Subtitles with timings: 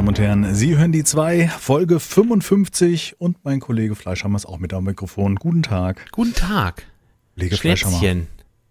[0.00, 4.56] Damen und Herren, Sie hören die zwei, Folge 55 und mein Kollege Fleischhammer ist auch
[4.56, 5.36] mit am Mikrofon.
[5.36, 6.10] Guten Tag.
[6.10, 6.86] Guten Tag.
[7.34, 7.98] Kollege Fleischhammer.
[7.98, 8.26] Schätzchen.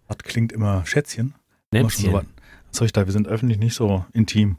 [0.08, 1.34] Das klingt immer Schätzchen.
[1.72, 2.00] So was.
[2.00, 2.12] Näpfchen.
[2.14, 2.26] Was
[2.72, 3.06] soll ich da?
[3.06, 4.58] Wir sind öffentlich nicht so intim.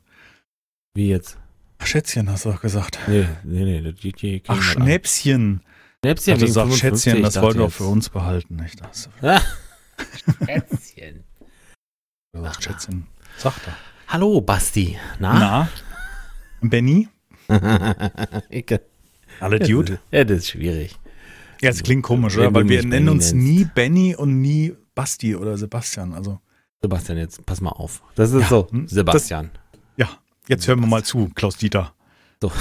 [0.93, 1.37] Wie jetzt?
[1.83, 2.99] Schätzchen hast du doch gesagt.
[3.05, 3.81] Nee, nee, nee.
[3.81, 5.59] Das geht hier Ach, Schnäpschen.
[5.99, 6.39] Schnäpschen.
[6.39, 8.55] Du sagst Schätzchen, das wollten wir auch für uns behalten.
[8.55, 9.09] Nicht das.
[10.45, 11.25] Schätzchen.
[12.31, 13.07] Sagst Schätzchen.
[13.37, 13.73] Sag doch.
[14.07, 14.97] Hallo, Basti.
[15.19, 15.37] Na?
[15.37, 15.69] Na?
[16.61, 17.07] Benny?
[19.39, 19.99] Alle Dude?
[20.11, 20.97] Ja, das ist schwierig.
[21.61, 22.53] Ja, es klingt komisch, oder?
[22.53, 23.35] Weil wir nennen Benny uns nennst.
[23.47, 26.13] nie Benny und nie Basti oder Sebastian.
[26.13, 26.39] Also,
[26.81, 28.01] Sebastian, jetzt pass mal auf.
[28.15, 28.67] Das ist Ja, so.
[28.71, 29.51] hm, Sebastian.
[29.97, 30.09] ja,
[30.47, 31.93] jetzt hören wir mal zu, Klaus Dieter.
[32.41, 32.51] So.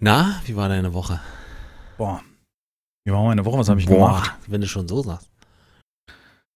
[0.00, 1.20] Na, wie war deine Woche?
[1.96, 2.22] Boah.
[3.04, 3.58] Wie war meine Woche?
[3.58, 4.34] Was habe ich Boah, gemacht?
[4.48, 5.30] wenn du schon so sagst.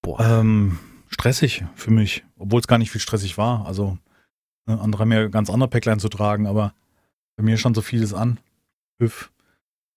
[0.01, 0.19] Boah.
[0.19, 0.77] Ähm,
[1.09, 3.65] stressig für mich, obwohl es gar nicht viel stressig war.
[3.65, 3.97] Also
[4.65, 6.73] andere haben ja ganz andere Päcklein zu tragen, aber
[7.37, 8.39] bei mir stand so vieles an.
[8.99, 9.31] TÜV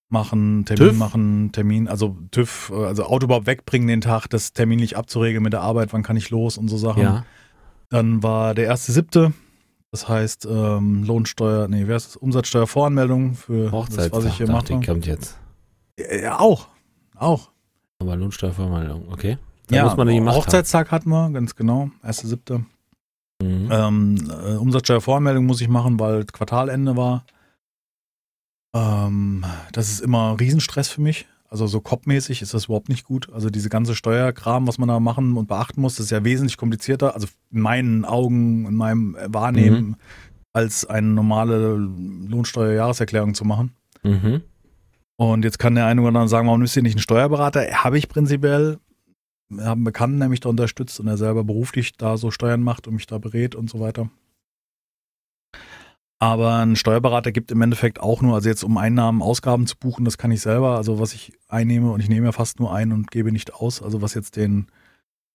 [0.08, 0.98] machen, Termin TÜV?
[0.98, 5.52] machen, Termin, also TÜV, äh, also Auto überhaupt wegbringen den Tag, das terminlich abzuregeln mit
[5.52, 7.02] der Arbeit, wann kann ich los und so Sachen.
[7.02, 7.24] ja.
[7.90, 9.32] Dann war der erste siebte,
[9.90, 12.16] das heißt ähm, Lohnsteuer, nee, wer ist das?
[12.16, 14.12] Umsatzsteuervoranmeldung für das, Hochzeitstag.
[14.12, 14.80] was ich hier mache.
[14.80, 15.38] kommt jetzt.
[15.98, 16.68] Ja, auch,
[17.16, 17.50] auch.
[18.00, 19.38] Aber Lohnsteuervermeldung, okay.
[19.68, 22.64] Da Ja, muss man die Hochzeitstag hatten wir, ganz genau, erste siebte.
[23.42, 23.68] Mhm.
[23.70, 27.24] Ähm, äh, Umsatzsteuervoranmeldung muss ich machen, weil Quartalende war.
[28.74, 31.26] Ähm, das ist immer Riesenstress für mich.
[31.48, 33.32] Also so kopfmäßig ist das überhaupt nicht gut.
[33.32, 37.14] Also diese ganze Steuerkram, was man da machen und beachten muss, ist ja wesentlich komplizierter.
[37.14, 39.96] Also in meinen Augen, in meinem Wahrnehmen,
[40.52, 43.72] als eine normale Lohnsteuerjahreserklärung zu machen.
[44.02, 44.42] Mhm.
[45.16, 47.84] Und jetzt kann der eine oder andere sagen, warum ist hier nicht ein Steuerberater?
[47.84, 48.78] Habe ich prinzipiell.
[49.60, 52.86] Haben einen Bekannten, der mich da unterstützt und der selber beruflich da so Steuern macht
[52.86, 54.10] und mich da berät und so weiter.
[56.20, 60.04] Aber ein Steuerberater gibt im Endeffekt auch nur, also jetzt um Einnahmen, Ausgaben zu buchen,
[60.04, 60.76] das kann ich selber.
[60.76, 63.82] Also was ich einnehme und ich nehme ja fast nur ein und gebe nicht aus.
[63.82, 64.68] Also was jetzt den,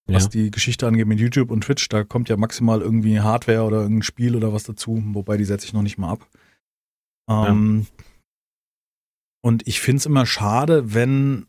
[0.08, 0.16] Ja.
[0.16, 3.82] was die Geschichte angeht mit YouTube und Twitch, da kommt ja maximal irgendwie Hardware oder
[3.82, 6.26] irgendein Spiel oder was dazu, wobei die setze ich noch nicht mal ab.
[7.28, 7.86] Ähm,
[9.42, 11.46] Und ich finde es immer schade, wenn,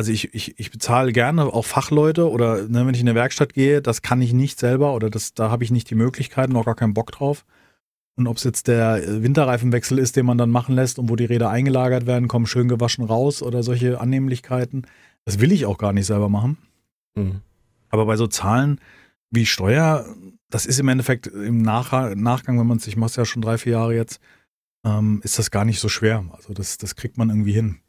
[0.00, 3.52] also ich, ich, ich bezahle gerne auch Fachleute oder ne, wenn ich in eine Werkstatt
[3.52, 6.64] gehe, das kann ich nicht selber oder das, da habe ich nicht die Möglichkeiten, auch
[6.64, 7.44] gar keinen Bock drauf.
[8.16, 11.16] Und ob es jetzt der äh, Winterreifenwechsel ist, den man dann machen lässt und wo
[11.16, 14.86] die Räder eingelagert werden, kommen schön gewaschen raus oder solche Annehmlichkeiten,
[15.26, 16.56] das will ich auch gar nicht selber machen.
[17.14, 17.42] Mhm.
[17.90, 18.80] Aber bei so Zahlen
[19.30, 20.06] wie Steuer,
[20.48, 23.42] das ist im Endeffekt im Nach Nachgang, wenn man es, ich mache es ja schon
[23.42, 24.18] drei, vier Jahre jetzt,
[24.82, 26.24] ähm, ist das gar nicht so schwer.
[26.32, 27.80] Also das, das kriegt man irgendwie hin.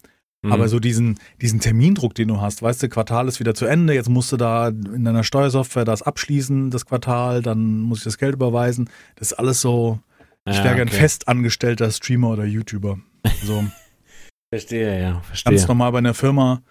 [0.43, 0.51] Mhm.
[0.51, 3.93] Aber so diesen, diesen Termindruck, den du hast, weißt du, Quartal ist wieder zu Ende,
[3.93, 8.17] jetzt musst du da in deiner Steuersoftware das abschließen, das Quartal, dann muss ich das
[8.17, 8.89] Geld überweisen.
[9.15, 9.99] Das ist alles so,
[10.45, 10.97] ich Ja, wäre gern okay.
[10.97, 12.99] festangestellter Streamer oder YouTuber.
[13.43, 13.63] So
[14.53, 15.53] Verstehe, ja, verstehe.
[15.53, 16.61] ganz normal bei einer Firma.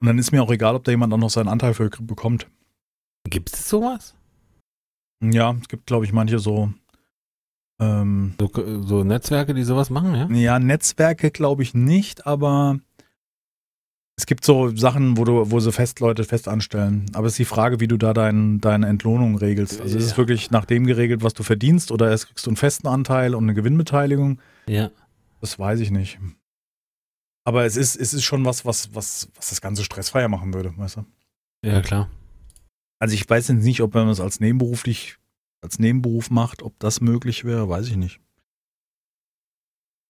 [0.00, 2.48] Und dann ist mir auch egal, ob da jemand auch noch seinen Anteil für bekommt.
[3.28, 4.14] Gibt es sowas?
[5.22, 6.72] Ja, es gibt, glaube ich, manche so,
[7.80, 8.50] ähm, So,
[8.82, 10.26] so Netzwerke, die sowas machen, ja?
[10.30, 12.78] ja, Netzwerke glaube ich nicht, aber
[14.20, 17.06] es gibt so Sachen, wo du, wo sie fest Leute fest anstellen.
[17.14, 19.80] Aber es ist die Frage, wie du da dein, deine Entlohnung regelst.
[19.80, 22.58] Also ist es wirklich nach dem geregelt, was du verdienst, oder erst kriegst du einen
[22.58, 24.38] festen Anteil und eine Gewinnbeteiligung?
[24.68, 24.90] Ja.
[25.40, 26.18] Das weiß ich nicht.
[27.44, 30.76] Aber es ist, es ist schon was, was, was, was das Ganze stressfreier machen würde,
[30.76, 31.06] weißt du?
[31.64, 32.10] Ja, klar.
[32.98, 35.16] Also ich weiß jetzt nicht, ob man das als nebenberuflich,
[35.62, 38.20] als Nebenberuf macht, ob das möglich wäre, weiß ich nicht.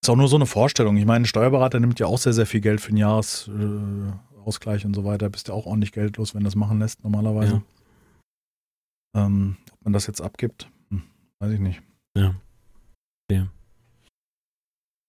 [0.02, 0.96] Ist auch nur so eine Vorstellung.
[0.96, 4.14] Ich meine, ein Steuerberater nimmt ja auch sehr, sehr viel Geld für den Jahresausgleich
[4.46, 5.28] Ausgleich und so weiter.
[5.28, 7.62] Bist ja auch ordentlich geldlos, wenn das machen lässt, normalerweise.
[9.14, 11.02] Ähm, ob man das jetzt abgibt, hm,
[11.40, 11.82] weiß ich nicht.
[12.16, 12.34] Ja.
[13.30, 13.48] Ja.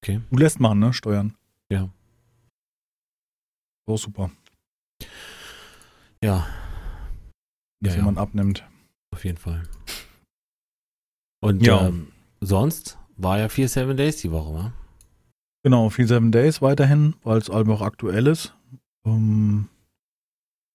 [0.03, 0.19] Okay.
[0.29, 0.91] Du lässt machen, ne?
[0.93, 1.35] Steuern.
[1.71, 1.87] Ja.
[3.87, 4.31] So super.
[6.23, 6.45] Ja,
[7.79, 7.95] Dass Ja, ja.
[7.97, 8.63] jemand abnimmt.
[9.13, 9.63] auf jeden Fall.
[11.41, 11.87] Und Ja.
[11.87, 12.11] ähm,
[12.41, 14.73] sonst war ja 4 Seven Days die Woche, wa?
[15.63, 18.55] Genau, viel Seven Days weiterhin, weil es allem auch aktuell ist.
[19.05, 19.67] Ähm,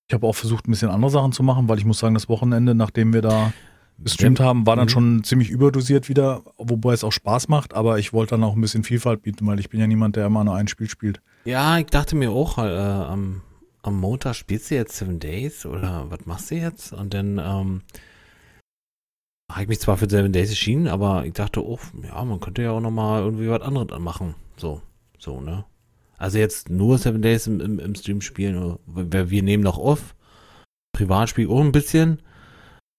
[0.09, 2.29] ich habe auch versucht, ein bisschen andere Sachen zu machen, weil ich muss sagen, das
[2.29, 3.53] Wochenende, nachdem wir da
[3.99, 4.91] gestreamt haben, war dann Mhm.
[4.91, 8.61] schon ziemlich überdosiert wieder, wobei es auch Spaß macht, aber ich wollte dann auch ein
[8.61, 11.21] bisschen Vielfalt bieten, weil ich bin ja niemand, der immer nur ein Spiel spielt.
[11.45, 13.43] Ja, ich dachte mir auch, äh, am,
[13.83, 16.93] am Montag spielst du jetzt Seven Days oder was machst du jetzt?
[16.93, 17.81] Und dann ähm,
[19.51, 22.63] habe ich mich zwar für Seven Days entschieden, aber ich dachte, oh, ja, man könnte
[22.63, 24.35] ja auch nochmal irgendwie was anderes machen.
[24.57, 24.83] So,
[25.19, 25.65] so, ne?
[26.19, 30.15] Also jetzt nur Seven Days im, im, im Stream spielen, wir, wir nehmen noch auf.
[30.93, 32.23] Privat spiel auch ein bisschen.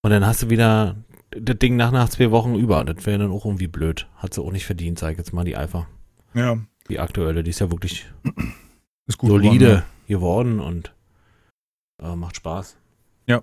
[0.03, 0.95] Und dann hast du wieder
[1.31, 2.85] das Ding nach, nach zwei Wochen über.
[2.85, 4.07] Das wäre dann auch irgendwie blöd.
[4.17, 5.87] Hat sie auch nicht verdient, sag ich jetzt mal, die Alpha.
[6.33, 6.57] Ja.
[6.89, 8.05] Die aktuelle, die ist ja wirklich
[9.07, 10.93] Ist solide geworden, geworden und
[12.01, 12.77] äh, macht Spaß.
[13.25, 13.41] ja.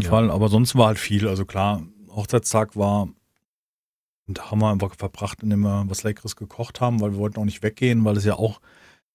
[0.00, 0.10] Jeden Ja.
[0.10, 0.30] Fall.
[0.30, 1.28] Aber sonst war halt viel.
[1.28, 3.08] Also klar, Hochzeitstag war,
[4.26, 7.44] da haben wir einfach verbracht, indem wir was Leckeres gekocht haben, weil wir wollten auch
[7.44, 8.60] nicht weggehen, weil es ja auch,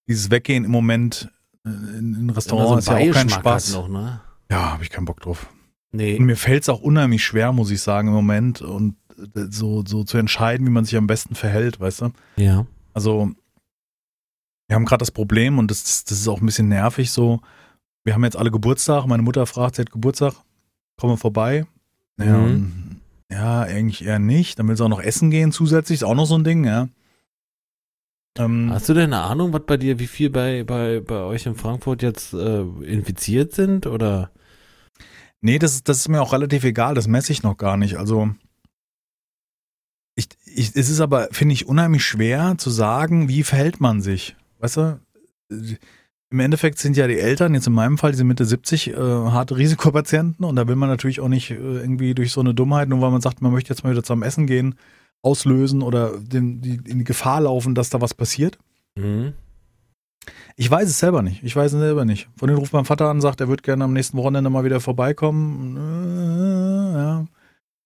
[0.07, 1.29] dieses Weggehen im Moment
[1.65, 3.73] äh, in, in Restaurants ist ja auch kein Spaß.
[3.73, 4.21] Noch, ne?
[4.49, 5.47] Ja, habe ich keinen Bock drauf.
[5.91, 6.17] Nee.
[6.17, 9.83] Und mir fällt es auch unheimlich schwer, muss ich sagen, im Moment und äh, so,
[9.85, 12.11] so zu entscheiden, wie man sich am besten verhält, weißt du?
[12.37, 12.65] Ja.
[12.93, 13.31] Also,
[14.67, 17.41] wir haben gerade das Problem und das, das ist auch ein bisschen nervig so.
[18.03, 19.05] Wir haben jetzt alle Geburtstag.
[19.07, 20.33] Meine Mutter fragt, sie hat Geburtstag,
[20.97, 21.65] kommen wir vorbei.
[22.19, 22.97] Ja, Mhm.
[23.31, 24.59] ja, eigentlich eher nicht.
[24.59, 26.89] Dann will sie auch noch essen gehen zusätzlich, ist auch noch so ein Ding, ja.
[28.39, 31.45] Ähm, Hast du denn eine Ahnung, was bei dir, wie viel bei, bei, bei euch
[31.45, 33.87] in Frankfurt jetzt äh, infiziert sind?
[33.87, 34.31] Oder?
[35.41, 37.97] Nee, das, ist- das ist mir auch relativ egal, das messe ich noch gar nicht.
[37.97, 38.29] Also,
[40.15, 44.35] ich, ich, es ist aber, finde ich, unheimlich schwer zu sagen, wie verhält man sich.
[44.59, 44.99] Weißt du?
[46.29, 49.55] Im Endeffekt sind ja die Eltern, jetzt in meinem Fall, diese Mitte 70, äh, harte
[49.57, 52.99] Risikopatienten und da will man natürlich auch nicht äh, irgendwie durch so eine Dummheit, nur
[53.01, 54.75] weil man sagt, man möchte jetzt mal wieder zusammen essen gehen,
[55.21, 58.57] auslösen oder den, die, in die Gefahr laufen, dass da was passiert.
[58.95, 59.33] Mhm.
[60.57, 61.43] Ich weiß es selber nicht.
[61.43, 62.27] Ich weiß es selber nicht.
[62.35, 64.81] Von den ruft mein Vater an, sagt, er würde gerne am nächsten Wochenende mal wieder
[64.81, 65.77] vorbeikommen.
[65.77, 67.25] Äh, ja.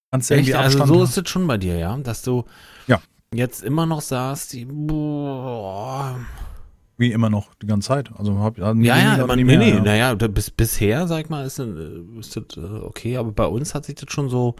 [0.10, 0.56] Kannst du irgendwie?
[0.56, 1.96] Also Abstand so ist es schon bei dir, ja?
[1.98, 2.46] Dass du
[2.88, 3.00] Ja.
[3.34, 6.16] jetzt immer noch sagst, die, boah.
[7.02, 8.12] Wie immer noch die ganze Zeit.
[8.16, 9.82] Also hab, ja, Ja, ja, nie nee, nee, ja.
[9.82, 11.66] naja, bis, bisher, sag ich mal, ist, äh,
[12.20, 14.56] ist das äh, okay, aber bei uns hat sich das schon so,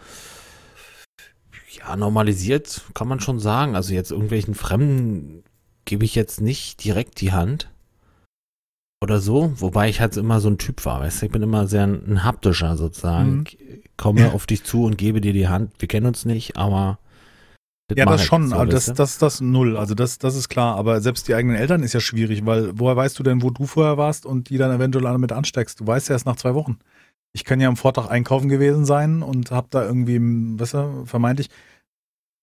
[1.78, 3.76] ja, normalisiert, kann man schon sagen.
[3.76, 5.44] Also jetzt irgendwelchen Fremden
[5.84, 7.70] gebe ich jetzt nicht direkt die Hand
[9.02, 11.66] oder so, wobei ich halt immer so ein Typ war, weißt du, ich bin immer
[11.66, 13.38] sehr ein, ein haptischer sozusagen.
[13.38, 13.44] Mhm.
[13.46, 14.30] Ich komme Ja.
[14.32, 15.72] auf dich zu und gebe dir die Hand.
[15.78, 16.98] Wir kennen uns nicht, aber
[17.96, 19.76] Ja, mach das ich schon, so, aber das, das, das null.
[19.76, 20.76] Also das, das ist klar.
[20.76, 23.66] Aber selbst die eigenen Eltern ist ja schwierig, weil woher weißt du denn, wo du
[23.66, 25.80] vorher warst und die dann eventuell alle mit ansteckst?
[25.80, 26.78] Du weißt ja erst nach zwei Wochen.
[27.32, 31.48] Ich kann ja am Vortag einkaufen gewesen sein und hab da irgendwie, weißt du, vermeintlich.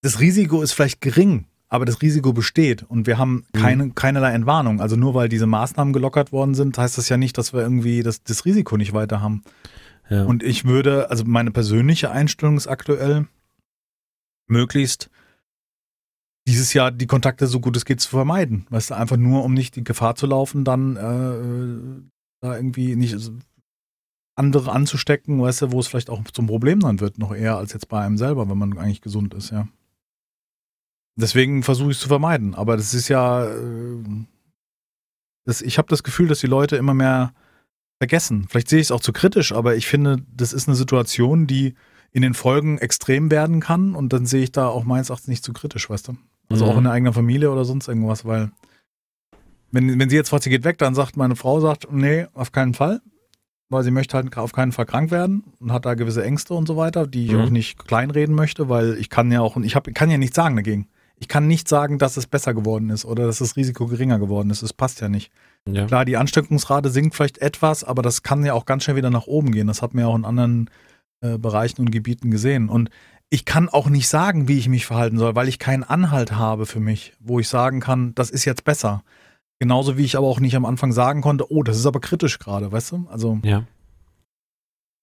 [0.02, 3.60] Das Risiko ist vielleicht gering, aber das Risiko besteht und wir haben Mhm.
[3.60, 4.82] keine, keinerlei Entwarnung.
[4.82, 8.02] Also nur weil diese Maßnahmen gelockert worden sind, heißt das ja nicht, dass wir irgendwie
[8.02, 9.44] das, das Risiko nicht weiter haben.
[10.10, 10.24] ja.
[10.24, 13.28] Und ich würde, also meine persönliche Einstellung ist aktuell,
[14.48, 15.10] möglichst
[16.50, 18.66] dieses Jahr die Kontakte so gut es geht zu vermeiden.
[18.72, 22.02] Weißt du, einfach nur, um nicht die Gefahr zu laufen, dann äh,
[22.42, 23.16] da irgendwie nicht
[24.36, 27.74] andere anzustecken, weißt du, wo es vielleicht auch zum Problem dann wird, noch eher als
[27.74, 29.68] jetzt bei einem selber, wenn man eigentlich gesund ist, ja.
[31.20, 32.56] Deswegen versuche ich es zu vermeiden.
[32.56, 34.04] Aber das ist ja, äh,
[35.46, 37.34] das, ich habe das Gefühl, dass die Leute immer mehr
[38.02, 38.48] vergessen.
[38.50, 41.76] Vielleicht sehe ich es auch zu kritisch, aber ich finde, das ist eine Situation, die
[42.12, 45.44] in den Folgen extrem werden kann und dann sehe ich da auch meines Erachtens nicht
[45.44, 46.18] zu kritisch, weißt du?
[46.52, 46.72] Also Mhm.
[46.72, 48.52] auch in der eigenen Familie oder sonst irgendwas, weil
[49.72, 52.52] wenn, wenn sie jetzt fragt, sie geht weg, dann sagt meine Frau, sagt, nee, auf
[52.52, 53.02] keinen Fall,
[53.70, 56.68] weil sie möchte halt auf keinen Fall krank werden und hat da gewisse Ängste und
[56.68, 57.42] so weiter, die ich Mhm.
[57.42, 60.56] auch nicht kleinreden möchte, weil ich kann ja auch, ich hab, kann ja nichts sagen
[60.56, 60.88] dagegen.
[61.22, 64.50] Ich kann nicht sagen, dass es besser geworden ist oder dass das Risiko geringer geworden
[64.52, 64.64] ist.
[64.64, 65.32] Das passt ja nicht.
[65.68, 65.86] ja.
[65.86, 69.28] Klar, die Ansteckungsrate sinkt vielleicht etwas, aber das kann ja auch ganz schnell wieder nach
[69.28, 69.68] oben gehen.
[69.68, 70.70] Das hat man ja auch in anderen
[71.22, 72.70] äh, Bereichen und Gebieten gesehen.
[72.70, 72.90] Und
[73.30, 76.66] ich kann auch nicht sagen, wie ich mich verhalten soll, weil ich keinen Anhalt habe
[76.66, 79.04] für mich, wo ich sagen kann, das ist jetzt besser.
[79.60, 82.40] Genauso wie ich aber auch nicht am Anfang sagen konnte, oh, das ist aber kritisch
[82.40, 83.08] gerade, weißt du?
[83.10, 83.66] Also ja.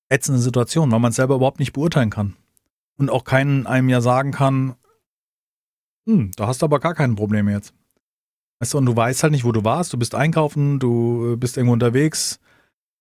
[0.09, 2.35] ätzende Situation, weil man es selber überhaupt nicht beurteilen kann.
[2.97, 4.75] Und auch keinen einem ja sagen kann,
[6.07, 7.75] hm, da hast du aber gar kein Problem jetzt.
[8.59, 11.37] Weißt du, und du weißt halt nicht, wo du warst, du bist einkaufen, du äh,
[11.37, 12.41] bist irgendwo unterwegs.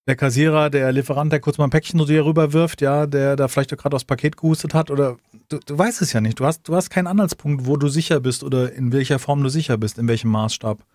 [0.08, 3.48] Der Kassierer, der Lieferant, der kurz mal ein Päckchen zu dir rüberwirft, ja, der da
[3.48, 5.18] vielleicht gerade aufs Paket gehustet hat oder
[5.50, 6.40] du, du weißt es ja nicht.
[6.40, 9.50] Du hast, du hast keinen Anhaltspunkt, wo du sicher bist oder in welcher Form du
[9.50, 10.86] sicher bist, in welchem Maßstab.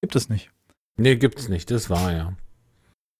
[0.00, 0.50] Gibt es nicht.
[0.96, 2.34] Nee, gibt's nicht, das war ja.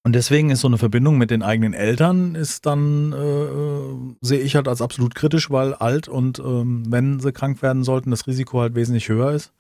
[0.07, 4.55] Und deswegen ist so eine Verbindung mit den eigenen Eltern ist dann, äh, sehe ich
[4.55, 8.61] halt als absolut kritisch, weil alt und ähm, wenn sie krank werden sollten, das Risiko
[8.61, 9.53] halt wesentlich höher ist.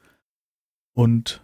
[0.92, 1.42] Und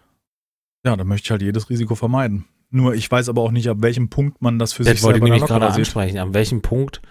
[0.85, 2.45] ja, da möchte ich halt jedes Risiko vermeiden.
[2.71, 5.19] Nur ich weiß aber auch nicht, ab welchem Punkt man das für Das sich wollte
[5.19, 5.79] ich selber mir dann nicht gerade sieht.
[5.81, 6.17] ansprechen.
[6.19, 7.01] An welchem Punkt?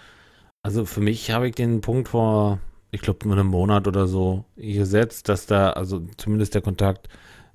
[0.63, 2.59] Also für mich habe ich den Punkt vor,
[2.91, 7.07] ich glaube, nur einem Monat oder so gesetzt, dass da, also zumindest der Kontakt,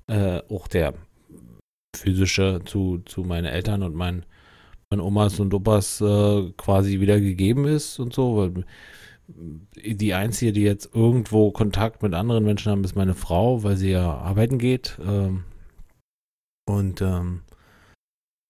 [0.07, 0.93] äh, auch der
[1.95, 4.25] physische zu, zu meinen Eltern und meinen,
[4.89, 8.37] meinen Omas und Opas äh, quasi wieder gegeben ist und so.
[8.37, 8.65] Weil
[9.27, 13.91] die einzige, die jetzt irgendwo Kontakt mit anderen Menschen haben, ist meine Frau, weil sie
[13.91, 14.97] ja arbeiten geht.
[15.05, 15.43] Ähm,
[16.65, 17.41] und ähm,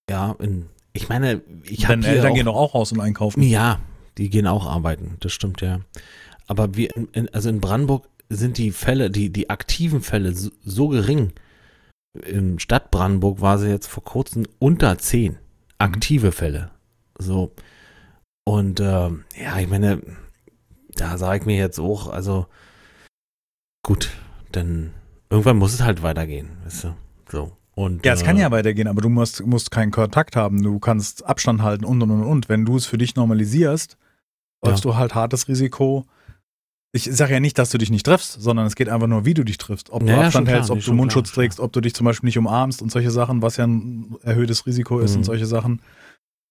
[0.10, 3.42] ja, in, ich meine, ich habe Deine Eltern auch, gehen doch auch raus und einkaufen.
[3.44, 3.80] ja,
[4.18, 5.82] Die gehen auch arbeiten, das stimmt ja.
[6.48, 10.88] Aber wir, in, also in Brandenburg sind die Fälle, die, die aktiven Fälle so, so
[10.90, 11.34] gering.
[12.26, 15.38] Im Stadt Brandenburg war sie jetzt vor kurzem unter zehn
[15.78, 16.72] aktive Fälle.
[17.20, 17.54] So.
[18.46, 20.02] Und ähm, ja, ich meine,
[20.96, 22.48] da sage ich mir jetzt auch, also
[23.84, 24.10] gut,
[24.52, 24.94] dann
[25.30, 26.96] irgendwann muss es halt weitergehen, weißt du?
[27.30, 27.52] So.
[27.78, 30.80] Und, ja, es äh, kann ja weitergehen, aber du musst, musst keinen Kontakt haben, du
[30.80, 32.50] kannst Abstand halten und und und und.
[32.50, 33.98] Wenn du es für dich normalisierst,
[34.66, 34.92] läufst ja.
[34.92, 36.08] du halt hartes Risiko.
[36.92, 39.36] Ich sage ja nicht, dass du dich nicht triffst, sondern es geht einfach nur, wie
[39.36, 39.92] du dich triffst.
[39.92, 42.26] Ob du ja, Abstand hältst, ob du Mundschutz klar, trägst, ob du dich zum Beispiel
[42.26, 45.18] nicht umarmst und solche Sachen, was ja ein erhöhtes Risiko ist mhm.
[45.18, 45.84] und solche Sachen.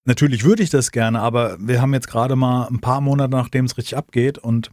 [0.05, 3.65] Natürlich würde ich das gerne, aber wir haben jetzt gerade mal ein paar Monate, nachdem
[3.65, 4.71] es richtig abgeht und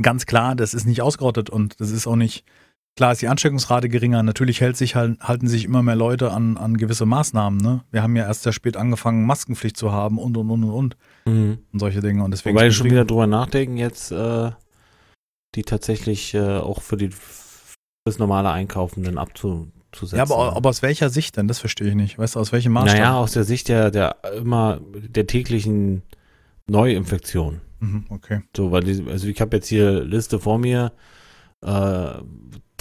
[0.00, 2.46] ganz klar, das ist nicht ausgerottet und das ist auch nicht,
[2.96, 4.22] klar ist die Ansteckungsrate geringer.
[4.22, 7.60] Natürlich hält sich halt, halten sich immer mehr Leute an, an gewisse Maßnahmen.
[7.60, 7.84] Ne?
[7.90, 10.96] Wir haben ja erst sehr spät angefangen, Maskenpflicht zu haben und und und und und,
[11.26, 11.58] mhm.
[11.72, 12.24] und solche Dinge.
[12.24, 14.50] Und deswegen Wobei schon wieder drüber nachdenken jetzt, äh,
[15.54, 17.10] die tatsächlich äh, auch für die
[18.04, 21.48] das normale Einkaufen dann abzu zu Ja, aber, aber, aus welcher Sicht denn?
[21.48, 22.18] Das verstehe ich nicht.
[22.18, 22.98] Weißt du, aus welchem Maßstab?
[22.98, 26.02] Naja, aus der Sicht der, der immer der täglichen
[26.66, 27.60] Neuinfektion.
[27.80, 28.40] Mhm, okay.
[28.56, 30.92] So, weil die, also ich habe jetzt hier Liste vor mir.
[31.64, 32.14] Äh,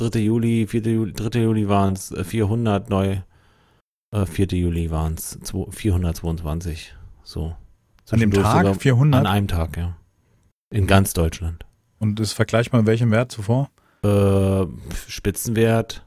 [0.10, 0.20] 3.
[0.20, 0.81] Juli, 4.
[0.81, 1.39] Juli, 3.
[1.39, 3.17] Juli waren es 400 neu.
[4.13, 4.48] Äh, 4.
[4.48, 5.39] Juli waren es
[5.70, 6.96] 422.
[7.24, 7.55] So.
[8.10, 9.20] An dem Tag 400?
[9.20, 9.96] An einem Tag, ja.
[10.74, 11.65] In ganz Deutschland.
[12.00, 13.70] Und das vergleicht mal welchem Wert zuvor?
[14.03, 14.65] Äh,
[15.08, 16.05] Spitzenwert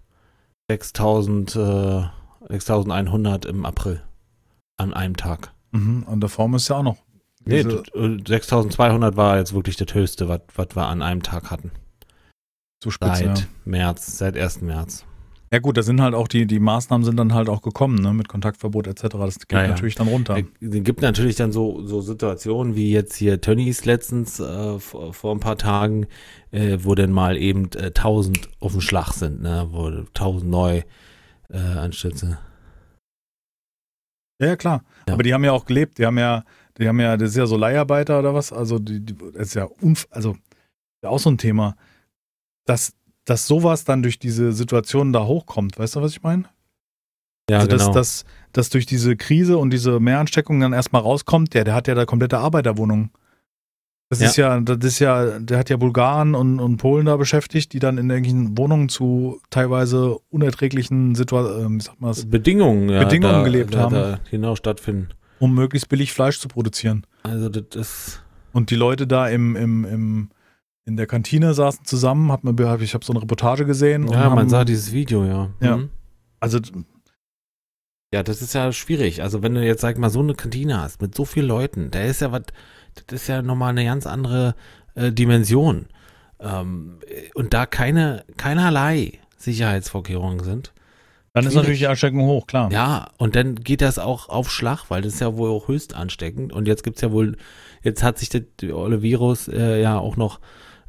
[0.68, 2.02] 6000, äh,
[2.48, 4.02] 6100 im April.
[4.76, 5.52] An einem Tag.
[5.70, 6.96] Mhm, und der Form ist ja auch noch.
[7.46, 11.70] Nee, 6200 war jetzt wirklich das höchste, was wir an einem Tag hatten.
[12.84, 13.46] Zu spitze, Seit ja.
[13.64, 14.60] März, seit 1.
[14.60, 15.06] März.
[15.50, 18.12] Ja gut, da sind halt auch die, die Maßnahmen sind dann halt auch gekommen, ne,
[18.12, 19.04] mit Kontaktverbot etc.
[19.16, 20.36] Das geht ja, natürlich dann runter.
[20.36, 25.40] Es gibt natürlich dann so, so Situationen wie jetzt hier Tönnies letztens äh, vor, ein
[25.40, 26.08] paar Tagen,
[26.50, 30.82] äh, wo dann mal eben äh, 1000 auf dem Schlag sind, ne, wo 1000 neu
[31.48, 32.36] äh, Anstütze.
[34.42, 34.84] Ja, ja, klar.
[35.08, 35.14] Ja.
[35.14, 36.44] Aber die haben ja auch gelebt, die haben ja,
[36.76, 39.54] die haben ja, das ist ja so Leiharbeiter oder was, also die, die das ist
[39.54, 40.36] ja unf also
[41.02, 41.76] ja auch so ein Thema.
[42.64, 42.94] Dass
[43.24, 45.78] dass sowas dann durch diese Situation da hochkommt.
[45.78, 46.44] Weißt du, was ich meine?
[47.50, 47.86] Ja, also, genau.
[47.86, 51.88] dass, dass, dass durch diese Krise und diese Mehransteckung dann erstmal rauskommt, der, der hat
[51.88, 53.10] ja da komplette Arbeiterwohnung.
[54.10, 54.26] Das ja.
[54.28, 57.78] ist ja, das ist ja, der hat ja Bulgaren und, und Polen da beschäftigt, die
[57.78, 63.78] dann in irgendwelchen Wohnungen zu teilweise unerträglichen Situationen, äh, Bedingungen, ja, Bedingungen da, gelebt da,
[63.80, 63.94] haben.
[63.94, 65.08] Da genau stattfinden.
[65.40, 67.06] Um möglichst billig Fleisch zu produzieren.
[67.22, 68.22] Also das ist.
[68.52, 70.28] Und die Leute da im, im, im
[70.86, 74.06] in der Kantine saßen zusammen, hab mir, ich habe so eine Reportage gesehen.
[74.08, 75.50] Ja, man haben, sah dieses Video, ja.
[75.60, 75.76] Ja.
[75.78, 75.90] Mhm.
[76.40, 76.60] Also.
[78.12, 79.22] Ja, das ist ja schwierig.
[79.22, 82.02] Also, wenn du jetzt, sag mal, so eine Kantine hast mit so vielen Leuten, da
[82.02, 82.42] ist ja was,
[82.94, 84.54] das ist ja nochmal eine ganz andere
[84.94, 85.86] äh, Dimension.
[86.38, 86.98] Ähm,
[87.34, 90.72] und da keine, keinerlei Sicherheitsvorkehrungen sind.
[91.32, 92.70] Dann ist natürlich die Ansteckung hoch, klar.
[92.70, 95.94] Ja, und dann geht das auch auf Schlag, weil das ist ja wohl auch höchst
[95.94, 96.52] ansteckend.
[96.52, 97.36] Und jetzt gibt es ja wohl,
[97.82, 100.38] jetzt hat sich das Virus äh, ja auch noch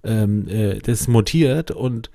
[0.06, 2.12] ähm, äh, das mutiert und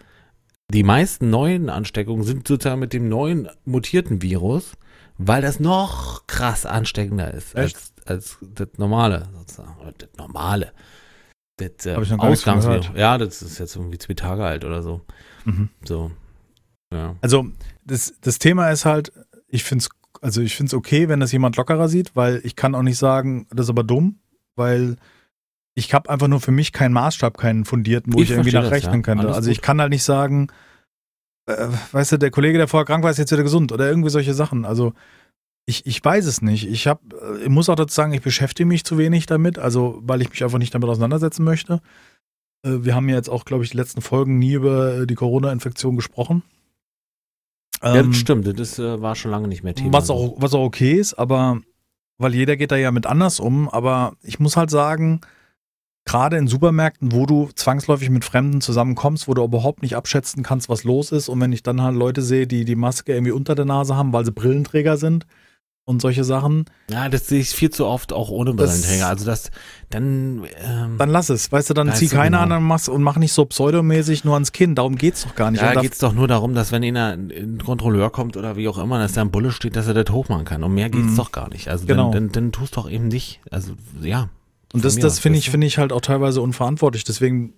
[0.73, 4.73] die meisten neuen Ansteckungen sind sozusagen mit dem neuen mutierten Virus,
[5.19, 9.75] weil das noch krass ansteckender ist als, als das normale, sozusagen.
[9.99, 10.73] Das normale.
[11.57, 12.91] Das äh, Ausgangsvirus.
[12.95, 15.03] Ja, das ist jetzt irgendwie zwei Tage alt oder so.
[15.45, 15.69] Mhm.
[15.85, 16.11] So.
[16.93, 17.17] Ja.
[17.21, 17.47] Also,
[17.85, 19.13] das, das Thema ist halt,
[19.49, 22.57] ich finde es also ich finde es okay, wenn das jemand lockerer sieht, weil ich
[22.57, 24.19] kann auch nicht sagen, das ist aber dumm,
[24.55, 24.97] weil
[25.75, 28.97] ich habe einfach nur für mich keinen Maßstab, keinen fundierten, wo ich, ich irgendwie nachrechnen
[28.97, 29.03] ja.
[29.03, 29.25] könnte.
[29.25, 30.49] Alles also ich kann halt nicht sagen,
[31.47, 34.11] äh, weißt du, der Kollege, der vorher krank war, ist jetzt wieder gesund oder irgendwie
[34.11, 34.65] solche Sachen.
[34.65, 34.93] Also
[35.67, 36.67] ich, ich weiß es nicht.
[36.67, 40.01] Ich habe, äh, ich muss auch dazu sagen, ich beschäftige mich zu wenig damit, also
[40.03, 41.81] weil ich mich einfach nicht damit auseinandersetzen möchte.
[42.65, 45.15] Äh, wir haben ja jetzt auch, glaube ich, die letzten Folgen nie über äh, die
[45.15, 46.43] Corona-Infektion gesprochen.
[47.83, 49.95] Ja, das ähm, stimmt, das war schon lange nicht mehr Thema.
[49.95, 51.61] Was auch, was auch okay ist, aber
[52.19, 55.23] weil jeder geht da ja mit anders um, aber ich muss halt sagen,
[56.05, 60.69] gerade in Supermärkten, wo du zwangsläufig mit Fremden zusammenkommst, wo du überhaupt nicht abschätzen kannst,
[60.69, 61.29] was los ist.
[61.29, 64.13] Und wenn ich dann halt Leute sehe, die die Maske irgendwie unter der Nase haben,
[64.13, 65.27] weil sie Brillenträger sind
[65.85, 66.67] und solche Sachen.
[66.89, 69.09] Ja, das sehe ich viel zu oft auch ohne Brillenträger.
[69.09, 69.51] also das,
[69.91, 70.45] dann.
[70.65, 72.43] Ähm, dann lass es, weißt du, dann zieh keine genau.
[72.43, 74.75] anderen Maske und mach nicht so pseudomäßig nur ans Kinn.
[74.75, 75.61] Darum geht's doch gar nicht.
[75.61, 78.79] Ja, da geht's doch nur darum, dass wenn einer ein Kontrolleur kommt oder wie auch
[78.79, 80.63] immer, dass da ein Bulle steht, dass er das hochmachen kann.
[80.63, 81.17] Und mehr geht's mhm.
[81.17, 81.69] doch gar nicht.
[81.69, 82.13] Also genau.
[82.13, 83.41] dann, dann, dann tust doch eben nicht.
[83.51, 84.29] Also ja.
[84.73, 87.05] Und das, das finde ich, finde ich halt auch teilweise unverantwortlich.
[87.05, 87.55] Deswegen,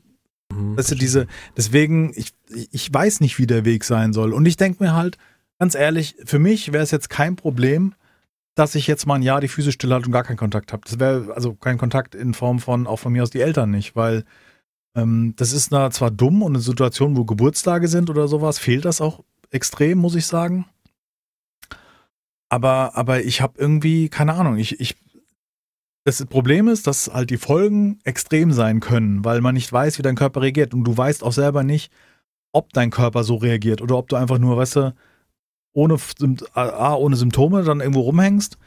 [0.52, 1.26] mhm, weißt du, diese,
[1.56, 2.32] deswegen, ich,
[2.70, 4.32] ich weiß nicht, wie der Weg sein soll.
[4.32, 5.18] Und ich denke mir halt,
[5.58, 7.94] ganz ehrlich, für mich wäre es jetzt kein Problem,
[8.54, 10.82] dass ich jetzt mal ein Jahr die Füße stillhalte und gar keinen Kontakt habe.
[10.84, 13.96] Das wäre also kein Kontakt in Form von, auch von mir aus die Eltern nicht,
[13.96, 14.24] weil
[14.94, 18.84] ähm, das ist da zwar dumm und in Situationen, wo Geburtstage sind oder sowas, fehlt
[18.84, 20.66] das auch extrem, muss ich sagen.
[22.50, 24.96] Aber, aber ich habe irgendwie, keine Ahnung, ich, ich,
[26.04, 30.02] das Problem ist, dass halt die Folgen extrem sein können, weil man nicht weiß, wie
[30.02, 30.74] dein Körper reagiert.
[30.74, 31.92] Und du weißt auch selber nicht,
[32.52, 34.94] ob dein Körper so reagiert oder ob du einfach nur, weißt du,
[35.74, 35.96] ohne,
[36.54, 38.58] A, ohne Symptome dann irgendwo rumhängst,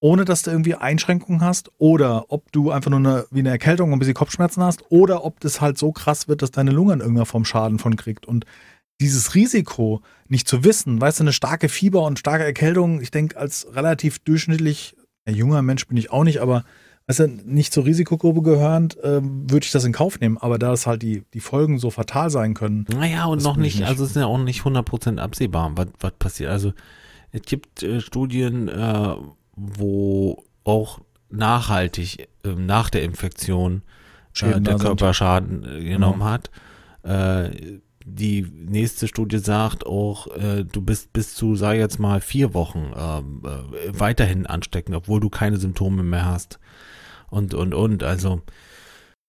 [0.00, 3.88] ohne dass du irgendwie Einschränkungen hast, oder ob du einfach nur eine, wie eine Erkältung
[3.88, 6.94] und ein bisschen Kopfschmerzen hast, oder ob das halt so krass wird, dass deine Lunge
[6.94, 8.26] in irgendeiner Form Schaden von kriegt.
[8.26, 8.46] Und
[9.00, 13.36] dieses Risiko nicht zu wissen, weißt du, eine starke Fieber und starke Erkältung, ich denke,
[13.36, 16.64] als relativ durchschnittlich, ja, junger Mensch bin ich auch nicht, aber
[17.06, 20.38] weißt du, nicht zur Risikogruppe gehörend, äh, würde ich das in Kauf nehmen.
[20.38, 22.86] Aber da es halt die, die Folgen so fatal sein können.
[22.90, 26.12] Naja, und noch nicht, nicht, also es ist ja auch nicht 100% absehbar, was, was
[26.18, 26.50] passiert.
[26.50, 26.72] Also
[27.32, 29.14] es gibt äh, Studien, äh,
[29.54, 33.82] wo auch nachhaltig äh, nach der Infektion
[34.40, 36.24] äh, der Körper Schaden äh, genommen genau.
[36.24, 36.50] hat.
[38.06, 42.52] Die nächste Studie sagt auch, äh, du bist bis zu, sag ich jetzt mal, vier
[42.52, 46.58] Wochen ähm, äh, weiterhin ansteckend, obwohl du keine Symptome mehr hast.
[47.30, 48.02] Und, und, und.
[48.02, 48.42] Also,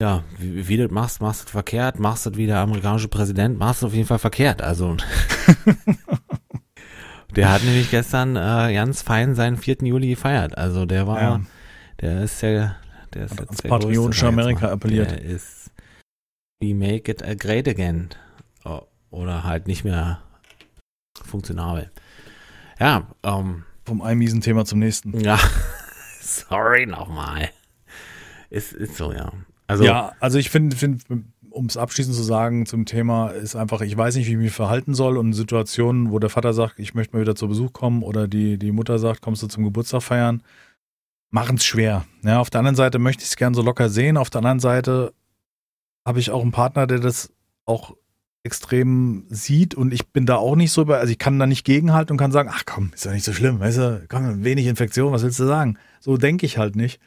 [0.01, 2.57] ja, wie, wie du das machst, machst du das verkehrt, machst du das wie der
[2.57, 4.61] amerikanische Präsident, machst du auf jeden Fall verkehrt.
[4.61, 4.97] Also,
[7.37, 9.77] der hat nämlich gestern äh, ganz fein seinen 4.
[9.83, 10.57] Juli gefeiert.
[10.57, 11.41] Also, der war, ja.
[12.01, 12.75] der ist ja,
[13.13, 15.11] der ist jetzt patriotische Amerika appelliert.
[15.11, 15.71] Der ist,
[16.59, 18.09] we make it great again
[19.15, 20.21] oder halt nicht mehr
[21.23, 21.91] funktionabel.
[22.79, 23.63] Ja, ähm.
[23.85, 25.19] Vom einen miesen Thema zum nächsten.
[25.19, 25.39] Ja,
[26.21, 27.51] sorry nochmal.
[28.49, 29.31] Ist, ist so, ja.
[29.67, 31.03] Also, ja, also ich finde, find,
[31.49, 34.51] um es abschließend zu sagen zum Thema, ist einfach, ich weiß nicht, wie ich mich
[34.51, 38.03] verhalten soll und Situationen, wo der Vater sagt, ich möchte mal wieder zu Besuch kommen
[38.03, 40.41] oder die, die Mutter sagt, kommst du zum Geburtstag feiern,
[41.29, 42.05] machen es schwer.
[42.23, 44.59] Ja, auf der anderen Seite möchte ich es gern so locker sehen, auf der anderen
[44.59, 45.13] Seite
[46.05, 47.31] habe ich auch einen Partner, der das
[47.65, 47.95] auch
[48.45, 51.65] extrem sieht und ich bin da auch nicht so über, also ich kann da nicht
[51.65, 54.67] gegenhalten und kann sagen, ach komm, ist ja nicht so schlimm, weißt du, komm, wenig
[54.67, 55.79] Infektion, was willst du sagen?
[55.99, 57.01] So denke ich halt nicht.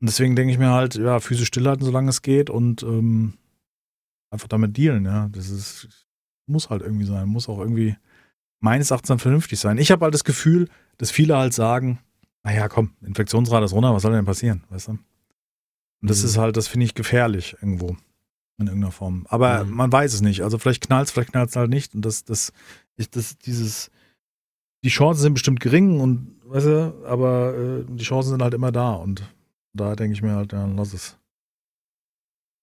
[0.00, 3.34] Und deswegen denke ich mir halt, ja, Füße stillhalten, solange es geht und ähm,
[4.30, 5.28] einfach damit dealen, ja.
[5.32, 6.08] Das ist,
[6.46, 7.96] muss halt irgendwie sein, muss auch irgendwie
[8.60, 9.76] meines Erachtens dann vernünftig sein.
[9.76, 11.98] Ich habe halt das Gefühl, dass viele halt sagen,
[12.42, 14.92] naja, komm, Infektionsrate ist runter, was soll denn passieren, weißt du?
[14.92, 16.24] Und das mhm.
[16.24, 17.98] ist halt, das finde ich gefährlich irgendwo
[18.58, 19.26] in irgendeiner Form.
[19.28, 19.74] Aber mhm.
[19.74, 20.42] man weiß es nicht.
[20.42, 21.94] Also vielleicht knallt es, vielleicht knallt es halt nicht.
[21.94, 22.52] Und das, das,
[22.96, 23.90] ich, das, dieses,
[24.84, 28.72] die Chancen sind bestimmt gering und, weißt du, aber äh, die Chancen sind halt immer
[28.72, 28.92] da.
[28.92, 29.22] Und
[29.72, 31.18] da denke ich mir halt, ja, lass es.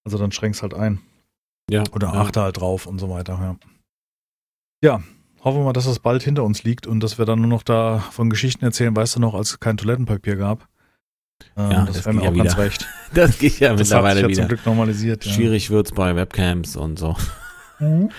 [0.03, 0.99] Also dann schränkst halt ein.
[1.69, 1.83] Ja.
[1.93, 2.21] Oder ja.
[2.21, 3.55] achte halt drauf und so weiter, ja.
[4.83, 5.03] Ja,
[5.43, 7.63] hoffen wir mal, dass das bald hinter uns liegt und dass wir dann nur noch
[7.63, 10.67] da von Geschichten erzählen, weißt du noch, als es kein Toilettenpapier gab.
[11.57, 12.43] Ja, das, das wäre mir auch wieder.
[12.45, 12.87] ganz recht.
[13.13, 14.41] Das geht ja das mittlerweile hat sich ja wieder.
[14.43, 15.25] zum Glück normalisiert.
[15.25, 15.33] Ja.
[15.33, 17.17] Schwierig wird es bei Webcams und so.
[17.79, 18.09] Mhm.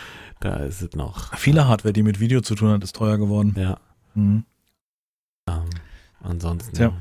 [0.40, 1.34] Da ist es noch.
[1.38, 3.54] Viele Hardware, die mit Video zu tun hat, ist teuer geworden.
[3.56, 3.78] Ja.
[4.14, 4.44] Mhm.
[5.48, 5.70] Ähm,
[6.20, 6.76] ansonsten.
[6.76, 6.92] Ja.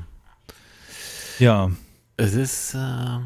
[1.38, 1.70] ja.
[2.16, 2.74] Es ist.
[2.74, 3.18] Äh,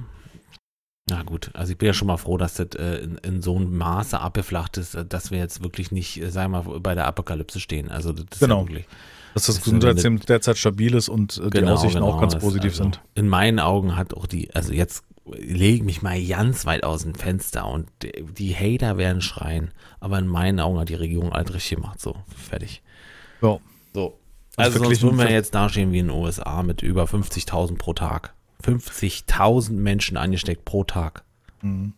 [1.08, 3.54] na gut, also ich bin ja schon mal froh, dass das äh, in, in, so
[3.54, 6.94] einem Maße abgeflacht ist, äh, dass wir jetzt wirklich nicht, äh, sagen wir mal, bei
[6.96, 7.90] der Apokalypse stehen.
[7.90, 8.62] Also das ist genau.
[8.62, 8.86] ja wirklich.
[9.36, 12.14] Dass das Gesundheitssystem derzeit stabil ist und äh, die Genau, Aussichten genau.
[12.14, 13.02] auch ganz positiv also sind.
[13.14, 17.02] In meinen Augen hat auch die, also jetzt lege ich mich mal ganz weit aus
[17.02, 21.52] dem Fenster und die, Hater werden schreien, aber in meinen Augen hat die Regierung alles
[21.52, 22.00] richtig gemacht.
[22.00, 22.16] So,
[22.48, 22.82] fertig.
[23.42, 23.58] Ja.
[23.92, 24.18] So.
[24.56, 27.92] Also Also sonst würden wir jetzt dastehen wie in den USA mit über 50.000 pro
[27.92, 28.32] Tag.
[28.64, 31.24] 50.000 Menschen angesteckt pro Tag.
[31.60, 31.92] Mhm.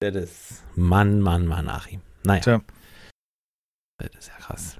[0.00, 2.00] Das ist Mann, Mann, Mann, Achim.
[2.24, 2.40] Naja.
[2.40, 2.60] Tja.
[3.98, 4.76] Das ist ja krass.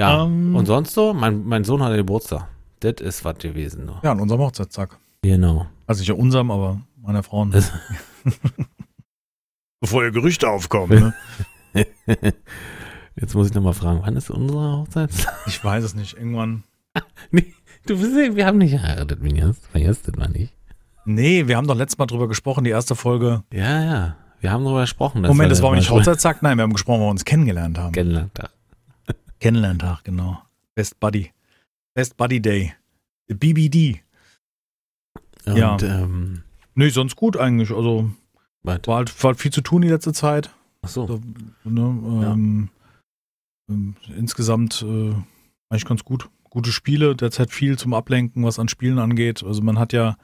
[0.00, 1.14] Ja, Ähm, und sonst so?
[1.14, 2.48] Mein, mein Sohn hatte Geburtstag.
[2.80, 3.86] Das ist was gewesen.
[3.86, 4.00] Nur.
[4.02, 4.98] Ja, an unserem Hochzeitstag.
[5.22, 5.66] Genau.
[5.86, 7.50] Also nicht an unserem, aber meiner Frauen.
[7.50, 7.72] Das-
[9.80, 11.12] Bevor ihr Gerüchte aufkommen.
[11.74, 11.86] Ne?
[13.16, 15.10] Jetzt muss ich nochmal fragen, wann ist unsere Hochzeit?
[15.46, 16.14] Ich weiß es nicht.
[16.16, 16.64] Irgendwann.
[17.30, 17.52] nee,
[17.86, 19.58] du bist, wir haben nicht geheiratet, Minias.
[19.70, 20.52] Vergesst das mal nicht.
[21.04, 23.44] Nee, wir haben doch letztes Mal drüber gesprochen, die erste Folge.
[23.52, 24.16] Ja, ja.
[24.40, 25.22] Wir haben darüber gesprochen.
[25.22, 26.42] Moment, das war aber nicht Hochzeitstag?
[26.42, 27.92] Nein, wir haben gesprochen, wo wir uns kennengelernt haben.
[27.92, 28.32] Kennengelernt.
[29.44, 30.40] Kennenlerntag, genau.
[30.74, 31.30] Best Buddy.
[31.94, 32.72] Best Buddy Day.
[33.28, 34.00] BBD.
[35.44, 35.76] Und, Ja.
[35.82, 36.42] ähm,
[36.74, 37.70] Nee, sonst gut eigentlich.
[37.70, 38.10] Also
[38.62, 38.80] was?
[38.86, 40.48] war halt, war halt viel zu tun die letzte Zeit.
[40.80, 41.06] Ach so.
[41.06, 41.20] So,
[41.64, 41.80] ne,
[42.26, 42.68] ähm,
[43.70, 45.12] ähm, insgesamt äh,
[45.68, 46.30] eigentlich ganz gut.
[46.48, 49.44] Gute Spiele, derzeit viel zum Ablenken, was an Spielen angeht.
[49.44, 50.16] Also man hat ja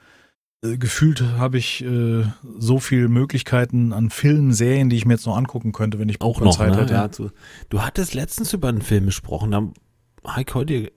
[0.63, 2.25] gefühlt habe ich äh,
[2.59, 6.21] so viele Möglichkeiten an Filmen, Serien, die ich mir jetzt noch angucken könnte, wenn ich
[6.21, 6.83] Auch noch, Zeit ne?
[6.83, 6.93] hätte.
[6.93, 7.31] Ja, zu,
[7.71, 9.51] du hattest letztens über einen Film gesprochen.
[9.51, 9.69] Da
[10.27, 10.93] Heike heute,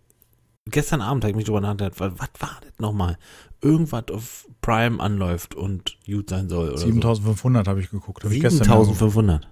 [0.65, 3.17] gestern Abend habe ich mich drüber nachgedacht, was, was war das nochmal?
[3.62, 6.69] Irgendwas auf Prime anläuft und gut sein soll.
[6.69, 8.26] Oder 7500 habe ich geguckt.
[8.26, 9.47] Hab ich gestern 7500.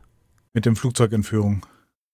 [0.53, 1.65] mit dem Flugzeugentführung.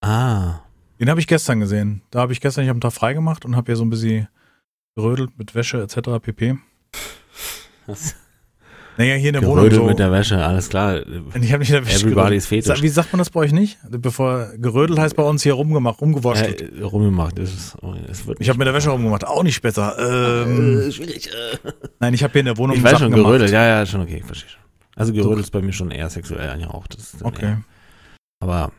[0.01, 0.59] Ah,
[0.99, 2.03] Den habe ich gestern gesehen.
[2.11, 3.89] Da habe ich gestern, ich habe einen Tag frei gemacht und habe hier so ein
[3.89, 4.27] bisschen
[4.95, 6.21] gerödelt mit Wäsche etc.
[6.21, 6.59] pp.
[7.87, 8.15] Was?
[8.99, 9.87] Naja, hier in der Wohnung Gerödelt so.
[9.87, 10.95] mit der Wäsche, alles klar.
[11.05, 12.65] Und ich habe nicht in der Wäsche Everybody's gerödelt.
[12.65, 12.81] Fetisch.
[12.81, 13.77] Wie sagt man das bei euch nicht?
[13.87, 16.79] Bevor gerödelt heißt bei uns hier rumgemacht, rumgewurschtelt.
[16.79, 17.77] Äh, rumgemacht ist es.
[17.83, 19.95] Oh, wird ich habe mit der Wäsche rumgemacht, auch nicht besser.
[20.47, 21.27] Ähm, äh, schwierig.
[21.27, 21.57] Äh.
[21.99, 23.27] nein, ich habe hier in der Wohnung Ich weiß schon, gemacht.
[23.27, 24.61] gerödelt, ja, ja, schon okay, verstehe schon.
[24.95, 26.95] Also gerödelt ist bei mir schon eher sexuell angehaucht.
[26.95, 27.45] Das ist dann Okay.
[27.45, 27.61] Eher,
[28.39, 28.71] aber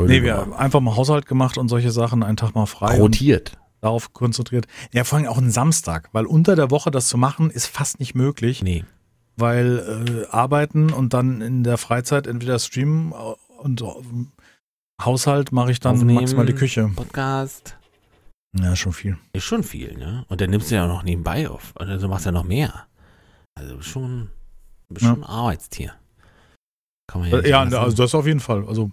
[0.00, 3.00] Nee, wir haben einfach mal Haushalt gemacht und solche Sachen, einen Tag mal frei und
[3.00, 3.52] rotiert.
[3.80, 4.66] Darauf konzentriert.
[4.92, 8.00] Ja, vor allem auch einen Samstag, weil unter der Woche das zu machen, ist fast
[8.00, 8.84] nicht möglich, Nee.
[9.36, 13.14] weil äh, arbeiten und dann in der Freizeit entweder streamen äh,
[13.62, 13.86] und äh,
[15.02, 16.20] Haushalt mache ich dann Aufnehmen.
[16.20, 16.90] maximal die Küche.
[16.96, 17.76] Podcast.
[18.58, 19.18] Ja, schon viel.
[19.34, 20.24] Ist schon viel, ne?
[20.28, 21.74] Und dann nimmst du ja auch noch nebenbei auf.
[21.76, 22.86] Also du machst ja noch mehr.
[23.54, 24.30] Also schon,
[24.90, 25.00] Ja.
[25.08, 25.92] schon ein Arbeitstier.
[27.06, 28.66] Kann man ja Ja, also das auf jeden Fall.
[28.66, 28.90] Also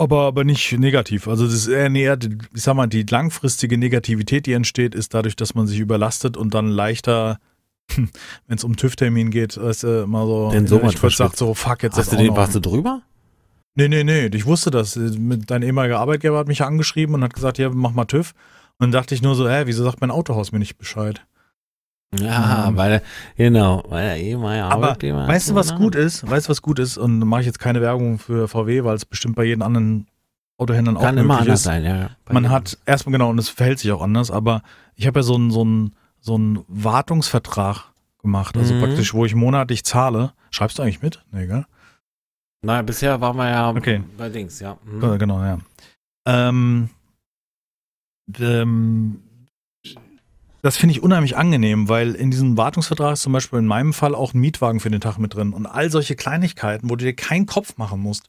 [0.00, 1.28] aber, aber nicht negativ.
[1.28, 2.18] Also das ist eher näher,
[2.54, 6.54] ich sag mal, die langfristige Negativität, die entsteht, ist dadurch, dass man sich überlastet und
[6.54, 7.38] dann leichter,
[7.94, 8.08] wenn
[8.56, 11.52] es um TÜV-Termin geht, weißt du, mal so, Den so innerlich was kurz sagt so,
[11.52, 13.02] fuck, jetzt Hast du den, warst du drüber?
[13.74, 14.98] Nee, nee, nee, ich wusste das.
[14.98, 18.32] Dein ehemaliger Arbeitgeber hat mich ja angeschrieben und hat gesagt, ja, mach mal TÜV.
[18.78, 21.22] Und dann dachte ich nur so, hä, wieso sagt mein Autohaus mir nicht Bescheid?
[22.18, 22.76] Ja, Ähm.
[22.76, 23.02] weil,
[23.36, 26.28] genau, weil er eh mal Aber Weißt du, was gut ist?
[26.28, 26.98] Weißt du, was gut ist?
[26.98, 30.08] Und mache ich jetzt keine Werbung für VW, weil es bestimmt bei jedem anderen
[30.58, 31.64] Autohändlern auch Kann immer möglich anders ist.
[31.64, 32.10] sein, ja.
[32.28, 32.50] Man jedem.
[32.50, 34.62] hat erstmal genau, und es verhält sich auch anders, aber
[34.96, 38.80] ich habe ja so einen so einen- so einen Wartungsvertrag gemacht, also Mhm.
[38.80, 40.32] praktisch, wo ich monatlich zahle.
[40.50, 41.24] Schreibst du eigentlich mit?
[41.32, 41.64] Nee, gell?
[42.62, 44.02] Naja, bisher waren wir ja Okay.
[44.18, 44.76] bei Dings, ja.
[44.84, 45.02] Mhm.
[45.02, 45.58] Äh, Genau, ja.
[46.26, 46.90] Ähm,
[48.38, 49.22] ähm,
[50.62, 54.14] das finde ich unheimlich angenehm, weil in diesem Wartungsvertrag ist zum Beispiel in meinem Fall
[54.14, 57.14] auch ein Mietwagen für den Tag mit drin und all solche Kleinigkeiten, wo du dir
[57.14, 58.28] keinen Kopf machen musst.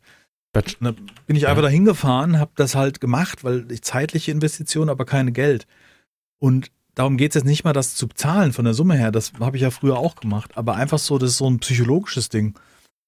[0.56, 0.91] Und da
[1.28, 1.50] bin ich Ja.
[1.50, 5.65] einfach dahin gefahren, habe das halt gemacht, weil ich zeitliche Investition, aber keine Geld.
[6.39, 9.12] Und darum geht es jetzt nicht mal, das zu bezahlen von der Summe her.
[9.12, 10.58] Das habe ich ja früher auch gemacht.
[10.58, 12.56] Aber einfach so, das ist so ein psychologisches Ding.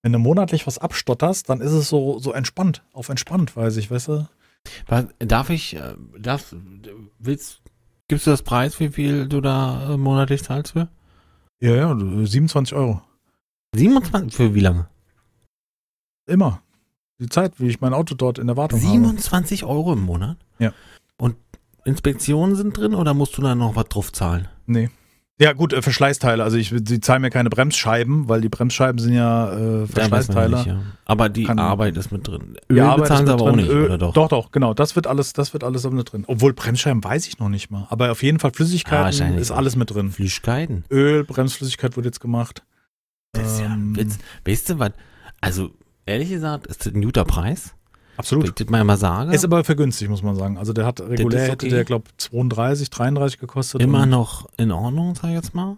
[0.03, 3.89] Wenn du monatlich was abstotterst, dann ist es so, so entspannt, auf entspannt, weiß ich,
[3.89, 4.27] weißt du?
[5.19, 6.55] Darf ich, äh, darf,
[7.19, 7.62] willst,
[8.13, 10.88] gibst du das Preis, wie viel du da äh, monatlich zahlst für?
[11.60, 13.02] Ja, ja, du- 27 Euro.
[13.76, 14.88] 27, für wie lange?
[16.28, 16.62] Immer.
[17.19, 18.91] Die Zeit, wie ich mein Auto dort in der Wartung habe.
[18.91, 20.38] 27 Euro im Monat?
[20.60, 20.73] Ja.
[21.17, 21.36] Und
[21.86, 24.47] Inspektionen sind drin oder musst du da noch was drauf zahlen?
[24.65, 24.89] Nee.
[25.41, 26.43] Ja, gut, äh, Verschleißteile.
[26.43, 30.58] Also ich, sie zahlen mir keine Bremsscheiben, weil die Bremsscheiben sind ja äh, Verschleißteile.
[30.58, 30.82] nicht, ja.
[31.06, 32.56] Aber die Kann- Arbeit ist mit drin.
[32.69, 33.56] Öl Ja, aber bezahlen sie aber auch drin.
[33.58, 34.13] nicht, Öl- oder doch?
[34.13, 34.76] Doch, doch, genau.
[34.76, 36.24] Das wird alles, das wird alles mit drin.
[36.28, 37.88] Obwohl Bremsscheiben weiß ich noch nicht mal.
[37.89, 40.12] Aber auf jeden Fall Ah, Flüssigkeiten wahrscheinlich ist alles mit drin.
[40.12, 40.86] Flüssigkeiten.
[40.91, 42.63] Öl, Bremsflüssigkeit wird jetzt gemacht.
[43.32, 44.19] Das ist ja ein Ähm, Witz.
[44.46, 44.91] Weißt du was?
[45.41, 45.72] Also,
[46.06, 47.74] ehrlich gesagt, ist das ein guter Preis.
[48.17, 48.60] Absolut.
[48.60, 49.34] das mal mal sage.
[49.34, 50.58] Ist aber vergünstig, muss man sagen.
[50.58, 51.76] Also der hat regulär ist hätte okay.
[51.76, 53.82] der, glaube 32, 33 gekostet.
[53.82, 55.78] immer noch in Ordnung, sag ich jetzt mal.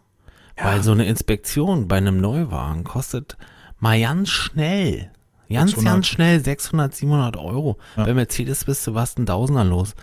[0.57, 0.65] Ja.
[0.65, 3.37] Weil so eine Inspektion bei einem Neuwagen kostet
[3.79, 5.11] mal ganz schnell,
[5.49, 5.93] ganz, 600.
[5.93, 7.77] ganz schnell 600, 700 Euro.
[7.97, 8.05] Ja.
[8.05, 9.95] Bei Mercedes bist du was ein Tausender los.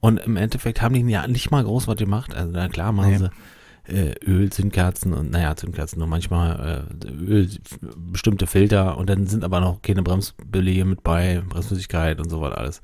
[0.00, 2.34] Und im Endeffekt haben die ja nicht mal groß was gemacht.
[2.34, 3.18] Also na klar machen Nee.
[3.18, 3.30] sie
[3.88, 7.48] äh, Öl, Zündkerzen und naja, Zündkerzen nur manchmal äh, Öl,
[7.96, 12.52] bestimmte Filter und dann sind aber noch keine Bremsbeläge mit bei, Bremsflüssigkeit und so was
[12.52, 12.82] alles.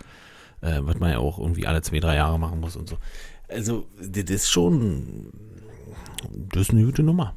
[0.61, 2.99] Äh, was man ja auch irgendwie alle zwei, drei Jahre machen muss und so.
[3.49, 5.33] Also, das ist schon,
[6.33, 7.35] das ist eine gute Nummer.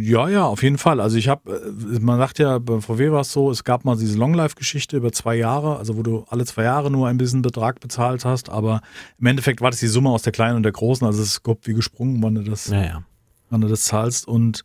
[0.00, 1.00] Ja, ja, auf jeden Fall.
[1.00, 4.16] Also ich habe, man sagt ja, bei VW war es so, es gab mal diese
[4.16, 8.24] Longlife-Geschichte über zwei Jahre, also wo du alle zwei Jahre nur ein bisschen Betrag bezahlt
[8.24, 8.80] hast, aber
[9.18, 11.42] im Endeffekt war das die Summe aus der kleinen und der großen, also es ist
[11.64, 13.02] wie gesprungen, wann du das, Ja, ja.
[13.50, 14.62] wann du das zahlst und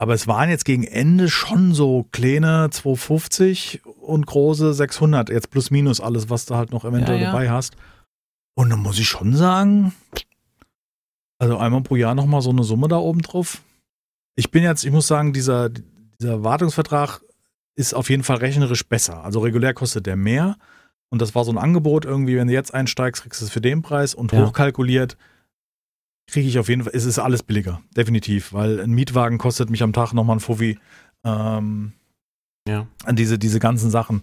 [0.00, 5.70] aber es waren jetzt gegen Ende schon so kleine 250 und große 600, jetzt plus
[5.70, 7.32] minus alles, was du halt noch eventuell Ja, ja.
[7.32, 7.76] dabei hast.
[8.54, 9.92] Und dann muss ich schon sagen,
[11.38, 13.60] also einmal pro Jahr nochmal so eine Summe da oben drauf.
[14.38, 17.22] Ich bin jetzt, ich muss sagen, dieser, dieser Wartungsvertrag
[17.74, 19.24] ist auf jeden Fall rechnerisch besser.
[19.24, 20.56] Also regulär kostet der mehr.
[21.10, 23.60] Und das war so ein Angebot irgendwie, wenn du jetzt einsteigst, kriegst du es für
[23.60, 24.46] den Preis und Ja.
[24.46, 25.16] hochkalkuliert
[26.30, 29.82] kriege ich auf jeden Fall, es ist alles billiger, definitiv, weil ein Mietwagen kostet mich
[29.82, 30.78] am Tag nochmal ein Fuffi.
[31.24, 31.92] Ähm,
[32.68, 32.86] Ja.
[33.04, 34.22] an diese, diese ganzen Sachen.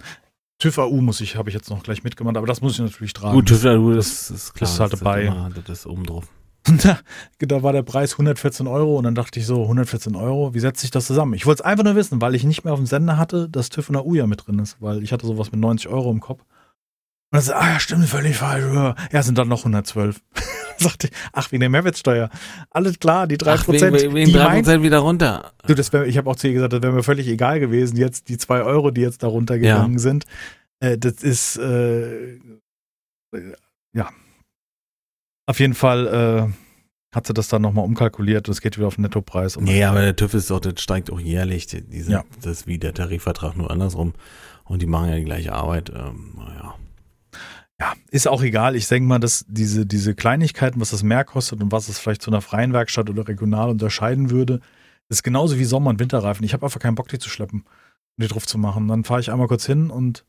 [0.59, 3.13] TÜV AU muss ich, habe ich jetzt noch gleich mitgemacht, aber das muss ich natürlich
[3.13, 3.33] tragen.
[3.33, 4.59] Gut, das, das ist klar.
[4.59, 5.23] das ist halt dabei.
[5.25, 6.27] immer- Das ist oben drauf.
[6.83, 6.99] Da,
[7.39, 10.81] da war der Preis 114 Euro und dann dachte ich so, 114 Euro, wie setzt
[10.81, 11.33] sich das zusammen?
[11.33, 13.69] Ich wollte es einfach nur wissen, weil ich nicht mehr auf dem Sender hatte, dass
[13.69, 16.21] TÜV und AU ja mit drin ist, weil ich hatte sowas mit 90 Euro im
[16.21, 16.41] Kopf.
[16.41, 18.95] Und dann sagt, ah ja, stimmt, völlig falsch.
[19.11, 20.19] Ja, sind dann noch 112.
[20.77, 22.29] sagte, ach, wegen der Mehrwertsteuer.
[22.69, 23.47] Alles klar, die 3%.
[23.47, 25.51] Ach, wegen, wegen die 3% meint, wieder runter.
[25.67, 27.97] Du, das wär, ich habe auch zu ihr gesagt, das wäre mir völlig egal gewesen,
[27.97, 29.99] jetzt die 2 Euro, die jetzt da runtergegangen ja.
[29.99, 30.25] sind.
[30.79, 32.39] Äh, das ist, äh,
[33.93, 34.09] ja.
[35.45, 38.95] Auf jeden Fall äh, hat sie das dann nochmal umkalkuliert und es geht wieder auf
[38.95, 39.57] den Nettopreis.
[39.57, 41.67] Nee, aber der TÜV ist doch, das steigt auch jährlich.
[41.67, 42.23] Die sind, ja.
[42.41, 44.13] Das ist wie der Tarifvertrag, nur andersrum.
[44.65, 45.91] Und die machen ja die gleiche Arbeit.
[45.95, 46.75] Ähm, naja.
[47.79, 48.75] Ja, ist auch egal.
[48.75, 52.21] Ich denke mal, dass diese, diese Kleinigkeiten, was das mehr kostet und was es vielleicht
[52.21, 54.61] zu einer freien Werkstatt oder regional unterscheiden würde,
[55.09, 56.45] ist genauso wie Sommer- und Winterreifen.
[56.45, 57.61] Ich habe einfach keinen Bock, die zu schleppen
[58.17, 58.87] und die drauf zu machen.
[58.87, 60.25] Dann fahre ich einmal kurz hin und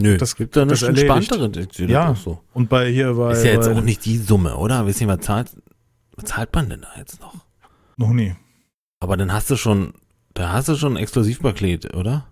[0.00, 1.50] Nö, das gibt da eine entspanntere
[1.86, 2.42] Ja, so.
[2.52, 3.32] und bei hier bei.
[3.32, 4.86] Ist ja jetzt auch nicht die Summe, oder?
[4.86, 5.56] Wissen was zahlt,
[6.14, 7.34] was zahlt man denn da jetzt noch?
[7.96, 8.34] Noch nie.
[9.00, 9.94] Aber dann hast du schon,
[10.34, 12.26] da hast du schon ein Exklusivpaket, oder?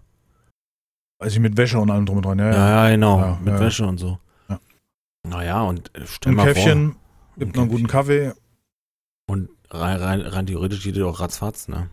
[1.25, 2.51] Ich, mit Wäsche und allem drum und dran, ja.
[2.51, 3.19] Ja, ja, genau.
[3.19, 3.61] Ja, mit ja.
[3.61, 4.19] Wäsche und so.
[4.49, 4.61] Ja.
[5.27, 7.01] Naja, und stell Ein mal Käffchen, vor.
[7.39, 8.33] Gibt noch einen guten Kaffee.
[9.27, 11.89] Und rein, rein, rein theoretisch geht auch ratzfatz, ne?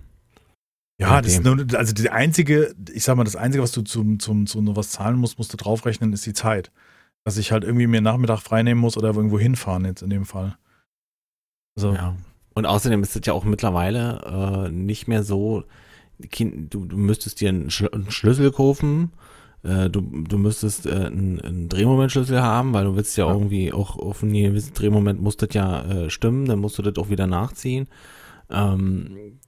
[1.01, 4.19] Ja, das ist nur, also die einzige, ich sag mal, das einzige, was du zum,
[4.19, 6.71] zum, zu was zahlen musst, musst du draufrechnen, ist die Zeit.
[7.23, 10.57] Dass ich halt irgendwie mir Nachmittag freinehmen muss oder irgendwo hinfahren jetzt in dem Fall.
[11.75, 11.93] Also.
[11.93, 12.15] Ja.
[12.53, 15.63] Und außerdem ist es ja auch mittlerweile äh, nicht mehr so,
[16.19, 19.11] du, du müsstest dir einen, Schlüssel kaufen,
[19.63, 23.33] äh, du, du müsstest äh, einen, einen Drehmomentschlüssel haben, weil du willst ja, ja.
[23.33, 26.97] irgendwie auch auf einen gewissen Drehmoment muss das ja äh, stimmen, dann musst du das
[26.97, 27.87] auch wieder nachziehen.
[28.49, 29.39] Ähm,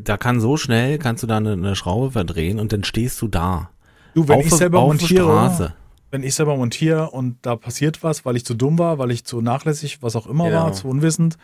[0.00, 3.28] da kann so schnell, kannst du da eine, eine Schraube verdrehen und dann stehst du
[3.28, 3.70] da.
[4.14, 5.74] Du, wenn auf, ich selber montiere,
[6.10, 9.24] wenn ich selber montiere und da passiert was, weil ich zu dumm war, weil ich
[9.24, 10.64] zu nachlässig, was auch immer genau.
[10.64, 11.36] war, zu unwissend,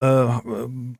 [0.00, 0.26] äh,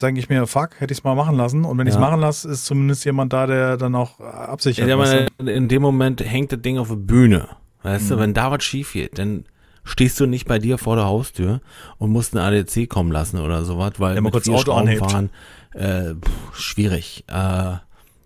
[0.00, 1.64] denke ich mir, fuck, hätte ich es mal machen lassen.
[1.64, 1.90] Und wenn ja.
[1.90, 4.88] ich es machen lasse, ist zumindest jemand da, der dann auch absichert.
[4.88, 5.50] Ja, weißt du?
[5.50, 7.48] in dem Moment hängt das Ding auf der Bühne.
[7.83, 8.09] Weißt mhm.
[8.09, 9.44] du, wenn da was schief geht, dann
[9.85, 11.61] stehst du nicht bei dir vor der Haustür
[11.98, 15.31] und musst ein ADC kommen lassen oder sowas, weil ja, mit kurz vier Auto fahren,
[15.77, 17.25] äh, pff, schwierig.
[17.29, 17.77] Äh,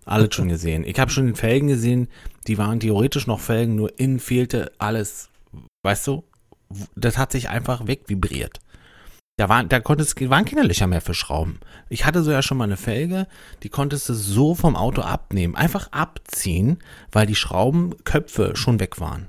[0.05, 0.83] alles schon gesehen.
[0.85, 2.07] Ich habe schon den Felgen gesehen,
[2.47, 5.29] die waren theoretisch noch Felgen, nur innen fehlte alles.
[5.83, 6.23] Weißt du?
[6.95, 8.59] Das hat sich einfach wegvibriert.
[9.37, 11.59] Da waren, da konntest, waren keine Löcher mehr für Schrauben.
[11.89, 13.27] Ich hatte so ja schon mal eine Felge,
[13.63, 15.55] die konntest du so vom Auto abnehmen.
[15.55, 16.79] Einfach abziehen,
[17.11, 19.27] weil die Schraubenköpfe schon weg waren.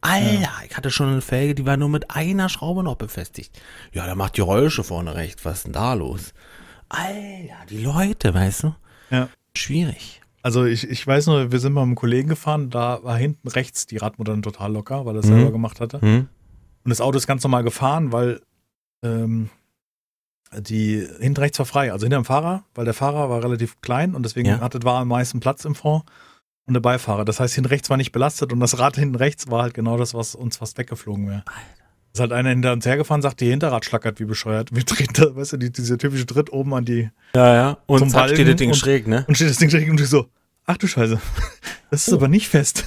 [0.00, 0.52] Alter, ja.
[0.66, 3.60] ich hatte schon eine Felge, die war nur mit einer Schraube noch befestigt.
[3.92, 5.44] Ja, da macht die Geräusche vorne recht.
[5.44, 6.32] Was ist denn da los?
[6.90, 8.74] Alter, die Leute, weißt du?
[9.10, 9.28] Ja.
[9.56, 10.20] Schwierig.
[10.42, 13.48] Also ich, ich weiß nur, wir sind mal mit einem Kollegen gefahren, da war hinten
[13.48, 15.34] rechts die Radmutter total locker, weil er es mhm.
[15.34, 16.04] selber gemacht hatte.
[16.04, 16.28] Mhm.
[16.84, 18.40] Und das Auto ist ganz normal gefahren, weil
[19.02, 19.50] ähm,
[20.58, 24.14] die hinten rechts war frei, also hinter dem Fahrer, weil der Fahrer war relativ klein
[24.14, 24.60] und deswegen ja.
[24.60, 26.04] hatte, war am meisten Platz im Fond
[26.66, 27.24] und der Beifahrer.
[27.24, 29.96] Das heißt, hinten rechts war nicht belastet und das Rad hinten rechts war halt genau
[29.96, 31.44] das, was uns fast weggeflogen wäre.
[32.12, 34.74] Ist halt einer hinter uns hergefahren, sagt, die Hinterrad schlackert wie bescheuert.
[34.74, 37.10] Wir drehen da, weißt du, die, diese typische Tritt oben an die.
[37.34, 37.78] Ja, ja.
[37.86, 39.24] Und zum steht das Ding und, schräg, ne?
[39.28, 40.26] Und steht das Ding schräg und ich so,
[40.64, 41.20] ach du Scheiße.
[41.90, 42.16] Das ist oh.
[42.16, 42.86] aber nicht fest.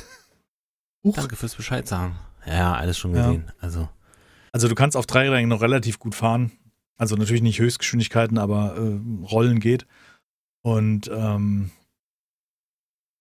[1.03, 1.15] Huch.
[1.17, 2.17] Danke fürs Bescheid sagen.
[2.45, 3.45] Ja, alles schon gesehen.
[3.47, 3.53] Ja.
[3.61, 3.89] Also.
[4.51, 6.51] Also du kannst auf Dreirädern noch relativ gut fahren.
[6.97, 9.87] Also natürlich nicht Höchstgeschwindigkeiten, aber äh, Rollen geht.
[10.61, 11.71] Und ähm,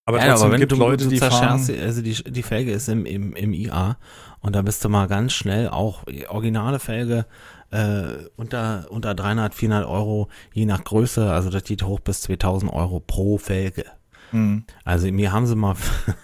[0.04, 1.60] aber ja, aber wenn gibt du, Leute, die fahren.
[1.82, 3.96] Also die, die Felge ist im, im, im IA
[4.40, 7.26] und da bist du mal ganz schnell auch originale Felge
[7.70, 12.72] äh, unter, unter 300, 400 Euro, je nach Größe, also das geht hoch bis 2000
[12.72, 13.84] Euro pro Felge.
[14.32, 14.64] Mhm.
[14.84, 15.76] Also mir haben sie mal,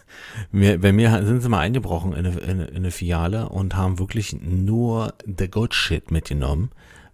[0.51, 3.99] mir, bei mir sind sie mal eingebrochen in eine, in, in eine Filiale und haben
[3.99, 6.71] wirklich nur the good shit mitgenommen.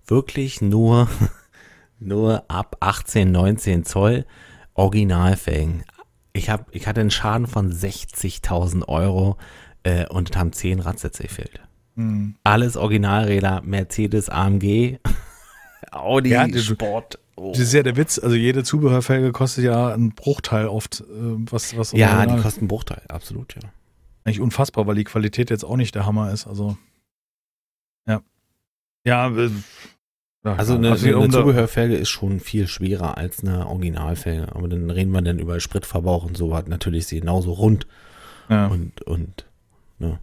[0.07, 1.09] Wirklich nur,
[2.01, 4.25] nur ab 18, 19 Zoll
[4.75, 5.85] Originalfelgen
[6.35, 9.39] ich, hab, ich hatte einen Schaden von 60.000 Euro
[9.85, 11.61] äh, und haben 10 Radsätze gefehlt.
[11.95, 12.35] Mhm.
[12.45, 14.99] Alles Originalräder, Mercedes, AMG,
[15.91, 17.19] Audi, ja, Sport.
[17.37, 17.53] Oh.
[17.53, 21.05] Das ist ja der Witz, also jede Zubehörfelge kostet ja einen Bruchteil oft, äh,
[21.51, 23.71] was, was Ja, die kosten einen Bruchteil, absolut, ja.
[24.25, 26.77] Eigentlich unfassbar, weil die Qualität jetzt auch nicht der Hammer ist, also.
[28.07, 28.23] Ja.
[29.05, 29.31] Ja,
[30.45, 34.55] äh, also eine, also eine Zubehörfelge ist schon viel schwerer als eine Originalfelge.
[34.55, 37.87] Aber dann reden wir dann über Spritverbrauch und so hat natürlich sie genauso rund.
[38.49, 38.67] Ja.
[38.67, 39.47] Und, und
[39.99, 40.19] ne,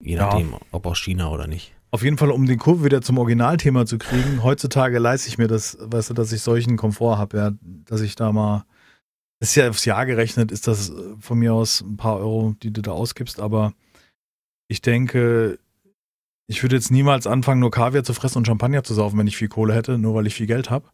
[0.00, 0.58] je nachdem, ja.
[0.70, 1.72] ob aus China oder nicht.
[1.90, 5.48] Auf jeden Fall, um den Kurve wieder zum Originalthema zu kriegen, heutzutage leiste ich mir
[5.48, 8.66] das, weißt du, dass ich solchen Komfort habe, ja, dass ich da mal,
[9.40, 12.74] das ist ja aufs Jahr gerechnet, ist das von mir aus ein paar Euro, die
[12.74, 13.72] du da ausgibst, aber
[14.68, 15.58] ich denke,
[16.48, 19.36] ich würde jetzt niemals anfangen, nur Kaviar zu fressen und Champagner zu saufen, wenn ich
[19.36, 20.88] viel Kohle hätte, nur weil ich viel Geld habe.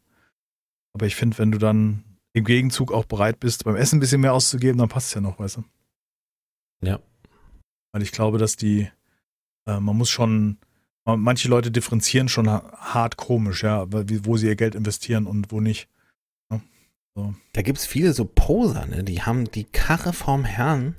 [0.93, 4.21] Aber ich finde, wenn du dann im Gegenzug auch bereit bist, beim Essen ein bisschen
[4.21, 5.63] mehr auszugeben, dann passt es ja noch, weißt du?
[6.81, 6.99] Ja.
[7.93, 8.89] Weil ich glaube, dass die,
[9.65, 10.57] äh, man muss schon,
[11.05, 15.87] manche Leute differenzieren schon hart komisch, ja, wo sie ihr Geld investieren und wo nicht.
[16.51, 16.59] Ja,
[17.15, 17.33] so.
[17.53, 19.05] Da gibt es viele so Poser, ne?
[19.05, 20.97] die haben die Karre vorm Herrn,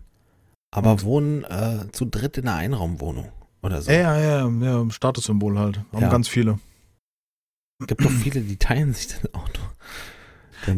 [0.70, 1.02] aber und?
[1.02, 3.30] wohnen äh, zu dritt in einer Einraumwohnung
[3.66, 3.90] oder so.
[3.90, 5.80] Ja, ja, ja, ja Statussymbol halt.
[5.92, 6.08] Haben ja.
[6.08, 6.58] ganz viele.
[7.80, 9.60] Es gibt doch viele, die teilen sich das Auto.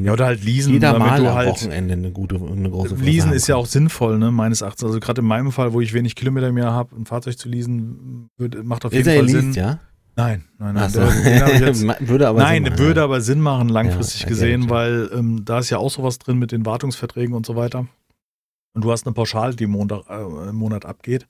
[0.03, 0.73] Ja, oder halt leasen.
[0.73, 4.31] Jeder Mal am halt, Wochenende eine gute, eine große Leasen ist ja auch sinnvoll, ne,
[4.31, 4.85] meines Erachtens.
[4.85, 8.29] Also gerade in meinem Fall, wo ich wenig Kilometer mehr habe, ein Fahrzeug zu leasen,
[8.65, 9.53] macht auf jeden ist Fall least, Sinn.
[9.55, 9.79] ja?
[10.17, 10.91] Nein, nein, nein.
[10.91, 11.01] So.
[11.01, 14.71] Jetzt, würde aber nein, Sinn machen, würde aber Sinn machen, langfristig ja, gesehen, ja.
[14.71, 17.87] weil ähm, da ist ja auch sowas drin mit den Wartungsverträgen und so weiter.
[18.75, 21.27] Und du hast eine Pauschale, die Monat, äh, im Monat abgeht.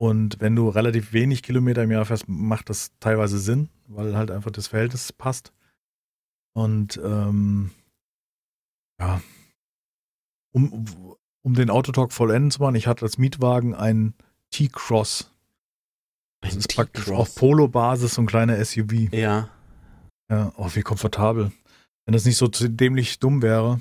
[0.00, 4.30] Und wenn du relativ wenig Kilometer im Jahr fährst, macht das teilweise Sinn, weil halt
[4.30, 5.52] einfach das Verhältnis passt.
[6.54, 7.72] Und ähm,
[9.00, 9.20] ja,
[10.52, 14.14] um, um den Autotalk vollenden zu machen, ich hatte als Mietwagen einen
[14.50, 15.32] T-Cross.
[16.40, 19.12] Das ein ist praktisch auf Polo-Basis so ein kleiner SUV.
[19.12, 19.50] Ja.
[20.30, 21.52] Ja, oh, wie komfortabel.
[22.04, 23.80] Wenn das nicht so dämlich dumm wäre.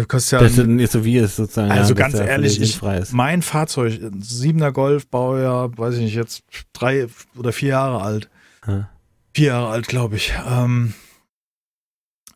[0.00, 0.46] Das kostet ja.
[0.46, 1.70] Das ein SUV ist sozusagen.
[1.70, 2.80] Also ja, ganz ehrlich, ich,
[3.12, 8.30] mein Fahrzeug, ein 7er Golf, Baujahr, weiß ich nicht, jetzt drei oder vier Jahre alt.
[8.64, 8.86] Hm.
[9.34, 10.32] Vier Jahre alt, glaube ich.
[10.48, 10.94] Ähm,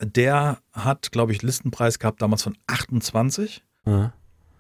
[0.00, 3.62] der hat, glaube ich, Listenpreis gehabt damals von 28.
[3.86, 4.12] Ja.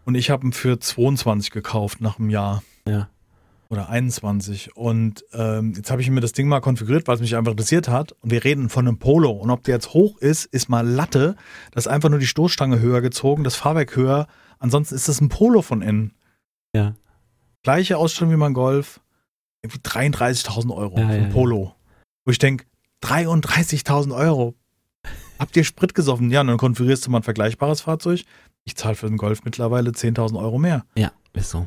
[0.04, 2.62] Und ich habe ihn für 22 gekauft nach einem Jahr.
[2.86, 3.08] Ja.
[3.74, 4.76] Oder 21.
[4.76, 7.88] Und ähm, jetzt habe ich mir das Ding mal konfiguriert, weil es mich einfach interessiert
[7.88, 8.12] hat.
[8.20, 9.30] Und wir reden von einem Polo.
[9.30, 11.36] Und ob der jetzt hoch ist, ist mal Latte.
[11.72, 14.26] Das ist einfach nur die Stoßstange höher gezogen, das Fahrwerk höher.
[14.58, 16.12] Ansonsten ist das ein Polo von innen.
[16.74, 16.94] Ja.
[17.62, 19.00] Gleiche Ausstattung wie mein Golf.
[19.62, 21.74] Irgendwie 33.000 Euro ja, für ein Polo.
[22.24, 22.66] Wo ich denke,
[23.02, 24.54] 33.000 Euro
[25.38, 26.30] Habt ihr Sprit gesoffen?
[26.30, 28.22] Ja, und dann konfigurierst du mal ein vergleichbares Fahrzeug.
[28.64, 30.84] Ich zahle für den Golf mittlerweile 10.000 Euro mehr.
[30.96, 31.66] Ja, ist so.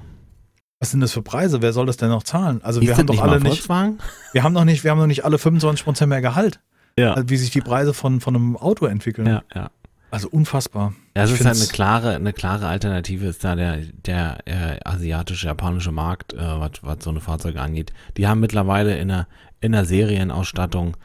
[0.80, 1.62] Was sind das für Preise?
[1.62, 2.62] Wer soll das denn noch zahlen?
[2.63, 3.68] Also ist wir haben doch alle nicht.
[3.68, 6.60] Wir haben noch nicht, wir haben noch nicht alle 25% mehr Gehalt.
[7.00, 7.13] Ja.
[7.13, 9.28] Also wie sich die Preise von, von einem Auto entwickeln.
[9.28, 9.72] Ja, ja.
[10.10, 10.94] Also unfassbar.
[11.16, 15.48] Ja, es ist halt eine klare, eine klare Alternative ist da der, der äh, asiatische,
[15.48, 17.92] japanische Markt, äh, was, was so eine Fahrzeuge angeht.
[18.16, 19.28] Die haben mittlerweile in der,
[19.60, 20.96] in der Serienausstattung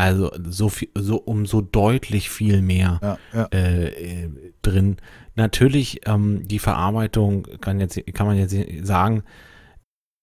[0.00, 3.46] also so viel, so um so deutlich viel mehr ja, ja.
[3.50, 4.30] Äh,
[4.62, 4.96] drin.
[5.34, 9.22] Natürlich ähm, die Verarbeitung kann jetzt kann man jetzt sagen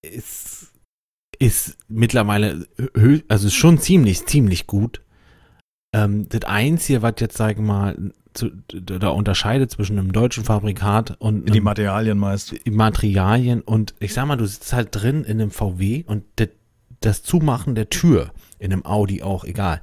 [0.02, 0.74] ist
[1.40, 2.68] ist mittlerweile
[3.28, 5.02] also ist schon ziemlich ziemlich gut.
[5.94, 11.16] Ähm, das einzige, was jetzt sage ich mal zu, da unterscheidet zwischen einem deutschen Fabrikat
[11.20, 12.56] und die Materialien meist.
[12.66, 16.50] Die Materialien und ich sag mal, du sitzt halt drin in einem VW und das,
[17.00, 19.82] das Zumachen der Tür in einem Audi auch, egal.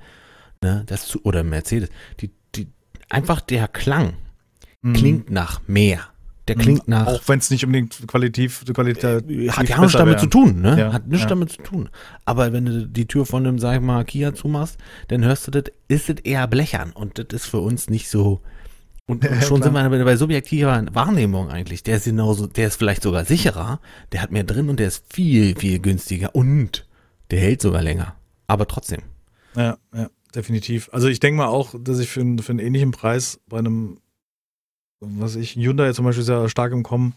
[0.63, 1.91] Ne, das zu, oder Mercedes.
[2.21, 2.69] Die, die,
[3.11, 4.15] einfach der Klang
[4.83, 4.93] mhm.
[4.95, 6.01] klingt nach mehr.
[6.49, 6.93] Der klingt mhm.
[6.93, 7.07] nach.
[7.07, 10.79] Auch wenn es nicht unbedingt qualitativ, qualitativ äh, hat ja nichts damit zu tun, ne?
[10.79, 11.29] Ja, hat nichts ja.
[11.29, 11.89] damit zu tun.
[12.25, 15.51] Aber wenn du die Tür von einem, sag ich mal, Kia zumachst, dann hörst du
[15.51, 16.93] das, ist es eher blechern.
[16.93, 18.43] Und das ist für uns nicht so.
[19.07, 21.83] Und, und schon sind wir bei subjektiver Wahrnehmung eigentlich.
[21.83, 23.81] Der ist genauso, der ist vielleicht sogar sicherer,
[24.13, 26.87] der hat mehr drin und der ist viel, viel günstiger und
[27.31, 29.03] der hält sogar länger aber trotzdem.
[29.57, 30.89] Ja, ja, definitiv.
[30.93, 33.99] Also ich denke mal auch, dass ich für, einen, für einen ähnlichen Preis bei einem,
[35.01, 37.15] was ich, Hyundai zum Beispiel ist ja stark im Kommen.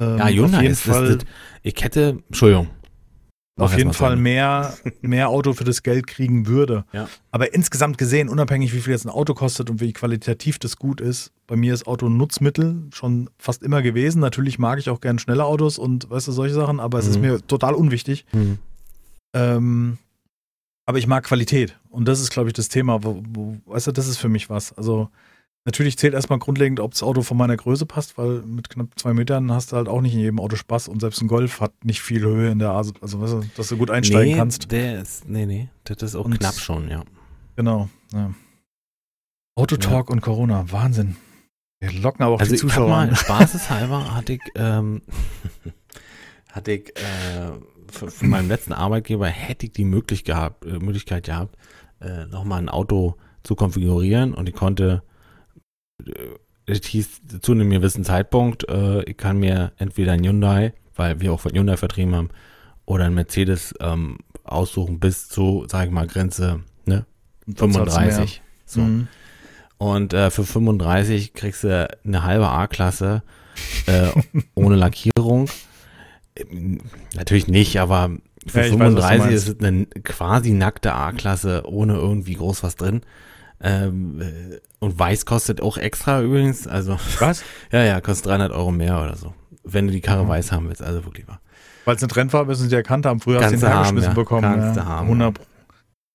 [0.00, 1.26] Ähm, ja, Hyundai auf jeden ist Fall, das,
[1.62, 2.68] ich hätte, Entschuldigung.
[3.60, 6.84] Auf jeden Fall mehr, mehr Auto für das Geld kriegen würde.
[6.92, 7.08] Ja.
[7.30, 11.00] Aber insgesamt gesehen, unabhängig wie viel jetzt ein Auto kostet und wie qualitativ das gut
[11.00, 14.20] ist, bei mir ist Auto ein Nutzmittel schon fast immer gewesen.
[14.20, 17.10] Natürlich mag ich auch gerne schnelle Autos und weißt du, solche Sachen, aber es mhm.
[17.10, 18.24] ist mir total unwichtig.
[18.32, 18.58] Mhm.
[19.34, 19.98] Ähm,
[20.90, 21.78] aber ich mag Qualität.
[21.88, 24.50] Und das ist, glaube ich, das Thema, wo, wo, weißt du, das ist für mich
[24.50, 24.72] was.
[24.72, 25.08] Also
[25.64, 29.14] natürlich zählt erstmal grundlegend, ob das Auto von meiner Größe passt, weil mit knapp zwei
[29.14, 31.84] Metern hast du halt auch nicht in jedem Auto Spaß und selbst ein Golf hat
[31.84, 34.72] nicht viel Höhe in der Ase, also weißt du, dass du gut einsteigen nee, kannst.
[34.72, 37.04] Der ist, nee, nee, das ist auch und, knapp schon, ja.
[37.54, 38.34] Genau, ja.
[39.54, 40.12] Autotalk ja.
[40.12, 41.16] und Corona, Wahnsinn.
[41.78, 42.86] Wir locken aber auch also die Zuschauer.
[42.86, 45.02] Ich mal, spaßeshalber hatte ich, ähm,
[46.52, 47.52] hatte ich äh,
[47.90, 51.56] von meinem letzten Arbeitgeber hätte ich die Möglichkeit gehabt, äh, Möglichkeit gehabt,
[52.00, 55.02] äh, nochmal ein Auto zu konfigurieren und ich konnte,
[56.04, 56.12] äh,
[56.66, 61.32] es hieß zu einem gewissen Zeitpunkt, äh, ich kann mir entweder ein Hyundai, weil wir
[61.32, 62.30] auch von Hyundai vertrieben haben,
[62.86, 67.06] oder ein Mercedes ähm, aussuchen bis zu, sage ich mal, Grenze ne,
[67.54, 68.42] 35.
[68.66, 68.80] So.
[68.80, 69.08] Mhm.
[69.78, 73.22] Und äh, für 35 kriegst du eine halbe A-Klasse
[73.86, 74.08] äh,
[74.54, 75.48] ohne Lackierung
[77.16, 78.10] Natürlich nicht, aber
[78.46, 83.02] für ja, 35 weiß, ist es eine quasi nackte A-Klasse ohne irgendwie groß was drin.
[83.62, 86.66] Ähm, äh, und weiß kostet auch extra übrigens.
[86.66, 87.44] Also was?
[87.70, 89.34] ja, ja, kostet 300 Euro mehr oder so.
[89.62, 90.28] wenn du die Karre Mhm.
[90.28, 91.40] weiß haben willst, also wirklich wahr.
[91.84, 93.20] Weil es eine Trendfarbe ist und sie erkannt haben.
[93.20, 94.14] Früher hast du Kannst den du haben, hergeschmissen ja.
[94.14, 94.42] bekommen.
[94.42, 94.84] Kannst ja.
[94.86, 95.44] haben, 100 Pro.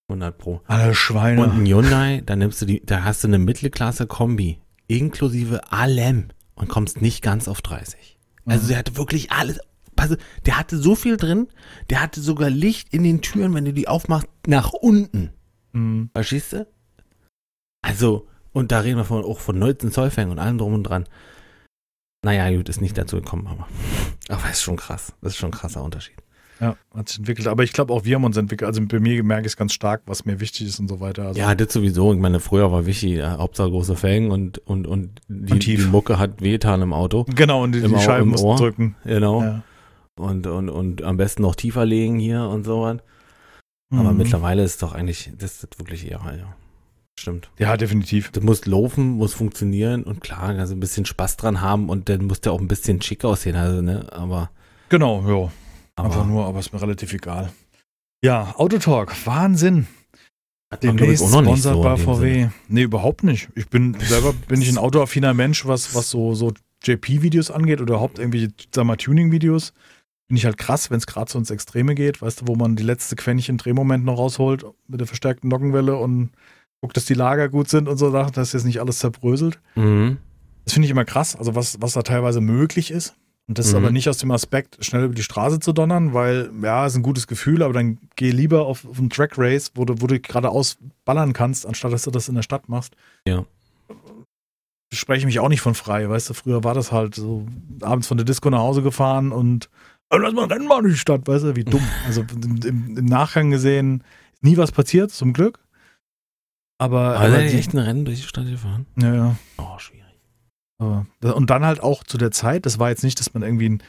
[0.09, 0.61] 100 Pro.
[0.65, 1.41] Alle Schweine.
[1.43, 6.29] Und ein Hyundai, da nimmst du die, da hast du eine Mittelklasse Kombi, inklusive allem
[6.55, 8.17] und kommst nicht ganz auf 30.
[8.47, 8.67] Also Mhm.
[8.69, 9.59] der hatte wirklich alles,
[9.95, 10.15] also
[10.45, 11.47] der hatte so viel drin,
[11.89, 15.31] der hatte sogar Licht in den Türen, wenn du die aufmachst, nach unten.
[15.73, 16.09] Mhm.
[16.13, 16.67] Verstehst du?
[17.81, 21.05] Also, und da reden wir von, auch von 19 Zollfängen und allem drum und dran.
[22.23, 23.67] Naja, gut, ist nicht dazu gekommen, aber.
[24.27, 25.13] Aber ist schon krass.
[25.21, 26.15] Das ist schon ein krasser Unterschied.
[26.59, 27.47] Ja, hat sich entwickelt.
[27.47, 28.67] Aber ich glaube auch wir haben uns entwickelt.
[28.67, 31.27] Also bei mir merke ich es ganz stark, was mir wichtig ist und so weiter.
[31.27, 32.13] Also, Ja, das sowieso.
[32.13, 35.77] Ich meine, früher war wichtig, äh, Hauptsache große Felgen und, und, und die, Und die
[35.77, 37.25] Mucke hat wehgetan im Auto.
[37.35, 38.95] Genau, und die, die Scheiben mussten drücken.
[39.03, 39.41] Genau.
[39.41, 39.63] Ja.
[40.17, 42.97] Und, und, und am besten noch tiefer legen hier und so was.
[43.93, 44.17] Aber Mhm.
[44.17, 46.55] mittlerweile ist doch eigentlich, das ist wirklich eher, ja.
[47.19, 47.49] Stimmt.
[47.57, 48.31] Ja, definitiv.
[48.31, 52.25] Das muss laufen, muss funktionieren und klar, also ein bisschen Spaß dran haben und dann
[52.25, 54.49] muss der auch ein bisschen schick aussehen, also, ne, aber,
[54.89, 55.51] Genau, ja.
[56.03, 57.51] Einfach aber nur, aber ist mir relativ egal.
[58.23, 59.87] Ja, Autotalk, Wahnsinn.
[60.73, 62.33] hat man, glaub ich, Demnächst auch noch nicht sponsert so bei VW.
[62.33, 62.53] Sinne.
[62.67, 63.49] Nee, überhaupt nicht.
[63.55, 66.51] Ich bin selber bin ich ein autoaffiner Mensch, was, was so, so
[66.83, 69.73] JP-Videos angeht oder überhaupt irgendwelche, sag mal, Tuning-Videos.
[70.27, 72.75] Bin ich halt krass, wenn es gerade so ins Extreme geht, weißt du, wo man
[72.75, 76.31] die letzte Quäntchen Drehmoment noch rausholt mit der verstärkten Nockenwelle und
[76.81, 79.59] guckt, dass die Lager gut sind und so Sachen, dass jetzt nicht alles zerbröselt.
[79.75, 80.17] Mhm.
[80.63, 83.15] Das finde ich immer krass, also was, was da teilweise möglich ist.
[83.47, 83.77] Und das ist Mhm.
[83.77, 87.03] aber nicht aus dem Aspekt, schnell über die Straße zu donnern, weil, ja, ist ein
[87.03, 90.19] gutes Gefühl, aber dann geh lieber auf, auf einen Track Race, wo du, wo du
[90.19, 92.95] geradeaus ballern kannst, anstatt dass du das in der Stadt machst.
[93.27, 93.45] Ja.
[94.93, 97.45] Spreche mich auch nicht von frei, weißt du, früher war das halt so,
[97.81, 100.97] abends von der Disco nach Hause gefahren und "Ah, lass mal rennen mal in die
[100.97, 101.83] Stadt, weißt du, wie dumm.
[102.05, 104.03] Also im, im, im Nachgang gesehen,
[104.33, 105.59] ist nie was passiert, zum Glück.
[106.77, 108.85] Aber, Aber aber ihr die, echt ein Rennen durch die Stadt gefahren?
[108.97, 109.35] ja, ja.
[109.57, 110.03] Oh, schwierig.
[110.77, 113.65] Aber, und dann halt auch zu der Zeit, das war jetzt nicht, dass man irgendwie
[113.65, 113.83] einen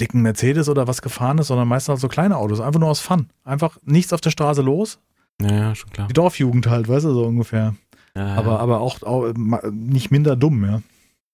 [0.00, 3.00] dicken Mercedes oder was gefahren ist, sondern meistens halt so kleine Autos, einfach nur aus
[3.00, 3.28] Fun.
[3.44, 4.98] Einfach nichts auf der Straße los.
[5.40, 6.08] Ja, ja, schon klar.
[6.08, 7.74] Die Dorfjugend halt, weißt du, so ungefähr.
[8.14, 8.34] Ja, ja.
[8.36, 9.32] Aber, aber auch, auch
[9.70, 10.82] nicht minder dumm, ja.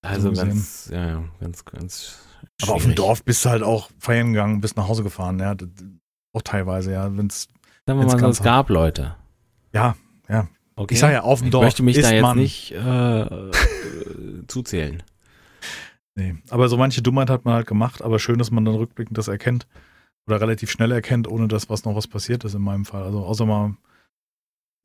[0.02, 2.18] Also so ganz, ja, ja, ganz, ganz.
[2.62, 2.96] Aber auf dem schwierig.
[2.96, 5.54] Dorf bist du halt auch feiern gegangen, bist nach Hause gefahren, ja.
[6.32, 7.16] Auch teilweise, ja.
[7.16, 7.48] Wenn's,
[7.86, 9.16] Sagen wir mal, so, ganz es gab Leute.
[9.72, 9.96] ja,
[10.28, 10.48] ja.
[10.78, 10.92] Okay.
[10.92, 12.36] Ich sag ja, auf dem ich Dorf möchte mich ist da jetzt man.
[12.36, 13.50] nicht äh, äh,
[14.46, 15.02] zuzählen.
[16.14, 16.36] Nee.
[16.50, 19.28] Aber so manche Dummheit hat man halt gemacht, aber schön, dass man dann rückblickend das
[19.28, 19.66] erkennt.
[20.26, 23.04] Oder relativ schnell erkennt, ohne dass was noch was passiert ist in meinem Fall.
[23.04, 23.74] Also außer mal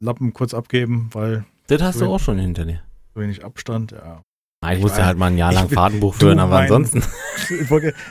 [0.01, 2.81] Lappen kurz abgeben, weil Das hast du auch schon hinter dir.
[3.13, 4.21] so wenig Abstand, ja.
[4.63, 7.03] Ich Ich musste halt mal ein Jahr ich lang Fahrtenbuch du, führen, aber mein- ansonsten.
[7.49, 7.69] Ich,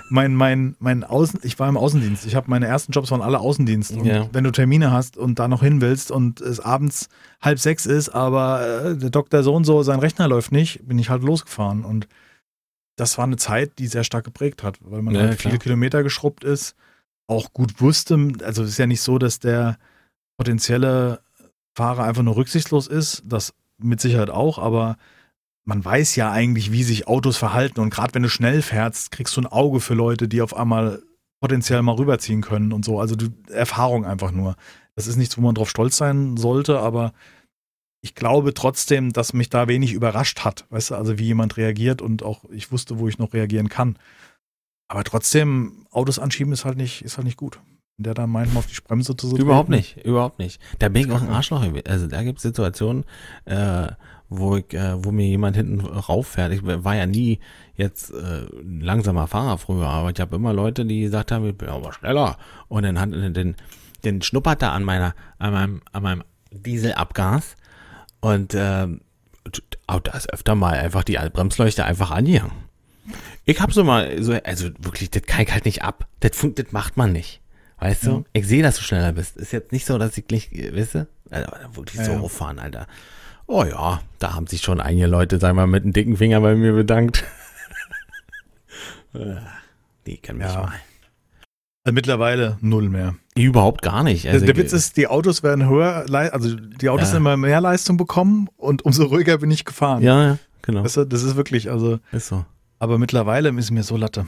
[0.09, 2.27] mein, mein, mein Außen, ich war im Außendienst.
[2.27, 3.93] Ich habe meine ersten Jobs waren alle Außendienst.
[3.93, 4.29] Und Ja.
[4.33, 7.09] wenn du Termine hast und da noch hin willst und es abends
[7.41, 10.99] halb sechs ist, aber äh, der Doktor so und so, sein Rechner läuft nicht, bin
[10.99, 11.85] ich halt losgefahren.
[11.85, 12.09] Und
[12.97, 16.03] das war eine Zeit, die sehr stark geprägt hat, weil man Ja, halt viele Kilometer
[16.03, 16.75] geschrubbt ist,
[17.29, 19.79] auch gut wusste, also es ist ja nicht so, dass der
[20.39, 21.21] potenzielle
[21.77, 24.97] Fahrer einfach nur rücksichtslos ist, das mit Sicherheit auch, aber
[25.65, 29.37] man weiß ja eigentlich, wie sich Autos verhalten und gerade wenn du schnell fährst, kriegst
[29.37, 31.03] du ein Auge für Leute, die auf einmal
[31.41, 33.01] potenziell mal rüberziehen können und so.
[33.01, 34.57] Also du, Erfahrung einfach nur.
[34.95, 37.13] Das ist nichts, wo man drauf stolz sein sollte, aber
[38.03, 42.03] ich glaube trotzdem, dass mich da wenig überrascht hat, weißt du, also wie jemand reagiert
[42.03, 43.99] und auch ich wusste, wo ich noch reagieren kann.
[44.89, 47.61] Aber trotzdem, Autos anschieben ist halt nicht, ist halt nicht gut.
[47.97, 49.43] Wenn der dann meint, mal auf die Bremse zu treten.
[49.43, 50.61] Überhaupt nicht, überhaupt nicht.
[50.79, 51.65] Da bin ich auch ein Arschloch.
[51.87, 53.05] Also da gibt es Situationen,
[53.45, 53.89] äh,
[54.33, 56.53] wo ich, äh, wo mir jemand hinten rauffährt.
[56.53, 57.41] Ich war ja nie
[57.75, 61.59] jetzt äh, ein langsamer Fahrer früher, aber ich habe immer Leute, die gesagt haben, ich
[61.59, 62.39] bin aber schneller.
[62.69, 63.57] Und dann hat den,
[64.05, 67.57] den schnuppert er an meiner, an meinem, an meinem Dieselabgas
[68.21, 69.01] und ähm,
[69.87, 72.53] auch da ist öfter mal einfach die Bremsleuchte einfach angegangen.
[73.45, 76.07] Ich habe so mal so, also wirklich, das kann ich halt nicht ab.
[76.21, 77.41] Das, fun- das macht man nicht.
[77.79, 78.11] Weißt du?
[78.11, 78.23] Ja.
[78.35, 79.37] Ich sehe, dass du schneller bist.
[79.39, 81.09] Ist jetzt nicht so, dass ich nicht, weißt du?
[81.31, 82.21] Also, wirklich Ja, so ja.
[82.21, 82.87] auffahren, Alter.
[83.53, 86.55] Oh ja, da haben sich schon einige Leute, sag mal, mit einem dicken Finger bei
[86.55, 87.25] mir bedankt.
[90.07, 90.61] Die können mich Ja.
[90.63, 90.73] mal.
[91.83, 93.17] Also mittlerweile null mehr.
[93.35, 94.29] Überhaupt gar nicht.
[94.29, 97.17] Also, der Witz ist, die Autos werden höher, also die Autos Ja.
[97.17, 100.03] immer mehr Leistung bekommen und umso ruhiger bin ich gefahren.
[100.03, 100.85] Ja, ja, genau.
[100.85, 102.45] Weißt du, das ist wirklich, also, Ist so.
[102.79, 104.27] aber mittlerweile ist mir so Latte.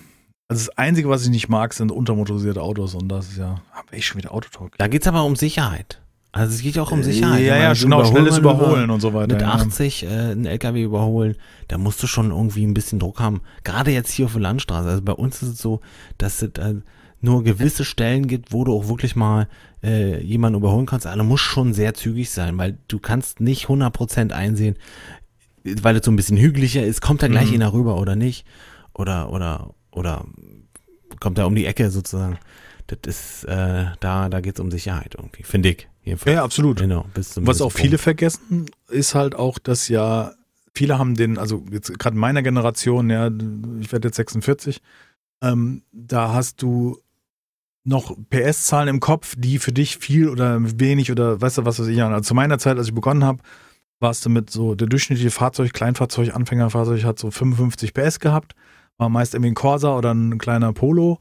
[0.49, 3.95] Also das Einzige, was ich nicht mag, sind untermotorisierte Autos und das ist ja, habe
[3.97, 4.77] ich schon wieder Autotalk.
[4.79, 6.02] Da geht's aber um Sicherheit.
[6.35, 7.41] Also es geht ja auch um Sicherheit.
[7.41, 9.35] Ja, Ich meine, ja, so genau, schnelles Überholen und so weiter.
[9.35, 9.53] mit ja.
[9.53, 11.37] 80 äh, einen LKW überholen,
[11.69, 13.43] da musst du schon irgendwie ein bisschen Druck haben.
[13.65, 14.89] Gerade jetzt hier auf der Landstraße.
[14.89, 15.81] Also bei uns ist es so,
[16.17, 16.77] dass es äh,
[17.21, 19.47] nur gewisse Stellen gibt, wo du auch wirklich mal
[19.85, 21.07] äh, jemanden überholen kannst.
[21.07, 24.77] Also muss schon sehr zügig sein, weil du kannst nicht 100% einsehen,
[25.65, 27.57] weil es so ein bisschen hügeliger ist, kommt da gleich Mhm.
[27.57, 28.47] einer rüber oder nicht.
[28.95, 30.25] Oder, oder, oder
[31.21, 32.39] kommt da um die Ecke sozusagen.
[32.87, 35.89] Das ist, äh, da, da geht es um Sicherheit irgendwie, finde ich.
[36.03, 36.35] Jedenfalls.
[36.35, 36.79] Ja, absolut.
[36.79, 37.07] Genau.
[37.15, 38.03] Was auch viele Punkt.
[38.03, 40.33] vergessen, ist halt auch, dass ja
[40.75, 43.31] viele haben den, also jetzt gerade in meiner Generation, ja,
[43.81, 44.81] ich werde jetzt 46,
[45.43, 46.99] ähm, da hast du
[47.85, 51.89] noch PS-Zahlen im Kopf, die für dich viel oder wenig oder weißt du was weiß
[51.89, 52.01] ich.
[52.03, 53.43] Also zu meiner Zeit, als ich begonnen habe,
[53.99, 58.55] warst du mit so, der durchschnittliche Fahrzeug, Kleinfahrzeug, Anfängerfahrzeug hat so 55 PS gehabt,
[58.99, 61.19] war meist irgendwie ein Corsa oder ein kleiner Polo.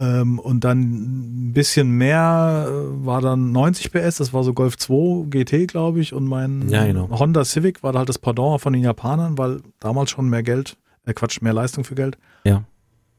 [0.00, 4.76] Ähm, und dann ein bisschen mehr äh, war dann 90 PS, das war so Golf
[4.76, 6.12] 2 GT, glaube ich.
[6.12, 7.08] Und mein ja, genau.
[7.10, 11.14] Honda Civic war halt das Pardon von den Japanern, weil damals schon mehr Geld, äh
[11.14, 12.18] Quatsch, mehr Leistung für Geld.
[12.42, 12.64] Ja.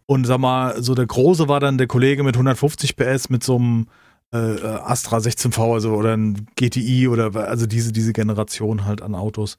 [0.05, 3.55] Und sag mal, so der große war dann der Kollege mit 150 PS mit so
[3.55, 3.87] einem
[4.33, 9.15] äh, äh Astra 16V, also oder ein GTI oder also diese, diese Generation halt an
[9.15, 9.57] Autos.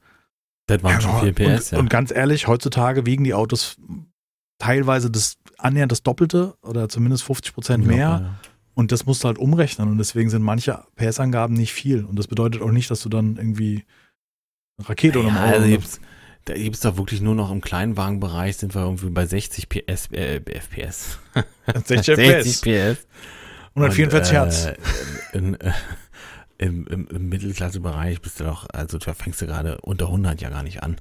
[0.67, 1.79] Das waren ja, schon viel PS, und, ja.
[1.79, 3.77] Und ganz ehrlich, heutzutage wiegen die Autos
[4.57, 7.97] teilweise das annähernd das Doppelte oder zumindest 50 Prozent mehr.
[7.97, 8.39] Ja.
[8.73, 9.89] Und das musst du halt umrechnen.
[9.89, 12.03] Und deswegen sind manche PS-Angaben nicht viel.
[12.03, 13.85] Und das bedeutet auch nicht, dass du dann irgendwie
[14.77, 15.99] eine Rakete oder ja, also gibt's,
[16.45, 20.11] Da gibt es doch wirklich nur noch im Kleinwagenbereich sind wir irgendwie bei 60 PS,
[20.11, 21.17] äh, FPS.
[21.85, 22.61] 60 FPS.
[22.61, 23.07] 60 PS.
[23.75, 24.65] 144 Hertz.
[24.65, 24.75] Äh,
[25.33, 25.71] in, äh,
[26.59, 30.49] im, im, Im Mittelklassebereich bist du doch, also da fängst du gerade unter 100 ja
[30.49, 30.97] gar nicht an.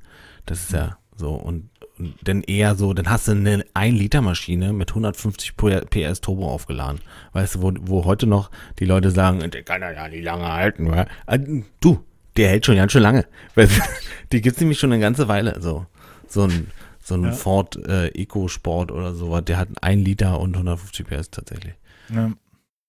[0.46, 1.34] Das ist ja so.
[1.34, 7.00] Und denn eher so, dann hast du eine 1-Liter-Maschine mit 150 PS Turbo aufgeladen.
[7.32, 10.88] Weißt du, wo, wo heute noch die Leute sagen, der kann ja nicht lange halten.
[10.88, 11.06] Oder?
[11.26, 11.38] Ah,
[11.80, 12.04] du,
[12.36, 13.26] der hält schon ganz schön lange.
[14.32, 15.60] die gibt's nämlich schon eine ganze Weile.
[15.60, 15.86] So,
[16.28, 16.70] so ein,
[17.02, 17.32] so ein ja.
[17.32, 21.74] Ford äh, EcoSport oder sowas, der hat 1 Liter und 150 PS tatsächlich.
[22.12, 22.32] Ja.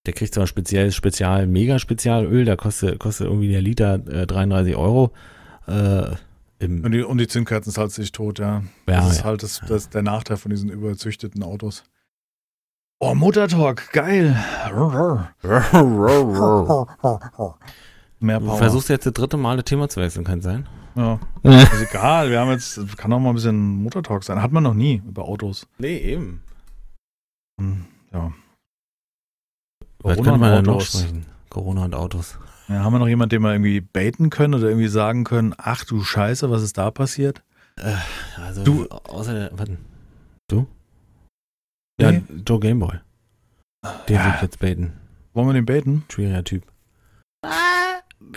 [0.05, 4.75] Der kriegt zwar speziell, spezial, mega Spezialöl, da kostet, kostet irgendwie der Liter äh, 33
[4.75, 5.11] Euro.
[5.67, 6.15] Äh,
[6.59, 8.63] und die, und die Zündkerzen ist halt sich tot, ja.
[8.87, 11.83] ja das ist halt das, das der Nachteil von diesen überzüchteten Autos.
[12.99, 14.35] Oh, Motortalk, geil.
[18.19, 18.49] Mehr Power.
[18.49, 20.67] Du versuchst jetzt das dritte Mal das Thema zu wechseln, kann sein?
[20.95, 21.19] Ja.
[21.43, 24.41] ist egal, wir haben jetzt, kann auch mal ein bisschen Motortalk sein.
[24.41, 25.67] Hat man noch nie über Autos.
[25.77, 26.41] Nee, eben.
[27.59, 28.31] Hm, ja.
[29.99, 31.27] Was könnte man denn noch sprechen?
[31.49, 32.39] Corona und Autos.
[32.67, 35.85] Ja, haben wir noch jemanden, den wir irgendwie baiten können oder irgendwie sagen können, ach
[35.85, 37.41] du Scheiße, was ist da passiert?
[37.77, 37.93] Äh,
[38.41, 39.77] also, du, außer der, warte,
[40.49, 40.67] du?
[41.99, 42.23] Ja, nee.
[42.45, 42.99] Joe Gameboy.
[44.07, 44.25] Den ja.
[44.25, 44.93] will ich jetzt baiten.
[45.33, 46.03] Wollen wir den baiten?
[46.09, 46.63] Schwieriger Typ.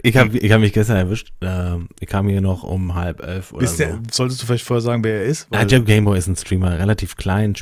[0.02, 1.32] Ich habe ich hab mich gestern erwischt.
[1.40, 3.76] Ähm, ich kam hier noch um halb elf oder so.
[3.76, 5.48] Der, solltest du vielleicht vorher sagen, wer er ist?
[5.52, 7.54] Ja, Jeff Gameboy ist ein Streamer, relativ klein,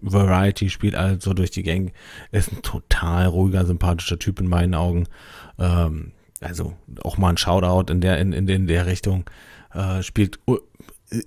[0.00, 1.92] Variety, spielt also durch die Gang.
[2.32, 5.06] Ist ein total ruhiger, sympathischer Typ in meinen Augen.
[5.58, 9.24] Ähm, also auch mal ein Shoutout in der, in, in, in der Richtung.
[9.72, 10.38] Äh, spielt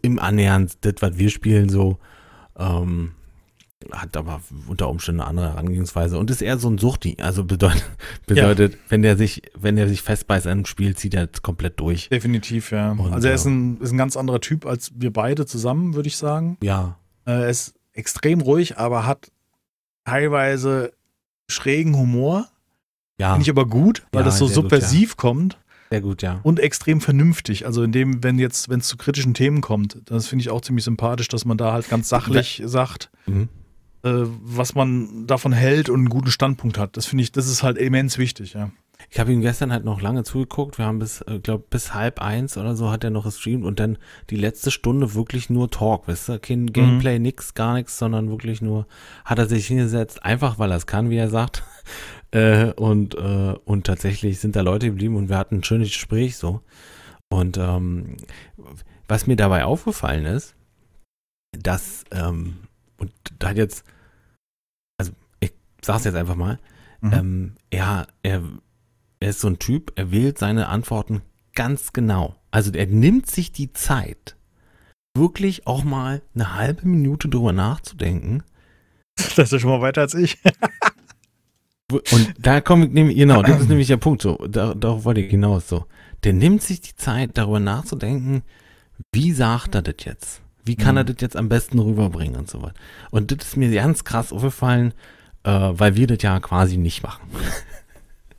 [0.02, 1.98] im Annähernd das, was wir spielen, so.
[2.58, 3.14] Ähm,
[3.92, 7.18] hat aber unter Umständen eine andere Herangehensweise und ist eher so ein Suchti.
[7.20, 7.86] Also bedeutet,
[8.26, 8.80] bedeutet ja.
[8.90, 12.10] wenn der sich, wenn der sich festbeißt an einem Spiel, zieht er komplett durch.
[12.10, 12.92] Definitiv, ja.
[12.92, 16.08] Und, also er ist ein, ist ein ganz anderer Typ als wir beide zusammen, würde
[16.08, 16.58] ich sagen.
[16.62, 16.98] Ja.
[17.26, 19.32] Er ist extrem ruhig, aber hat
[20.06, 20.94] teilweise
[21.50, 22.48] schrägen Humor.
[23.20, 23.34] Ja.
[23.34, 25.30] Finde ich aber gut, weil ja, das so subversiv gut, ja.
[25.30, 25.58] kommt.
[25.94, 26.40] Sehr gut, ja.
[26.42, 27.68] Und extrem vernünftig.
[27.68, 30.62] Also in dem, wenn jetzt, wenn es zu kritischen Themen kommt, das finde ich auch
[30.62, 33.48] ziemlich sympathisch, dass man da halt ganz sachlich sagt, mhm.
[34.04, 36.98] Äh, was man davon hält und einen guten Standpunkt hat.
[36.98, 38.72] Das finde ich, das ist halt immens wichtig, ja.
[39.10, 40.78] Ich habe ihm gestern halt noch lange zugeguckt.
[40.78, 43.80] Wir haben bis, äh, glaube bis halb eins oder so hat er noch gestreamt und
[43.80, 43.98] dann
[44.30, 46.40] die letzte Stunde wirklich nur Talk, weißt du?
[46.40, 46.74] Kein mhm.
[46.74, 47.24] Gameplay, mhm.
[47.24, 48.88] nix, gar nichts, sondern wirklich nur
[49.26, 51.64] hat er sich hingesetzt, einfach weil er es kann, wie er sagt.
[52.32, 56.36] Äh, und, äh, und tatsächlich sind da Leute geblieben und wir hatten ein schönes Gespräch
[56.36, 56.62] so.
[57.30, 58.18] Und ähm,
[59.08, 60.56] was mir dabei aufgefallen ist,
[61.52, 62.56] dass, ähm,
[62.98, 63.86] und da hat jetzt,
[65.86, 66.60] sag's jetzt einfach mal,
[67.02, 67.14] mhm.
[67.14, 68.42] ähm, er, er,
[69.20, 71.22] er ist so ein Typ, er wählt seine Antworten
[71.56, 72.36] ganz genau.
[72.52, 74.36] Also er nimmt sich die Zeit,
[75.16, 78.44] wirklich auch mal eine halbe Minute drüber nachzudenken.
[79.36, 80.40] Das ist schon mal weiter als ich.
[81.92, 85.22] Und da komme ich nämlich, genau, das ist nämlich der Punkt, so, da, darauf wollte
[85.22, 85.86] ich hinaus, so.
[86.24, 88.42] Der nimmt sich die Zeit, darüber nachzudenken,
[89.12, 90.42] wie sagt er das jetzt?
[90.66, 91.00] Wie kann mhm.
[91.00, 92.74] er das jetzt am besten rüberbringen und so weiter.
[93.12, 94.94] Und das ist mir ganz krass aufgefallen,
[95.44, 97.28] äh, weil wir das ja quasi nicht machen.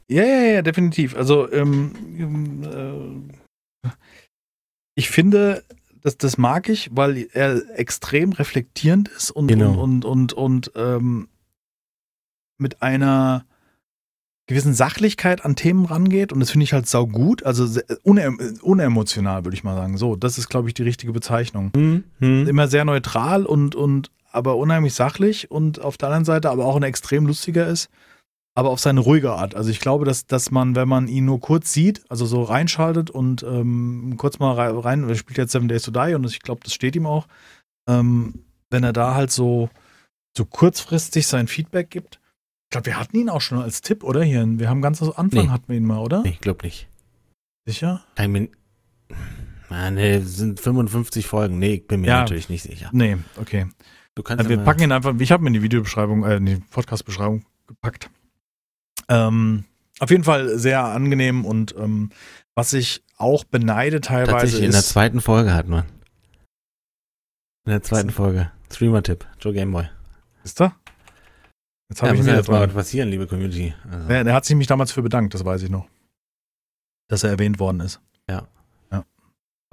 [0.09, 1.17] Ja, ja, ja, definitiv.
[1.17, 2.61] Also, ähm,
[3.85, 3.89] äh,
[4.97, 5.65] ich finde,
[6.03, 9.83] das, das mag ich, weil er extrem reflektierend ist und, genau.
[9.83, 11.29] und, und, und, und ähm,
[12.59, 13.47] mit einer
[14.47, 19.45] gewissen Sachlichkeit an Themen rangeht und das finde ich halt sau gut, also unem unemotional
[19.45, 19.97] würde ich mal sagen.
[19.97, 21.73] So, das ist glaube ich die richtige Bezeichnung.
[21.75, 22.47] Hm, hm.
[22.47, 26.77] Immer sehr neutral und und aber unheimlich sachlich und auf der anderen Seite aber auch
[26.77, 27.89] ein extrem lustiger ist,
[28.57, 29.55] aber auf seine ruhige Art.
[29.55, 33.11] Also ich glaube, dass dass man, wenn man ihn nur kurz sieht, also so reinschaltet
[33.11, 36.61] und ähm, kurz mal rein, er spielt jetzt Seven Days to Die und ich glaube,
[36.65, 37.27] das steht ihm auch,
[37.89, 39.71] ähm, wenn er da halt so
[40.37, 42.21] so kurzfristig sein Feedback gibt
[42.71, 44.25] glaube, wir hatten ihn auch schon als Tipp, oder?
[44.25, 45.49] Hier, wir haben ganz am Anfang Nee.
[45.51, 46.23] hatten wir ihn mal, oder?
[46.23, 46.89] Nee, ich glaube nicht.
[47.69, 48.05] Sicher?
[48.19, 48.49] Ich bin,
[49.69, 51.61] ah, nee, es sind 55 Folgen.
[51.61, 52.21] Nee, ich bin mir Ja.
[52.23, 52.91] natürlich nicht sicher.
[52.93, 53.67] Nee, okay.
[54.17, 56.37] Du kannst Also wir immer- packen ihn einfach, ich habe mir in die Videobeschreibung, äh,
[56.37, 58.11] in die Podcast-Beschreibung gepackt.
[59.09, 59.65] Ähm,
[60.01, 62.11] auf jeden Fall sehr angenehm und ähm,
[62.55, 65.85] was ich auch beneide teilweise tatsächlich in der ist, zweiten Folge hat man.
[67.67, 68.51] In der zweiten Folge.
[68.73, 69.27] Streamer-Tipp.
[69.41, 69.89] Joe Gameboy.
[70.43, 70.75] ist er?
[71.89, 73.75] Jetzt Ja, habe ich muss ihn ja wieder jetzt mal was passieren, liebe Community.
[73.91, 75.87] Also, Er, er hat sich mich damals für bedankt, das weiß ich noch.
[77.09, 78.01] Dass er erwähnt worden ist.
[78.29, 78.47] Ja.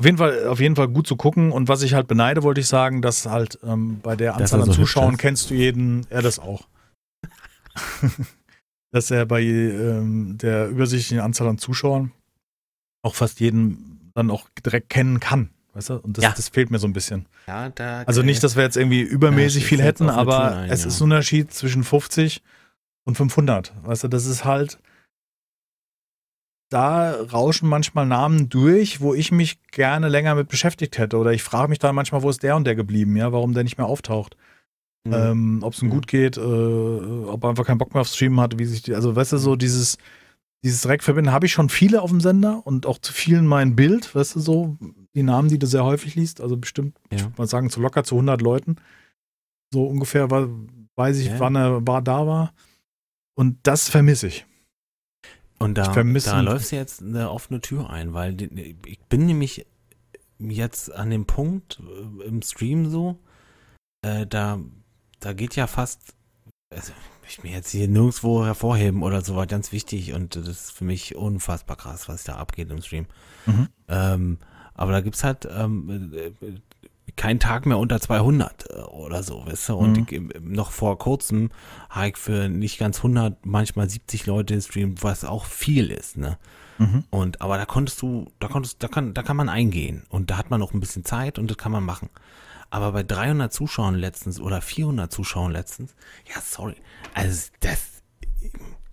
[0.01, 1.51] Auf jeden Fall, auf jeden Fall gut zu gucken.
[1.51, 4.65] Und was ich halt beneide, wollte ich sagen, dass halt ähm, bei der Anzahl an
[4.65, 6.67] so Zuschauern kennst du jeden, er das auch.
[8.91, 12.11] dass er bei ähm, der übersichtlichen Anzahl an Zuschauern
[13.03, 15.51] auch fast jeden dann auch direkt kennen kann.
[15.75, 15.99] Weißt du?
[15.99, 16.33] Und das, Ja.
[16.35, 17.27] das fehlt mir so ein bisschen.
[17.47, 20.81] ja, da Also nicht, dass wir jetzt irgendwie übermäßig Ja, viel hätten, aber ein, es
[20.81, 20.87] ja.
[20.87, 22.41] ist ein Unterschied zwischen 50
[23.05, 23.71] und 500.
[23.83, 24.79] Weißt du, das ist halt,
[26.71, 31.17] da rauschen manchmal Namen durch, wo ich mich gerne länger mit beschäftigt hätte.
[31.17, 33.63] Oder ich frage mich dann manchmal, wo ist der und der geblieben, ja, warum der
[33.63, 34.37] nicht mehr auftaucht.
[35.05, 35.13] Mhm.
[35.13, 35.91] Ähm, ob es ihm Mhm.
[35.91, 38.95] gut geht, äh, ob er einfach keinen Bock mehr aufs Streamen hat, wie sich die,
[38.95, 39.97] also weißt du, so dieses,
[40.63, 44.13] dieses Direktverbinden habe ich schon viele auf dem Sender und auch zu vielen mein Bild,
[44.15, 44.77] weißt du, so,
[45.15, 47.25] die Namen, die du sehr häufig liest, also bestimmt, ich Ja.
[47.25, 48.75] würde mal sagen, zu locker zu 100 Leuten.
[49.73, 50.47] So ungefähr war,
[50.95, 51.39] weiß ich, Ja.
[51.39, 52.53] wann er war, da war.
[53.35, 54.45] Und das vermisse ich.
[55.61, 58.35] Und da, da läufst du jetzt eine offene Tür ein, weil
[58.85, 59.65] ich bin nämlich
[60.39, 63.19] jetzt an dem Punkt äh, im Stream so,
[64.01, 64.59] äh, da,
[65.19, 66.15] da geht ja fast,
[66.73, 66.93] also
[67.27, 70.83] ich mir jetzt hier nirgendwo hervorheben oder so, war ganz wichtig und das ist für
[70.83, 73.05] mich unfassbar krass, was da abgeht im Stream.
[73.45, 73.67] Mhm.
[73.87, 74.37] Ähm,
[74.73, 76.33] aber da gibt's halt ähm,
[77.15, 79.75] keinen Tag mehr unter 200 äh, oder so, weißt du?
[79.75, 80.05] Und Mhm.
[80.07, 81.49] ich, ähm, noch vor kurzem
[81.89, 86.37] habe ich für nicht ganz 100, manchmal 70 Leute gestreamt, was auch viel ist, ne?
[86.77, 87.03] Mhm.
[87.09, 90.37] Und aber da konntest du, da konntest, da kann, da kann man eingehen und da
[90.37, 92.09] hat man noch ein bisschen Zeit und das kann man machen.
[92.69, 95.93] Aber bei 300 Zuschauern letztens oder 400 Zuschauern letztens,
[96.33, 96.75] ja sorry,
[97.13, 98.01] also das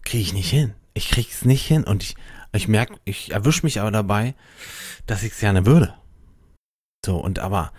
[0.05, 0.75] kriege ich nicht hin.
[0.95, 2.17] Ich krieg's nicht hin und ich,
[2.53, 4.35] ich merke, ich erwische mich aber dabei,
[5.07, 5.95] dass ich es gerne würde.
[7.07, 7.73] So und aber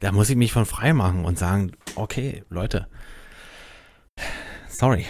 [0.00, 2.88] da muss ich mich von frei machen und sagen, okay, Leute,
[4.68, 5.06] sorry,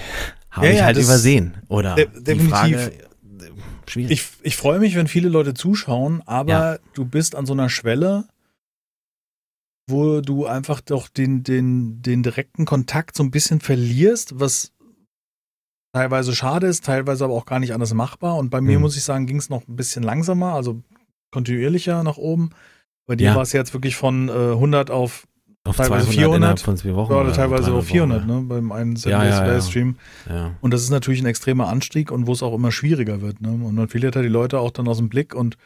[0.51, 2.49] habe Ja, ich ja, halt übersehen oder De- die definitiv.
[2.51, 3.51] Frage äh,
[3.89, 4.13] schwierig.
[4.13, 6.79] Ich, ich freue mich, wenn viele Leute zuschauen, aber Ja.
[6.95, 8.29] du bist an so einer Schwelle,
[9.89, 14.73] wo du einfach doch den, den, den direkten Kontakt so ein bisschen verlierst, was
[15.93, 18.37] teilweise schade ist, teilweise aber auch gar nicht anders machbar.
[18.37, 18.83] Und bei mir Mhm.
[18.83, 20.83] muss ich sagen, ging es noch ein bisschen langsamer, also
[21.33, 22.51] kontinuierlicher nach oben.
[23.07, 23.35] Bei dir Ja.
[23.35, 25.27] war es jetzt wirklich von äh, 100 auf
[25.65, 27.13] auf teilweise 200 400 innerhalb von zwei Wochen.
[27.13, 29.61] oder teilweise 300 auf 400, Wochen, ne, beim einen Ja, ja.
[29.61, 29.97] Stream.
[30.29, 30.53] Ja.
[30.63, 33.43] Und das ist natürlich ein extremer Anstieg und wo es auch immer schwieriger wird.
[33.43, 33.51] Ne?
[33.51, 35.59] Und man verliert halt die Leute auch dann aus dem Blick und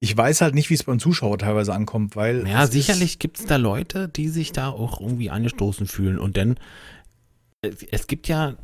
[0.00, 2.46] ich weiß halt nicht, wie es beim Zuschauer teilweise ankommt, weil.
[2.48, 6.18] Ja, sicherlich gibt es da Leute, die sich da auch irgendwie angestoßen fühlen.
[6.18, 6.56] Und dann,
[7.62, 8.54] es, es gibt ja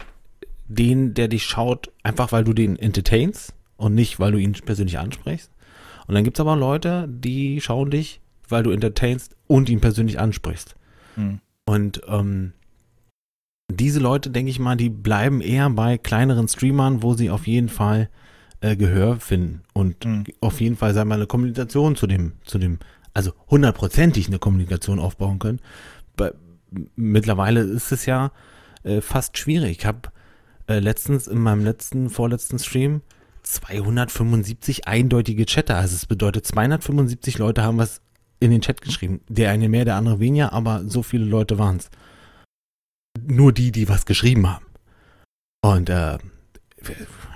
[0.66, 4.98] den, der dich schaut, einfach weil du den entertainst und nicht, weil du ihn persönlich
[4.98, 5.50] ansprichst.
[6.08, 10.18] Und dann gibt es aber Leute, die schauen dich, weil du entertainst und ihn persönlich
[10.18, 10.70] ansprichst.
[10.70, 10.76] Ist,
[11.16, 11.40] hm.
[11.66, 12.54] Und ähm,
[13.70, 17.68] diese Leute, denke ich mal, die bleiben eher bei kleineren Streamern, wo sie auf jeden
[17.68, 18.08] Fall
[18.60, 20.24] äh, Gehör finden und Hm.
[20.40, 22.78] auf jeden Fall, sagen wir mal, eine Kommunikation zu dem, zu dem,
[23.12, 25.60] also hundertprozentig eine Kommunikation aufbauen können.
[26.16, 26.32] Bei,
[26.96, 28.32] mittlerweile ist es ja
[28.82, 29.80] äh, fast schwierig.
[29.80, 30.08] Ich habe
[30.68, 33.02] äh, letztens in meinem letzten, vorletzten Stream
[33.48, 35.76] 275 eindeutige Chatter.
[35.76, 38.00] Also es bedeutet 275 Leute haben was
[38.40, 39.20] in den Chat geschrieben.
[39.28, 41.90] Der eine mehr, der andere weniger, aber so viele Leute waren es.
[43.20, 44.66] Nur die, die was geschrieben haben.
[45.62, 46.18] Und äh,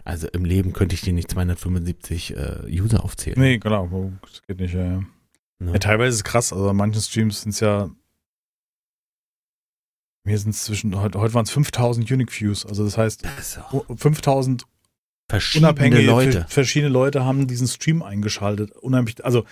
[0.04, 3.38] also im Leben könnte ich dir nicht 275 äh, User aufzählen.
[3.38, 5.02] Nee, genau, das geht nicht, ja, ja.
[5.58, 5.72] Ne?
[5.72, 7.90] ja teilweise ist es krass, also an manchen Streams sind es ja.
[10.24, 13.56] Mir sind es zwischen, heute, heute waren es 5000 Unique Views, also das heißt, Das
[13.56, 14.64] ist auch 5000
[15.41, 16.33] verschiedene unabhängige Leute.
[16.43, 18.72] ver- verschiedene Leute haben diesen Stream eingeschaltet.
[18.72, 19.45] Unheimlich, also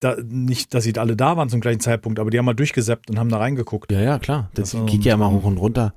[0.00, 3.10] da, nicht, dass sie alle da waren zum gleichen Zeitpunkt, aber die haben mal durchgesäppt
[3.10, 3.90] und haben da reingeguckt.
[3.92, 4.50] Ja, ja, klar.
[4.54, 5.94] Das Also, geht ja immer hoch und runter.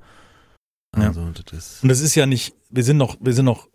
[0.96, 1.08] Ja.
[1.08, 1.82] Also, das ist.
[1.82, 3.68] Und das ist ja nicht, wir sind noch, wir sind noch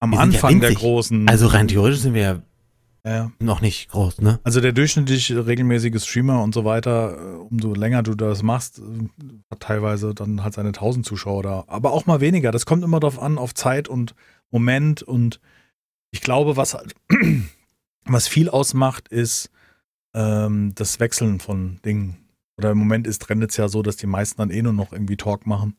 [0.00, 1.28] am Wir sind ja Anfang der großen.
[1.28, 2.42] Also rein theoretisch sind wir ja
[3.06, 3.30] ja.
[3.38, 4.38] noch nicht groß, ne?
[4.42, 8.82] Also der durchschnittliche regelmäßige Streamer und so weiter, äh, umso länger du das machst, äh,
[9.50, 11.64] hat teilweise dann halt seine 1000 Zuschauer da.
[11.68, 12.50] Aber auch mal weniger.
[12.50, 14.14] Das kommt immer darauf an, auf Zeit und
[14.50, 15.02] Moment.
[15.02, 15.40] Und
[16.10, 16.94] ich glaube, was halt,
[18.04, 19.50] was viel ausmacht, ist
[20.14, 22.16] ähm, das Wechseln von Dingen.
[22.56, 24.92] Oder im Moment ist trendet es ja so, dass die meisten dann eh nur noch
[24.92, 25.76] irgendwie Talk machen.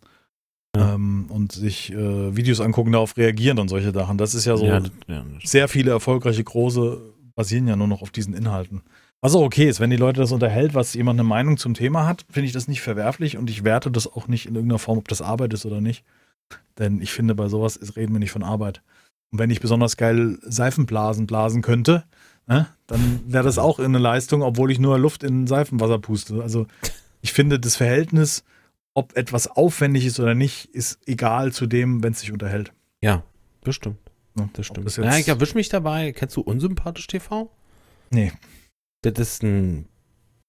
[0.76, 0.94] Ja.
[0.94, 4.18] Ähm, und sich äh, Videos angucken, darauf reagieren und solche Sachen.
[4.18, 7.02] Das ist ja so ja, ja, sehr viele erfolgreiche große
[7.40, 8.82] basieren ja nur noch auf diesen Inhalten.
[9.22, 12.06] Was auch okay ist, wenn die Leute das unterhält, was jemand eine Meinung zum Thema
[12.06, 14.98] hat, finde ich das nicht verwerflich und ich werte das auch nicht in irgendeiner Form,
[14.98, 16.04] ob das Arbeit ist oder nicht.
[16.78, 18.82] Denn ich finde, bei sowas ist, reden wir nicht von Arbeit.
[19.32, 22.06] Und wenn ich besonders geil Seifenblasen blasen könnte,
[22.48, 26.42] ne, dann wäre das auch eine Leistung, obwohl ich nur Luft in Seifenwasser puste.
[26.42, 26.68] Also
[27.22, 28.44] ich finde, das Verhältnis,
[28.94, 32.72] ob etwas aufwendig ist oder nicht, ist egal zu dem, wenn es sich unterhält.
[33.02, 33.24] ja,
[33.62, 33.98] das stimmt.
[34.36, 34.50] Ne?
[34.54, 34.86] Das stimmt.
[34.86, 36.14] das ja, ich erwisch mich dabei.
[36.14, 37.52] Kennst du Unsympathisch TV?
[38.10, 38.32] Nee.
[39.02, 39.88] Das ist ein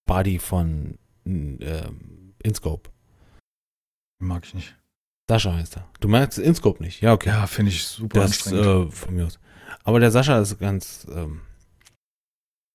[0.06, 2.90] Buddy von ähm, InScope.
[4.20, 4.76] Mag ich nicht.
[5.30, 5.86] Sascha heißt er.
[6.00, 7.00] Du merkst InScope nicht.
[7.02, 7.28] Ja, okay.
[7.28, 8.66] Ja, finde ich super das anstrengend.
[8.66, 9.38] äh, von mir aus.
[9.84, 11.40] Aber der Sascha ist ganz, ähm,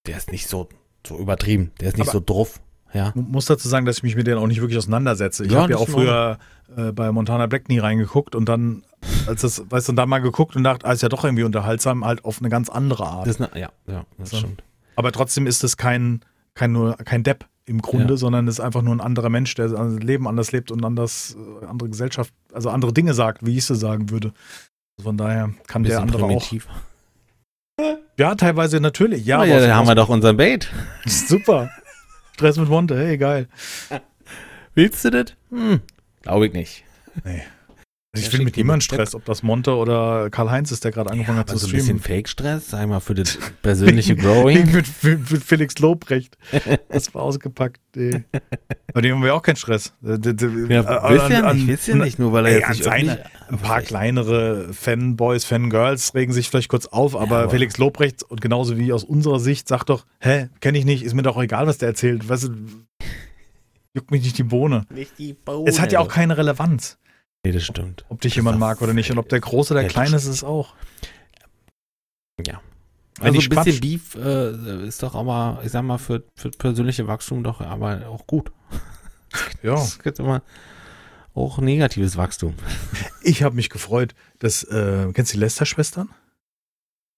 [0.07, 0.69] der ist nicht so,
[1.05, 1.71] so übertrieben.
[1.79, 2.61] Der ist nicht Aber- so drauf.
[2.93, 3.09] Ja.
[3.09, 5.43] Ich muss dazu sagen, dass ich mich mit denen auch nicht wirklich auseinandersetze.
[5.45, 6.37] Ich Ja, habe ja auch früher
[6.77, 8.83] äh, bei Montana Black nie reingeguckt und dann,
[9.27, 12.05] als das, weißt du, dann mal geguckt und dachte, ah, ist ja doch irgendwie unterhaltsam,
[12.05, 13.27] halt auf eine ganz andere Art.
[13.27, 14.37] Das eine, ja, ja, das So.
[14.37, 14.63] stimmt.
[14.95, 16.21] Aber trotzdem ist es kein,
[16.53, 18.17] kein, nur, kein Depp im Grunde, Ja.
[18.17, 21.35] sondern es ist einfach nur ein anderer Mensch, der sein Leben anders lebt und anders,
[21.61, 24.33] äh, andere Gesellschaft, also andere Dinge sagt, wie ich sie sagen würde.
[25.01, 26.27] Von daher kann der andere auch.
[26.27, 26.67] primitiv.
[28.17, 29.25] Ja, teilweise natürlich.
[29.25, 30.71] Ja, Ja, ja, da haben wir doch unseren Bait.
[31.05, 31.69] super.
[32.33, 33.49] Stress mit Monte, hey, geil.
[34.73, 35.33] Willst du das?
[35.49, 35.81] Hm,
[36.21, 36.83] glaube ich nicht.
[37.25, 37.41] Nee.
[38.15, 38.83] Also ich Ja, will mit niemandem mit.
[38.83, 41.73] Stress, ob das Monte oder Karl-Heinz ist, der gerade angefangen hat aber zu so ein
[41.73, 42.01] bisschen streamen.
[42.23, 44.71] Fake-Stress, sag ich mal, für das persönliche Growing.
[44.71, 46.37] mit, mit, mit Felix Lobrecht.
[46.89, 47.81] Das war ausgepackt.
[47.97, 48.23] Ey.
[48.93, 49.93] Bei dem haben wir auch keinen Stress.
[50.03, 50.11] Äh,
[50.69, 52.65] Ja, äh, wisst ihr an- nicht, wisst ihr an- nicht, nur weil er Ey, jetzt
[52.67, 57.39] an nicht seine- öffentlich- Ein paar kleinere Fanboys, Fangirls regen sich vielleicht kurz auf, aber,
[57.43, 61.03] aber- Felix Lobrecht und genauso wie aus unserer Sicht sagt doch, hä, kenne ich nicht,
[61.03, 62.27] ist mir doch egal, was der erzählt.
[62.29, 62.49] Weißt du,
[63.93, 64.85] juckt mich nicht die Bohne.
[64.93, 65.69] Nicht die Bohne.
[65.69, 66.97] Es hat ja auch keine Relevanz,
[67.45, 68.03] Nee, das stimmt.
[68.09, 69.09] ob dich Das jemand mag oder nicht.
[69.11, 70.73] Und ob der Große oder der Ja, Kleine ist, ist es auch.
[72.45, 72.61] Ja.
[73.19, 76.51] Wenn Also ein bisschen Quatsch- Beef äh, ist doch aber, ich sag mal, für, für
[76.51, 78.51] persönliche Wachstum doch aber auch gut.
[79.63, 79.75] Ja.
[79.81, 80.41] Es gibt immer
[81.33, 82.55] auch negatives Wachstum.
[83.21, 86.09] Ich habe mich gefreut, dass, äh, kennst du die Lester-Schwestern?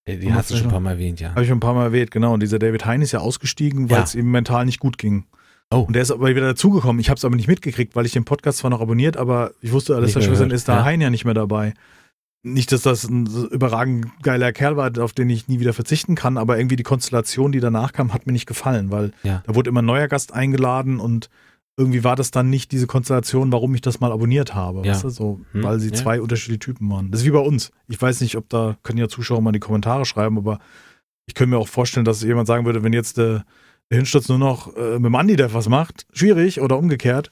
[0.07, 1.31] Die Und hast du schon ein paar Mal erwähnt, ja.
[1.31, 2.33] Habe ich schon ein paar Mal erwähnt, genau.
[2.33, 4.03] Und dieser David Hein ist ja ausgestiegen, weil Ja.
[4.03, 5.25] es ihm mental nicht gut ging.
[5.69, 5.79] Oh.
[5.81, 6.99] Und der ist aber wieder dazugekommen.
[6.99, 9.71] Ich habe es aber nicht mitgekriegt, weil ich den Podcast zwar noch abonniert, aber ich
[9.71, 10.85] wusste, mehr Schwestern ist da ja.
[10.85, 11.73] Hein ja nicht mehr dabei.
[12.43, 16.37] Nicht, dass das ein überragend geiler Kerl war, auf den ich nie wieder verzichten kann,
[16.37, 19.43] aber irgendwie die Konstellation, die danach kam, hat mir nicht gefallen, weil Ja.
[19.45, 21.29] da wurde immer ein neuer Gast eingeladen und
[21.75, 24.85] irgendwie war das dann nicht diese Konstellation, warum ich das mal abonniert habe.
[24.85, 24.93] Ja.
[24.93, 25.09] Weißt du?
[25.09, 27.11] so, Hm, weil sie zwei unterschiedliche Typen waren.
[27.11, 27.71] Das ist wie bei uns.
[27.89, 30.59] Ich weiß nicht, ob da, können ja Zuschauer mal in die Kommentare schreiben, aber
[31.27, 33.45] ich könnte mir auch vorstellen, dass jemand sagen würde, wenn jetzt der, der
[33.91, 37.31] Hinsturz nur noch äh, mit dem Andi der was macht, schwierig oder umgekehrt.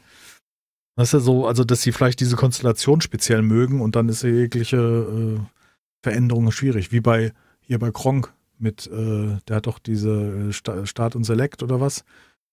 [0.98, 4.24] Das ist ja so, also dass sie vielleicht diese Konstellation speziell mögen und dann ist
[4.24, 5.40] ja jegliche äh,
[6.04, 6.92] Veränderung schwierig.
[6.92, 11.26] Wie bei hier bei Kronk mit, äh, der hat doch diese äh, Sta- Start und
[11.26, 12.06] Select oder was?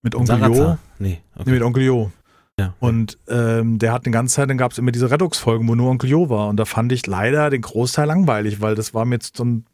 [0.02, 0.78] Mit Onkel Jo.
[0.98, 1.42] Nee, okay.
[1.46, 2.10] Nee, mit Onkel Jo.
[2.58, 2.74] ja.
[2.80, 5.88] Und ähm, der hat eine ganze Zeit, dann gab es immer diese Rettungsfolgen, wo nur
[5.90, 6.48] Onkel Jo war.
[6.48, 9.66] Und da fand ich leider den Großteil langweilig, weil das war mir jetzt so ein,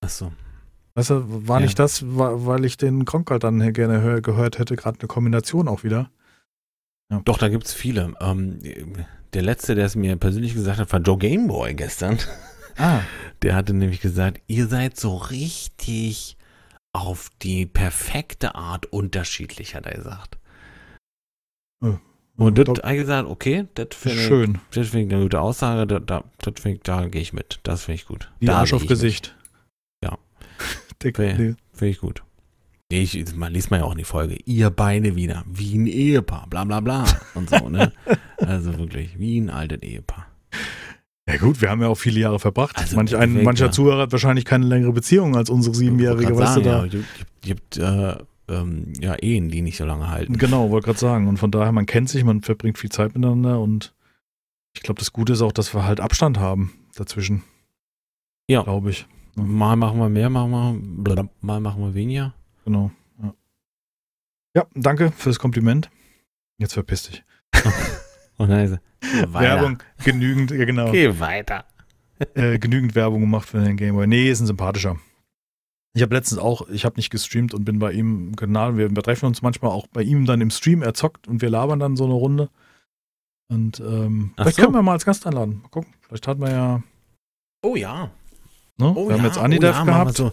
[0.00, 0.32] Ach so.
[0.96, 1.66] Weißt du, war Ja.
[1.66, 5.84] nicht das, weil ich den halt dann gerne hör, gehört hätte, gerade eine Kombination auch
[5.84, 6.10] wieder.
[7.24, 8.14] Doch, da gibt's viele.
[8.20, 8.58] Ähm,
[9.32, 12.18] der letzte, der es mir persönlich gesagt hat, war Joe Gameboy gestern.
[12.76, 13.00] Ah.
[13.42, 16.36] Der hatte nämlich gesagt, ihr seid so richtig
[16.92, 20.38] auf die perfekte Art unterschiedlich, hat er gesagt.
[22.38, 26.00] Und das ich gesagt, okay, das finde ich, das find ich eine gute Aussage, da,
[26.00, 27.60] da, das find ich, da gehe ich mit.
[27.62, 28.30] Das finde ich gut.
[28.40, 29.28] Wie da Arsch auf ich Gesicht.
[29.28, 29.35] Ja.
[31.72, 32.22] Finde ich gut.
[32.88, 34.38] Ich, man liest man ja auch in die Folge.
[34.44, 37.92] Ihr beide wieder, wie ein Ehepaar, bla bla bla und so, ne?
[38.38, 40.26] Also wirklich, wie ein altes Ehepaar.
[41.28, 42.76] Ja gut, wir haben ja auch viele Jahre verbracht.
[42.78, 43.70] Also Manch ein, mancher ja.
[43.72, 46.84] Zuhörer hat wahrscheinlich keine längere Beziehung als unsere siebenjährige, weißt du da.
[46.84, 47.00] Ja,
[47.40, 48.16] gibt äh,
[48.48, 50.38] ähm, ja Ehen, die nicht so lange halten.
[50.38, 51.26] Genau, wollte gerade sagen.
[51.26, 53.94] Und von daher, man kennt sich, man verbringt viel Zeit miteinander und
[54.74, 57.42] ich glaube, das Gute ist auch, dass wir halt Abstand haben dazwischen.
[58.48, 58.62] Ja.
[58.62, 59.06] Glaube ich.
[59.36, 62.34] Mal machen wir mehr, machen wir, mal machen wir weniger.
[62.64, 62.90] Genau.
[63.22, 63.34] Ja.
[64.56, 65.90] ja, danke fürs Kompliment.
[66.58, 67.22] Jetzt verpiss dich.
[68.38, 69.40] Und dann ist er, geh weiter.
[69.40, 70.90] Werbung genügend, ja genau.
[70.90, 71.66] Geh weiter.
[72.34, 74.06] äh, genügend Werbung gemacht für den Gameboy.
[74.06, 74.96] Nee, ist ein sympathischer.
[75.94, 78.76] Ich habe letztens auch, ich habe nicht gestreamt und bin bei ihm im Kanal.
[78.76, 80.82] Wir, wir treffen uns manchmal auch bei ihm dann im Stream.
[80.82, 82.50] Er zockt und wir labern dann so eine Runde.
[83.48, 84.62] Und ähm, vielleicht so.
[84.62, 85.60] können wir mal als Gast einladen.
[85.62, 85.94] Mal gucken.
[86.02, 86.82] Vielleicht hat man ja.
[87.62, 88.10] Oh ja.
[88.78, 88.92] Ne?
[88.94, 90.16] Oh wir haben ja, jetzt Anidev oh ja, wir gehabt.
[90.16, 90.32] so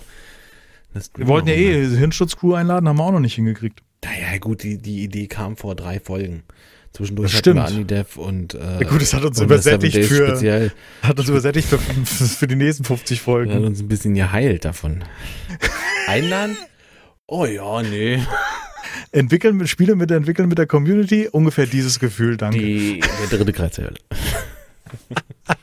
[0.93, 3.81] eine Wir wollten ja eh Hirnschutzcrew einladen, haben wir auch noch nicht hingekriegt.
[4.03, 6.43] Naja, gut, die, die Idee kam vor drei Folgen.
[6.91, 7.77] Zwischendurch Das hatten wir stimmt.
[7.77, 10.71] Anidev und äh, Ja, gut, das hat uns übersättigt für, Speziell.
[11.01, 13.53] hat uns übersättigt für, für die nächsten 50 Wir Folgen.
[13.53, 15.03] haben uns ein bisschen geheilt davon.
[16.07, 16.55] Einladen?
[17.25, 18.21] Oh ja, nee.
[19.11, 22.59] Entwickeln mit Spiele mit entwickeln mit der Community, ungefähr dieses Gefühl, danke.
[22.59, 23.97] Die, der dritte Kreis der Hölle.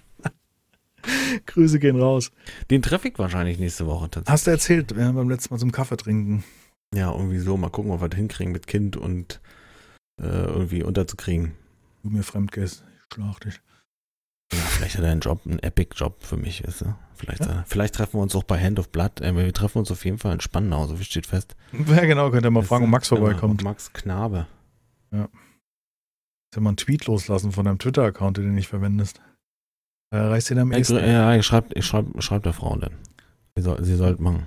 [1.46, 2.32] Grüße gehen raus.
[2.70, 4.32] Den treffe ich wahrscheinlich nächste Woche tatsächlich.
[4.32, 6.44] Hast du erzählt, wir haben beim letzten Mal zum Kaffee trinken.
[6.94, 7.56] Ja, irgendwie so.
[7.56, 9.40] Mal gucken, ob wir das hinkriegen mit Kind und
[10.20, 11.52] äh, irgendwie unterzukriegen.
[12.02, 13.60] Du mir fremd gehst, ich schlag dich.
[14.52, 16.94] Ja, vielleicht hat er einen Job, einen Epic-Job für mich, weißt du?
[17.14, 17.64] Vielleicht, Ja.
[17.68, 19.20] vielleicht treffen wir uns auch bei Hand of Blood.
[19.20, 21.54] Äh, wir treffen uns auf jeden Fall in Spandau, so viel steht fest.
[21.86, 23.62] Ja, genau, könnt ihr mal fragen, ob Max Ja, vorbeikommt.
[23.62, 24.46] Max Knabe.
[26.52, 29.20] Soll mal einen Tweet loslassen von deinem Twitter-Account, den du nicht verwendest.
[30.10, 30.96] Erreichst du den am Ja, ehesten.
[30.96, 32.92] ja, ich schreibe ich schreib, ich schreib der Frau dann.
[33.56, 34.46] Sie, soll, sie sollte machen.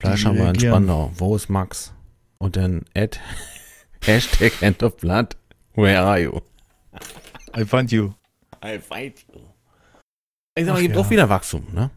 [0.00, 0.60] Fleisch haben wir in.
[0.60, 1.10] Spandau.
[1.16, 1.92] Wo ist Max?
[2.38, 3.18] Und dann Ad,
[4.04, 5.36] Hashtag Hand of Blood.
[5.74, 6.40] Where are you?
[7.56, 8.12] I find you.
[8.64, 9.40] I fight you.
[10.58, 11.00] Ich sag mal, gibt ja.
[11.00, 11.90] auch wieder Wachstum, ne?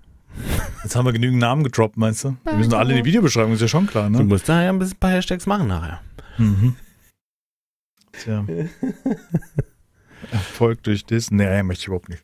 [0.84, 2.36] Jetzt haben wir genügend Namen gedroppt, meinst du?
[2.46, 4.24] Wir müssen alle in die Videobeschreibung, ist ja schon klar, Du ne?
[4.24, 6.02] musst da ja ein bisschen ein paar Hashtags machen nachher.
[6.38, 6.76] Mhm.
[8.14, 8.46] Tja.
[10.32, 11.32] Erfolg durch das?
[11.32, 12.24] Nee, möchte ich überhaupt nicht.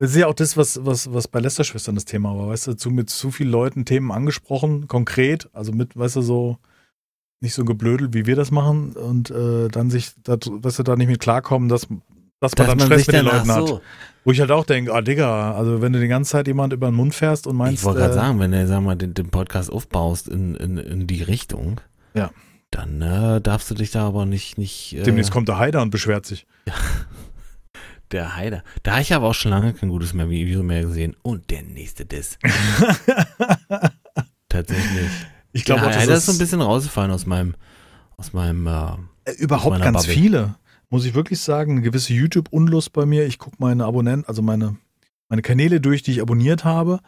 [0.00, 2.74] Das ist ja auch das, was, was, was bei Lester-Schwestern das Thema war, weißt du,
[2.74, 6.58] zu, mit zu vielen Leuten Themen angesprochen, konkret, also mit, weißt du, so
[7.40, 10.96] nicht so geblödelt, wie wir das machen und äh, dann sich, da, weißt du, da
[10.96, 11.86] nicht mit klarkommen, dass,
[12.40, 13.80] dass man dann Stress mit den Leuten hat.
[14.24, 16.90] Wo ich halt auch denke, ah Digga, also wenn du die ganze Zeit jemand über
[16.90, 19.14] den Mund fährst und meinst, Ich wollte gerade äh, sagen, wenn du, sag mal, den,
[19.14, 21.80] den Podcast aufbaust in, in, in die Richtung,
[22.14, 22.30] Ja.
[22.70, 25.90] dann äh, darfst du dich da aber nicht, nicht äh, demnächst kommt der Heider und
[25.90, 26.46] beschwert sich.
[28.12, 28.62] der Heider.
[28.82, 31.16] Da habe ich aber auch schon lange kein gutes mehr Video mehr gesehen.
[31.22, 32.38] Und der nächste Diss.
[34.48, 35.10] Tatsächlich.
[35.52, 37.54] ich glaube der Heider ist so ein bisschen rausgefallen aus meinem,
[38.16, 40.12] aus meinem, äh, Äh, Überhaupt ganz Bubble.
[40.12, 40.54] viele.
[40.90, 43.26] Muss ich wirklich sagen, eine gewisse YouTube-Unlust bei mir.
[43.26, 44.76] Ich gucke meine Abonnenten, also meine,
[45.28, 47.00] meine Kanäle durch, die ich abonniert habe.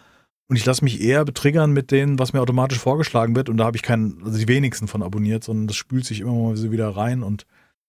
[0.49, 3.49] Und ich lasse mich eher betriggern mit denen, was mir automatisch vorgeschlagen wird.
[3.49, 6.35] Und da habe ich keinen, also die wenigsten von abonniert, sondern das spült sich immer
[6.35, 7.47] mal so wieder rein und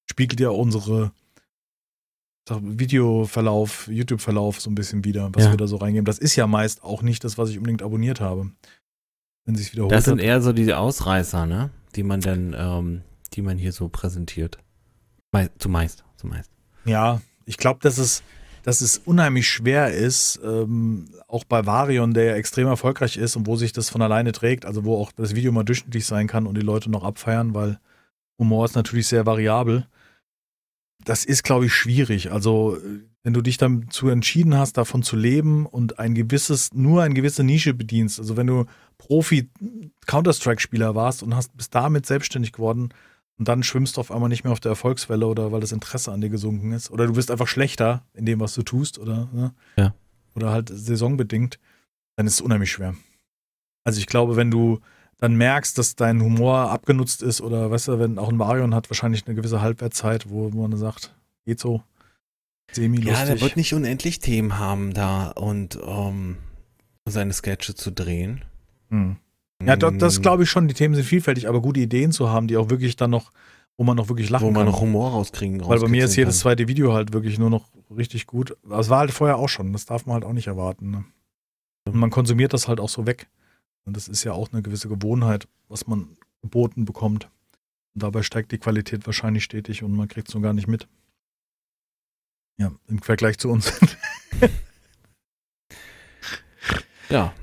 [0.10, 1.12] spiegelt ja unsere
[2.50, 5.52] Videoverlauf, YouTube-Verlauf so ein bisschen wieder, was Ja.
[5.52, 6.06] wir da so reingeben.
[6.06, 8.52] Das ist ja meist auch nicht das, was ich unbedingt abonniert habe.
[9.46, 9.92] Wenn sich wiederholt.
[9.92, 10.26] das sind hat.
[10.26, 11.72] eher so diese Ausreißer, ne?
[11.96, 13.02] Die man dann, ähm,
[13.34, 14.60] die man hier so präsentiert.
[15.32, 16.52] Mei zumeist, zumeist.
[16.86, 18.22] Ja, ich glaube, dass es,
[18.64, 23.48] dass es unheimlich schwer ist, ähm, auch bei Varion, der ja extrem erfolgreich ist und
[23.48, 26.46] wo sich das von alleine trägt, also wo auch das Video mal durchschnittlich sein kann
[26.46, 27.80] und die Leute noch abfeiern, weil
[28.38, 29.88] Humor ist natürlich sehr variabel.
[31.04, 32.32] Das ist, glaube ich, schwierig.
[32.32, 37.04] Also, äh, wenn du dich dazu entschieden hast, davon zu leben und ein gewisses, nur
[37.04, 38.66] eine gewisse Nische bedienst, also wenn du
[38.98, 42.90] Profi-Counter-Strike-Spieler warst und hast, bist damit selbstständig geworden,
[43.42, 46.12] und dann schwimmst du auf einmal nicht mehr auf der Erfolgswelle oder weil das Interesse
[46.12, 46.92] an dir gesunken ist.
[46.92, 49.56] Oder du bist einfach schlechter in dem, was du tust, oder, ne?
[49.78, 49.96] Ja.
[50.36, 51.58] Oder halt saisonbedingt,
[52.18, 52.94] dann ist es unheimlich schwer.
[53.84, 54.80] Also ich glaube, wenn du
[55.22, 58.90] dann merkst, dass dein Humor abgenutzt ist, oder weißt du, wenn auch ein Marion hat
[58.90, 61.14] wahrscheinlich eine gewisse Halbwertzeit, wo man sagt,
[61.46, 61.84] geht so,
[62.72, 63.14] semi-lustig.
[63.20, 66.38] Ja, der wird nicht unendlich Themen haben da und ähm,
[67.06, 68.44] seine Sketche zu drehen.
[68.90, 69.18] Hm.
[69.64, 70.68] Ja, das, das Mm, glaube ich schon.
[70.68, 73.32] Die Themen sind vielfältig, aber gute Ideen zu haben, die auch wirklich dann noch,
[73.78, 74.74] wo man noch wirklich lachen Wo man kann.
[74.74, 78.26] noch Humor rauskriegen Weil bei mir ist jedes zweite Video halt wirklich nur noch richtig
[78.26, 78.58] gut.
[78.72, 79.72] Es war halt vorher auch schon.
[79.72, 80.90] Das darf man halt auch nicht erwarten.
[80.90, 81.04] Ne?
[81.86, 83.28] Und man konsumiert das halt auch so weg.
[83.86, 87.30] Und das ist ja auch eine gewisse Gewohnheit, was man geboten bekommt.
[87.94, 90.88] Und dabei steigt die Qualität wahrscheinlich stetig und man kriegt es so gar nicht mit.
[92.58, 93.74] Ja, im Vergleich zu uns.
[97.10, 97.34] Ja.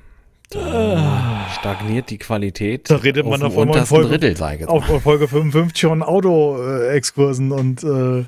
[0.50, 2.88] Da stagniert die Qualität.
[2.88, 4.66] Da redet man auf einmal Folge- Drittel, sage ich.
[4.68, 8.24] Auf Folge 55 schon Auto-Exkursen und äh,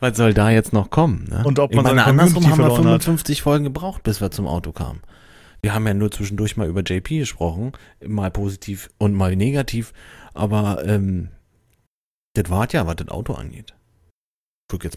[0.00, 1.28] Was soll da jetzt noch kommen?
[1.30, 1.44] Ne?
[1.44, 3.04] Und ob ich man meine, seine andersrum haben wir verloren hat.
[3.04, 5.02] 55 Folgen gebraucht, bis wir zum Auto kamen.
[5.62, 7.72] Wir haben ja nur zwischendurch mal über JP gesprochen,
[8.06, 9.92] mal positiv und mal negativ,
[10.34, 11.28] aber ähm,
[12.34, 13.74] das war ja, was das Auto angeht.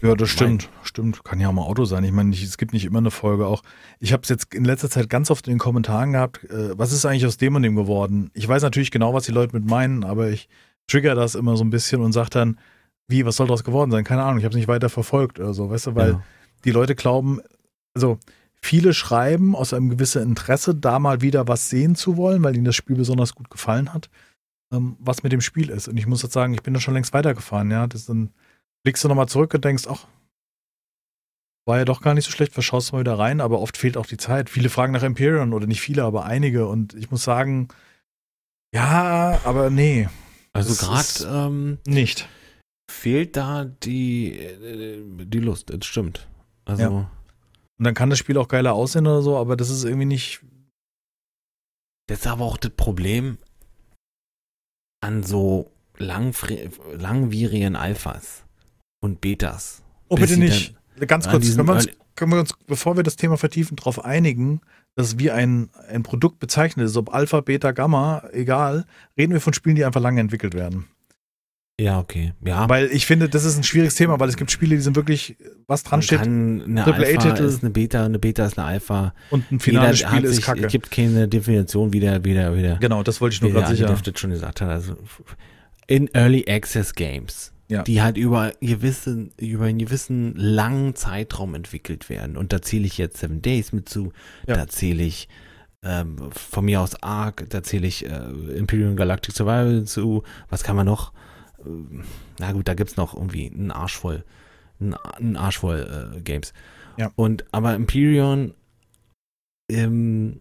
[0.02, 0.70] Ja, das stimmt.
[0.84, 1.24] Stimmt.
[1.24, 2.04] Kann ja auch mal Auto sein.
[2.04, 3.64] Ich meine, nicht- es gibt nicht immer eine Folge auch.
[3.98, 6.44] Ich habe es jetzt in letzter Zeit ganz oft in den Kommentaren gehabt.
[6.44, 8.30] Äh, was ist eigentlich aus dem und dem geworden?
[8.34, 10.48] Ich weiß natürlich genau, was die Leute mit meinen, aber ich
[10.86, 12.60] trigger das immer so ein bisschen und sage dann,
[13.08, 14.04] wie, was soll daraus geworden sein?
[14.04, 16.22] Keine Ahnung, ich habe es nicht weiter verfolgt oder so, weißt du, weil Ja.
[16.64, 17.40] die Leute glauben,
[17.96, 18.18] also
[18.64, 22.64] viele schreiben aus einem gewissen Interesse, da mal wieder was sehen zu wollen, weil ihnen
[22.64, 24.08] das Spiel besonders gut gefallen hat,
[24.72, 25.86] ähm, was mit dem Spiel ist.
[25.86, 27.86] Und ich muss jetzt sagen, ich bin da schon längst weitergefahren, ja.
[27.86, 28.30] Das dann
[28.82, 30.06] blickst du nochmal zurück und denkst, ach,
[31.66, 34.06] war ja doch gar nicht so schlecht, verschaust mal wieder rein, aber oft fehlt auch
[34.06, 34.48] die Zeit.
[34.48, 36.66] Viele fragen nach Empyrean oder nicht viele, aber einige.
[36.66, 37.68] Und ich muss sagen,
[38.74, 40.08] ja, aber nee.
[40.54, 42.28] Also gerade ähm, nicht.
[42.90, 46.28] Fehlt da die, äh, die Lust, das stimmt.
[46.64, 46.82] Also.
[46.82, 47.10] Ja.
[47.78, 50.40] Und dann kann das Spiel auch geiler aussehen oder so, aber das ist irgendwie nicht.
[52.06, 53.38] Das ist aber auch das Problem
[55.00, 58.44] an so langwierigen Alphas
[59.00, 59.82] und Betas.
[60.08, 60.74] Oh, bitte nicht.
[61.06, 64.60] Ganz kurz, können wir, uns, können wir uns, bevor wir das Thema vertiefen, darauf einigen,
[64.94, 68.86] dass wie ein, ein Produkt bezeichnet ist, ob Alpha, Beta, Gamma, egal,
[69.18, 70.86] reden wir von Spielen, die einfach lange entwickelt werden.
[71.80, 72.34] Ja, okay.
[72.44, 72.68] Ja.
[72.68, 75.36] Weil ich finde, das ist ein schwieriges Thema, weil es gibt Spiele, die sind wirklich,
[75.66, 76.20] was dran steht.
[76.20, 79.12] Eine Alpha ist eine Beta, eine Beta ist eine Alpha.
[79.30, 80.66] Und ein finales Jeder Spiel ist sich, Kacke.
[80.66, 83.50] Es gibt keine Definition, wie der, wie der, wie der Genau, das wollte ich nur
[83.50, 83.86] gerade sicher.
[83.86, 84.68] das schon gesagt hat.
[84.68, 84.96] Also
[85.88, 87.82] in Early Access Games ja.
[87.82, 92.36] die halt über, gewissen, über einen gewissen langen Zeitraum entwickelt werden.
[92.36, 94.12] Und da zähle ich jetzt Seven Days mit zu,
[94.46, 94.54] ja.
[94.54, 95.28] da zähle ich
[95.82, 100.76] ähm, von mir aus Ark, da zähle ich äh, Imperium Galactic Survival zu, was kann
[100.76, 101.12] man noch?
[101.66, 102.02] Äh,
[102.38, 104.24] na gut, da gibt es noch irgendwie einen Arsch voll,
[104.80, 106.52] einen, Arsch voll äh, Games.
[106.96, 107.10] Ja.
[107.16, 108.54] Und aber Imperium
[109.70, 110.40] ähm,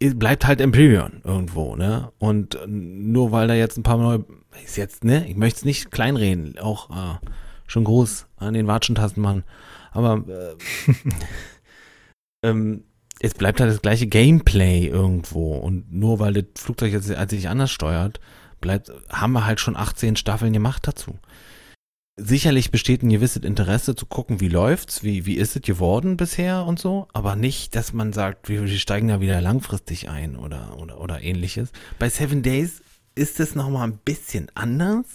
[0.00, 2.12] bleibt halt Empyrean irgendwo, ne?
[2.18, 4.24] Und nur weil da jetzt ein paar neue,
[4.64, 5.26] ist jetzt, ne?
[5.28, 7.18] Ich möchte es nicht kleinreden, auch äh,
[7.66, 9.44] schon groß an den Watschentasten machen.
[9.92, 10.56] Aber äh,
[12.48, 12.84] ähm,
[13.20, 15.56] es bleibt halt das gleiche Gameplay irgendwo.
[15.56, 18.20] Und nur weil das Flugzeug jetzt sich anders steuert,
[18.62, 21.18] bleibt, haben wir halt schon 18 Staffeln gemacht dazu
[22.16, 26.64] sicherlich besteht ein gewisses Interesse zu gucken, wie läuft's, wie, wie ist es geworden bisher
[26.64, 30.78] und so, aber nicht, dass man sagt, wir, wir steigen da wieder langfristig ein oder,
[30.78, 31.70] oder, oder ähnliches.
[31.98, 32.82] Bei Seven Days
[33.14, 35.06] ist es nochmal ein bisschen anders.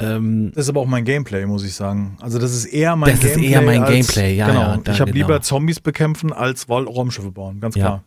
[0.00, 2.16] Ähm, das ist aber auch mein Gameplay, muss ich sagen.
[2.20, 3.34] Also das ist eher mein das Gameplay.
[3.34, 4.46] Das ist eher mein als, Gameplay, ja.
[4.46, 4.60] Genau.
[4.60, 5.26] Ja, da, ich habe genau.
[5.26, 8.04] lieber Zombies bekämpfen als Raumschiffe bauen, ganz klar.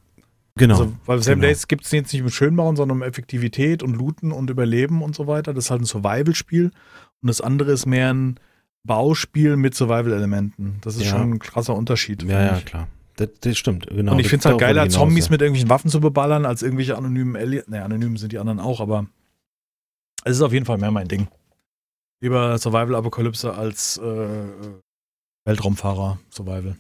[0.56, 0.80] Genau.
[0.80, 1.50] Also, weil Seven genau.
[1.50, 5.16] Days gibt es jetzt nicht mit Schönbauen, sondern um Effektivität und Looten und Überleben und
[5.16, 5.54] so weiter.
[5.54, 6.72] Das ist halt ein Survival-Spiel.
[7.22, 8.40] Und das andere ist mehr ein
[8.84, 10.80] Bauspiel mit Survival-Elementen.
[10.82, 11.12] Das ist ja.
[11.12, 12.24] schon ein krasser Unterschied.
[12.24, 12.88] Ja, ja, klar.
[13.16, 14.14] Das, das, stimmt, genau.
[14.14, 17.36] Und ich finde es halt geiler, Zombies mit irgendwelchen Waffen zu beballern, als irgendwelche anonymen
[17.36, 17.68] Aliens.
[17.68, 19.06] Ne, anonym sind die anderen auch, aber
[20.24, 21.28] es ist auf jeden Fall mehr mein Ding.
[22.22, 24.28] Lieber Survival-Apokalypse als äh,
[25.46, 26.78] Weltraumfahrer Survival.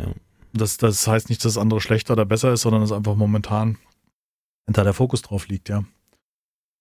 [0.00, 0.08] Ja.
[0.52, 3.78] Das, das heißt nicht, dass das andere schlechter oder besser ist, sondern dass einfach momentan
[4.66, 5.84] hinter der Fokus drauf liegt, ja.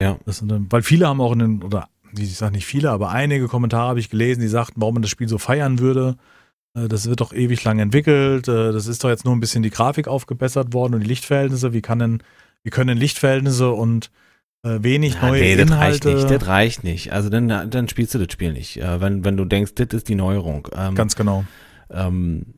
[0.02, 0.20] Ja.
[0.26, 3.48] Das sind, weil viele haben auch in den, oder ich sage nicht viele, aber einige
[3.48, 6.18] Kommentare habe ich gelesen, die sagten, warum man das Spiel so feiern würde.
[6.76, 8.48] Äh, das wird doch ewig lang entwickelt.
[8.48, 11.74] Äh, das ist doch jetzt nur ein bisschen die Grafik aufgebessert worden und die Lichtverhältnisse.
[11.74, 12.24] Wie kann denn,
[12.64, 14.12] wie können denn Lichtverhältnisse und
[14.64, 16.10] äh, wenig ja, neue nee, das Inhalte.
[16.10, 17.14] Reicht nicht, das reicht nicht.
[17.14, 18.78] Also dann, dann spielst du das Spiel nicht.
[18.78, 20.68] Wenn, wenn du denkst, das ist die Neuerung.
[20.76, 21.46] Ähm, Ganz genau.
[21.90, 22.56] Ähm,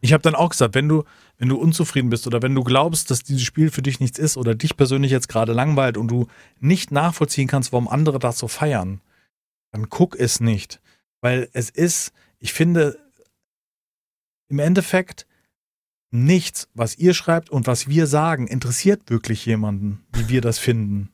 [0.00, 1.04] ich habe dann auch gesagt, wenn du,
[1.38, 4.36] wenn du unzufrieden bist oder wenn du glaubst, dass dieses Spiel für dich nichts ist
[4.36, 6.26] oder dich persönlich jetzt gerade langweilt und du
[6.58, 9.00] nicht nachvollziehen kannst, warum andere das so feiern,
[9.72, 10.80] dann guck es nicht.
[11.20, 12.98] Weil es ist, ich finde,
[14.48, 15.26] im Endeffekt
[16.10, 21.10] nichts, was ihr schreibt und was wir sagen, interessiert wirklich jemanden, wie wir das finden.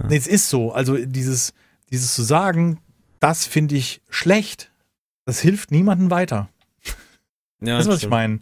[0.00, 0.08] Ja.
[0.10, 0.72] Es ist so.
[0.72, 1.54] Also dieses,
[1.90, 2.80] dieses zu sagen,
[3.20, 4.72] das finde ich schlecht,
[5.24, 6.48] das hilft niemandem weiter.
[7.66, 8.12] Ja, das ist, was stimmt.
[8.12, 8.40] ich meine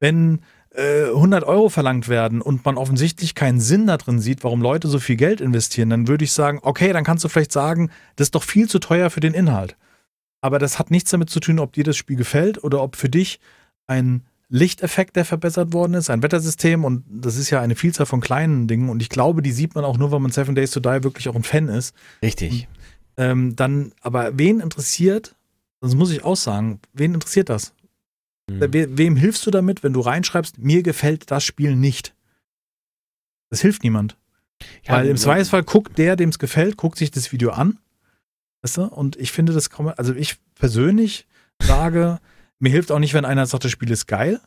[0.00, 0.40] wenn
[0.70, 4.88] äh, 100 Euro verlangt werden und man offensichtlich keinen Sinn da drin sieht, warum Leute
[4.88, 8.26] so viel Geld investieren, dann würde ich sagen, okay, dann kannst du vielleicht sagen, das
[8.26, 9.76] ist doch viel zu teuer für den Inhalt.
[10.42, 13.08] Aber das hat nichts damit zu tun, ob dir das Spiel gefällt oder ob für
[13.08, 13.40] dich
[13.86, 18.20] ein Lichteffekt, der verbessert worden ist, ein Wettersystem und das ist ja eine Vielzahl von
[18.20, 20.78] kleinen Dingen und ich glaube, die sieht man auch nur, wenn man Seven Days to
[20.78, 21.96] Die wirklich auch ein Fan ist.
[22.22, 22.68] Richtig.
[23.16, 25.34] Ähm, dann, aber wen interessiert,
[25.80, 27.72] das muss ich auch sagen, wen interessiert das?
[28.50, 28.72] Mhm.
[28.72, 32.14] We wem hilfst du damit, wenn du reinschreibst, mir gefällt das Spiel nicht?
[33.50, 34.16] Das hilft niemand.
[34.84, 37.78] Ja, Weil im Zweifelsfall guckt der, dem es gefällt, guckt sich das Video an.
[38.62, 38.84] Weißt du?
[38.84, 41.26] Und ich finde, das man, also ich persönlich
[41.62, 42.18] sage,
[42.58, 44.40] mir hilft auch nicht, wenn einer sagt, das Spiel ist geil.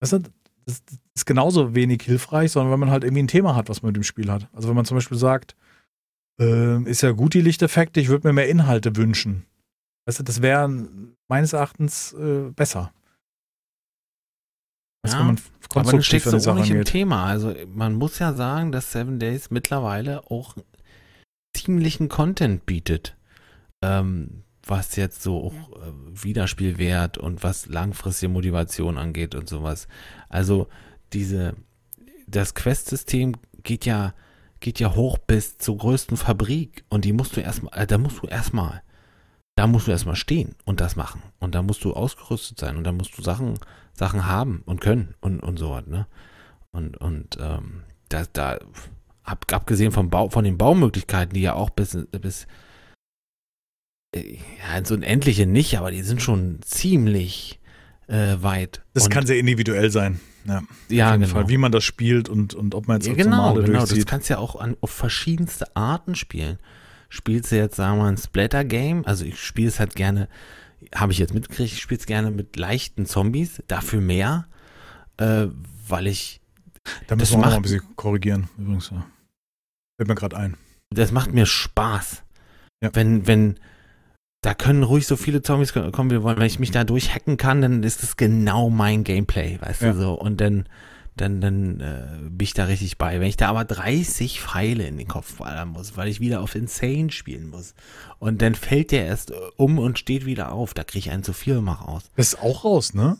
[0.00, 0.22] Weißt du?
[0.64, 0.80] Das
[1.16, 3.96] ist genauso wenig hilfreich, sondern wenn man halt irgendwie ein Thema hat, was man mit
[3.96, 4.48] dem Spiel hat.
[4.52, 5.56] Also wenn man zum Beispiel sagt,
[6.40, 9.44] äh, ist ja gut die Lichteffekte, ich würde mir mehr Inhalte wünschen.
[10.06, 10.68] Weißt du, das wäre
[11.26, 12.92] meines Erachtens äh, besser.
[15.02, 15.38] Was ja, man
[15.74, 17.24] aber du steckst so auch nicht im Thema.
[17.24, 20.54] Also man muss ja sagen, dass Seven Days mittlerweile auch
[21.54, 23.16] ziemlichen Content bietet.
[23.82, 29.88] Ähm, was jetzt so auch äh, Wiederspielwert und was langfristige Motivation angeht und sowas.
[30.28, 30.68] Also
[31.12, 31.54] diese,
[32.26, 34.14] das Quest-System geht ja,
[34.60, 38.22] geht ja hoch bis zur größten Fabrik und die musst du erstmal, äh, da musst
[38.22, 38.82] du erstmal,
[39.56, 41.22] da musst du erstmal stehen und das machen.
[41.40, 43.58] Und da musst du ausgerüstet sein und da musst du Sachen,
[43.92, 46.06] Sachen haben und können und, und so was, ne?
[46.70, 48.58] Und, und ähm, da, da
[49.22, 52.46] ab, abgesehen vom Bau, von den Baumöglichkeiten, die ja auch bis, bis
[54.14, 57.60] äh, ja, ins Unendliche nicht, aber die sind schon ziemlich
[58.08, 58.82] äh, weit.
[58.94, 60.20] Das und, kann sehr individuell sein.
[60.44, 61.28] Ja, ja genau.
[61.28, 63.86] Fall, wie man das spielt und, und ob man jetzt ja, genau, genau.
[63.86, 66.58] Das kannst du ja auch an, auf verschiedenste Arten spielen.
[67.08, 69.04] Spielst du jetzt, sagen wir mal, ein Splatter-Game?
[69.04, 70.28] Also ich spiele es halt gerne,
[70.94, 74.46] habe ich jetzt mitgekriegt, ich spiele es gerne mit leichten Zombies, dafür mehr,
[75.16, 75.46] äh,
[75.88, 76.42] weil ich
[77.06, 78.90] da müssen wir auch mal ein bisschen korrigieren, übrigens.
[78.90, 79.06] Ja.
[79.96, 80.56] Fällt mir gerade ein.
[80.90, 82.22] Das macht mir Spaß.
[82.82, 82.90] Ja.
[82.92, 83.58] Wenn, wenn,
[84.42, 86.38] da können ruhig so viele Zombies kommen, wie wir wollen.
[86.38, 89.92] Wenn ich mich da durchhacken kann, dann ist das genau mein Gameplay, weißt ja.
[89.92, 90.14] du so.
[90.14, 90.68] Und dann,
[91.16, 93.20] dann, dann äh, bin ich da richtig bei.
[93.20, 96.54] Wenn ich da aber 30 Pfeile in den Kopf ballern muss, weil ich wieder auf
[96.54, 97.74] Insane spielen muss
[98.18, 101.32] und dann fällt der erst um und steht wieder auf, da kriege ich einen zu
[101.32, 102.10] viel mal raus.
[102.16, 103.18] Das ist auch raus, ne?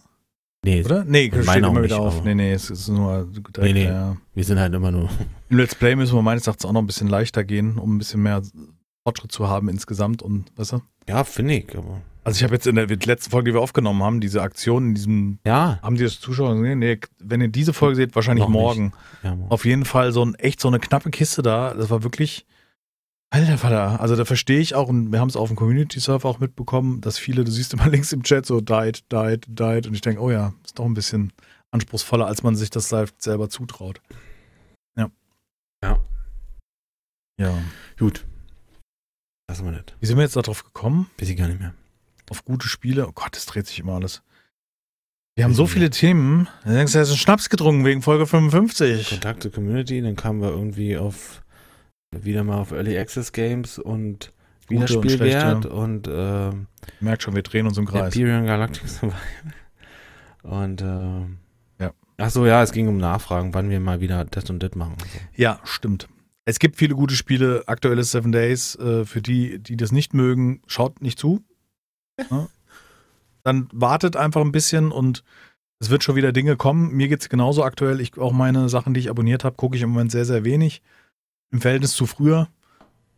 [0.64, 1.04] Nee, oder?
[1.04, 2.22] Nee, steht immer wieder nicht, auf.
[2.24, 3.86] Nee, nee, es ist nur direkt, nee, nee.
[3.86, 4.16] Ja.
[4.32, 5.10] Wir sind halt immer nur.
[5.48, 7.98] Im Let's Play müssen wir meines Erachtens auch noch ein bisschen leichter gehen, um ein
[7.98, 8.42] bisschen mehr
[9.04, 10.82] Fortschritt zu haben insgesamt und weißt du?
[11.08, 12.00] Ja, finde ich, aber.
[12.24, 14.94] Also ich habe jetzt in der letzten Folge, die wir aufgenommen haben, diese Aktion in
[14.94, 15.38] diesem.
[15.44, 15.80] Ja.
[15.82, 16.78] Haben die das Zuschauer gesehen?
[16.78, 18.92] Nee, wenn ihr diese Folge seht, wahrscheinlich morgen.
[19.22, 19.50] Ja, morgen.
[19.50, 21.74] Auf jeden Fall so ein echt so eine knappe Kiste da.
[21.74, 22.46] Das war wirklich.
[23.30, 26.38] Alter Vater, also da verstehe ich auch, und wir haben es auf dem Community-Server auch
[26.38, 30.02] mitbekommen, dass viele, du siehst immer links im Chat so died, died, died, und ich
[30.02, 31.32] denke, oh ja, ist doch ein bisschen
[31.70, 34.02] anspruchsvoller, als man sich das live selber zutraut.
[34.98, 35.10] Ja.
[35.82, 35.98] Ja.
[37.40, 37.54] Ja.
[37.98, 38.26] Gut.
[39.48, 39.96] Lassen wir nicht.
[40.00, 41.08] Wie sind wir jetzt darauf gekommen?
[41.18, 41.72] Weiß ich gar nicht mehr.
[42.32, 43.06] Auf gute Spiele?
[43.06, 44.22] Oh Gott, es dreht sich immer alles.
[45.34, 46.48] Wir haben so viele Themen.
[46.64, 49.10] Dann denkst du, hast einen Schnaps getrunken wegen Folge 55.
[49.10, 51.42] Kontakte Community, dann kamen wir irgendwie auf
[52.10, 54.32] wieder mal auf Early Access Games und
[54.66, 56.52] Wiederspielwert und, und äh,
[57.00, 58.16] merkt schon, wir drehen uns im Kreis.
[58.16, 59.20] Imperial Galactic Survival.
[60.42, 61.92] Und äh, ja.
[62.16, 64.96] Ach so, ja, es ging um Nachfragen, wann wir mal wieder das und das machen.
[65.00, 65.18] So.
[65.34, 66.08] Ja, stimmt.
[66.46, 68.74] Es gibt viele gute Spiele, aktuelles Seven Days.
[68.76, 71.44] Äh, für die, die das nicht mögen, schaut nicht zu.
[72.18, 72.48] Ja.
[73.44, 75.24] Dann wartet einfach ein bisschen und
[75.80, 76.92] es wird schon wieder Dinge kommen.
[76.92, 78.00] Mir geht es genauso aktuell.
[78.00, 80.82] Ich auch meine Sachen, die ich abonniert habe, gucke ich im Moment sehr, sehr wenig.
[81.50, 82.48] Im Verhältnis zu früher,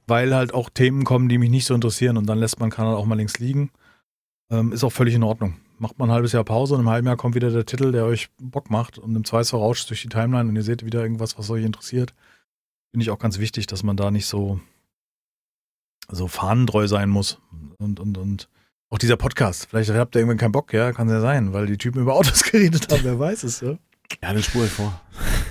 [0.07, 2.95] weil halt auch Themen kommen, die mich nicht so interessieren und dann lässt man Kanal
[2.95, 3.71] auch mal links liegen.
[4.51, 5.57] Ähm, ist auch völlig in Ordnung.
[5.79, 8.07] Macht man ein halbes Jahr Pause und im halben Jahr kommt wieder der Titel, der
[8.07, 11.39] euch Bock macht und im Zweifel rauscht durch die Timeline und ihr seht wieder irgendwas,
[11.39, 12.15] was euch interessiert
[12.95, 14.61] finde ich auch ganz wichtig, dass man da nicht so,
[16.09, 17.41] so fahnentreu sein muss.
[17.79, 18.49] Und, und, und
[18.95, 21.77] auch dieser Podcast, vielleicht habt ihr irgendwann keinen Bock, ja, kann ja sein, weil die
[21.77, 23.71] Typen über Autos geredet haben, wer weiß es, ja.
[24.23, 25.01] Ja, eine Spur vor.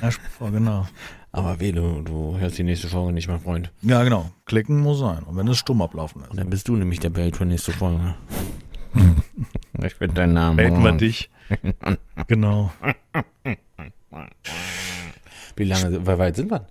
[0.01, 0.87] Ja, Spur vor, genau.
[1.33, 3.69] Aber weh, du, du hörst die nächste Folge nicht, mein Freund.
[3.81, 4.31] Ja, genau.
[4.45, 5.23] Klicken muss sein.
[5.23, 6.29] Und wenn es stumm ablaufen ist.
[6.29, 8.15] Und dann bist du nämlich der Bait für nächste Folge.
[9.83, 10.55] ich bin dein Name.
[10.63, 11.29] Baiten wir dich.
[12.27, 12.71] genau.
[15.57, 16.67] Wie lange, wie weit sind wir?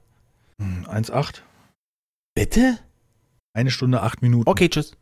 [0.60, 1.42] 1,8.
[2.34, 2.78] Bitte?
[3.52, 4.48] Eine Stunde, acht Minuten.
[4.48, 4.96] Okay, tschüss.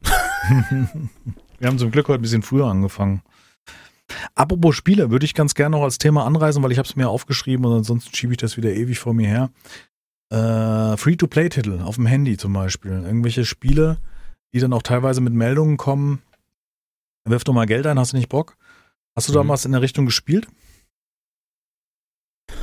[1.60, 3.22] Wir haben zum Glück heute ein bisschen früher angefangen.
[4.34, 7.08] Apropos Spiele, würde ich ganz gerne noch als Thema anreißen, weil ich habe es mir
[7.08, 9.50] aufgeschrieben und ansonsten schiebe ich das wieder ewig vor mir her.
[10.30, 12.92] Äh, Free-to-Play-Titel auf dem Handy zum Beispiel.
[12.92, 13.98] Irgendwelche Spiele,
[14.54, 16.22] die dann auch teilweise mit Meldungen kommen.
[17.24, 18.56] Wirf doch mal Geld ein, hast du nicht Bock?
[19.14, 19.46] Hast du mhm.
[19.46, 20.48] da was in der Richtung gespielt?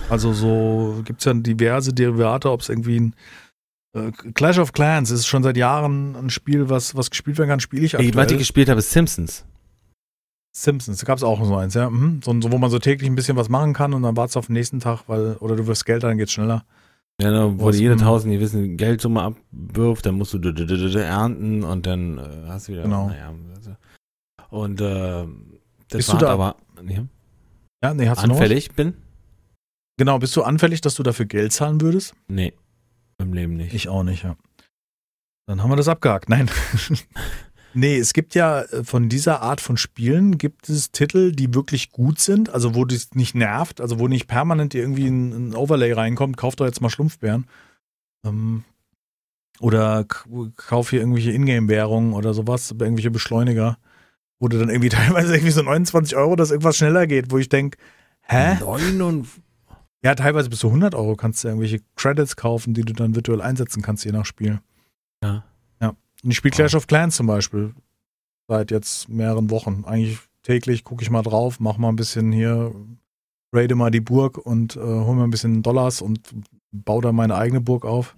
[0.09, 3.15] Also so gibt es ja diverse Derivate, ob es irgendwie ein
[3.93, 7.59] äh, Clash of Clans ist schon seit Jahren ein Spiel, was, was gespielt werden kann,
[7.59, 8.15] spiele ich aktuell.
[8.15, 9.45] Was ich gespielt habe, ist Simpsons.
[10.55, 11.89] Simpsons, da gab es auch so eins, ja.
[11.89, 12.21] Mhm.
[12.23, 14.47] So, wo man so täglich ein bisschen was machen kann und dann wartest du auf
[14.47, 16.65] den nächsten Tag, weil, oder du wirst Geld, dann geht's schneller.
[17.21, 17.99] Ja, ne, wo jede mhm.
[17.99, 22.83] tausend gewissen Geldsumme abwirft, dann musst du ernten und dann äh, hast du wieder.
[22.83, 23.07] Genau.
[23.07, 23.75] Naja, also.
[24.49, 25.25] Und äh,
[25.89, 26.55] das Bist war du da, aber.
[26.87, 27.05] Ja,
[27.83, 28.93] ja nee, hast du anfällig bin.
[29.97, 32.13] Genau, bist du anfällig, dass du dafür Geld zahlen würdest?
[32.27, 32.53] Nee,
[33.19, 33.73] im Leben nicht.
[33.73, 34.35] Ich auch nicht, ja.
[35.47, 36.29] Dann haben wir das abgehakt.
[36.29, 36.49] Nein.
[37.73, 41.91] nee, es gibt ja äh, von dieser Art von Spielen gibt es Titel, die wirklich
[41.91, 45.93] gut sind, also wo das nicht nervt, also wo nicht permanent irgendwie ein, ein Overlay
[45.93, 47.47] reinkommt, kauft doch jetzt mal Schlumpfbären.
[48.25, 48.63] Ähm,
[49.59, 53.77] oder kauf hier irgendwelche Ingame-Währungen oder sowas, irgendwelche Beschleuniger,
[54.39, 57.49] wo du dann irgendwie teilweise irgendwie so 29 Euro, dass irgendwas schneller geht, wo ich
[57.49, 57.77] denke,
[58.21, 58.55] hä?
[58.59, 59.41] 59
[60.03, 63.41] ja, teilweise bis zu 100 Euro kannst du irgendwelche Credits kaufen, die du dann virtuell
[63.41, 64.59] einsetzen kannst, je nach Spiel.
[65.23, 65.43] Ja.
[65.81, 65.89] Ja.
[66.23, 66.77] Und ich spiele Clash oh.
[66.77, 67.73] of Clans zum Beispiel.
[68.47, 69.83] seit jetzt mehreren Wochen.
[69.85, 72.73] Eigentlich täglich gucke ich mal drauf, mache mal ein bisschen hier,
[73.53, 76.33] raide mal die Burg und äh, hole mir ein bisschen Dollars und
[76.71, 78.15] baue da meine eigene Burg auf.